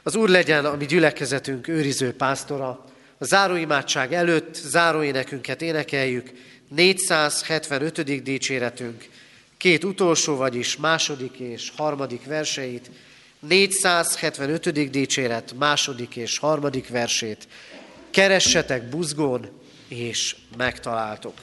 Az 0.03 0.16
Úr 0.16 0.28
legyen 0.28 0.64
a 0.64 0.76
mi 0.76 0.86
gyülekezetünk 0.86 1.68
őriző 1.68 2.12
pásztora. 2.12 2.84
A 3.18 3.24
záróimádság 3.24 4.12
előtt 4.12 4.55
záróénekünket 4.55 5.62
énekeljük, 5.62 6.30
475. 6.68 8.22
dicséretünk, 8.22 9.09
két 9.57 9.84
utolsó, 9.84 10.36
vagyis 10.36 10.76
második 10.76 11.38
és 11.38 11.72
harmadik 11.76 12.24
verseit, 12.24 12.90
475. 13.40 14.90
dicséret 14.90 15.55
második 15.59 16.16
és 16.16 16.38
harmadik 16.38 16.88
versét. 16.88 17.49
Keressetek 18.11 18.88
buzgón, 18.88 19.61
és 19.93 20.36
megtaláltok. 20.57 21.34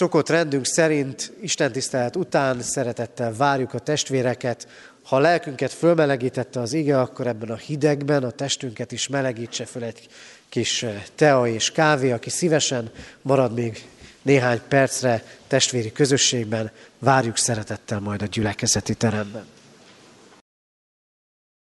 Szokott 0.00 0.28
rendünk 0.28 0.66
szerint 0.66 1.32
Isten 1.40 1.72
tisztelet 1.72 2.16
után 2.16 2.60
szeretettel 2.60 3.34
várjuk 3.36 3.74
a 3.74 3.78
testvéreket. 3.78 4.68
Ha 5.02 5.16
a 5.16 5.18
lelkünket 5.18 5.72
fölmelegítette 5.72 6.60
az 6.60 6.72
ige, 6.72 7.00
akkor 7.00 7.26
ebben 7.26 7.50
a 7.50 7.56
hidegben 7.56 8.24
a 8.24 8.30
testünket 8.30 8.92
is 8.92 9.08
melegítse 9.08 9.64
föl 9.64 9.82
egy 9.82 10.08
kis 10.48 10.82
eh, 10.82 11.02
tea 11.14 11.46
és 11.46 11.72
kávé, 11.72 12.10
aki 12.10 12.30
szívesen 12.30 12.90
marad 13.22 13.54
még 13.54 13.86
néhány 14.22 14.60
percre 14.68 15.24
testvéri 15.46 15.92
közösségben, 15.92 16.70
várjuk 16.98 17.36
szeretettel 17.36 17.98
majd 17.98 18.22
a 18.22 18.26
gyülekezeti 18.26 18.94
teremben. 18.94 19.59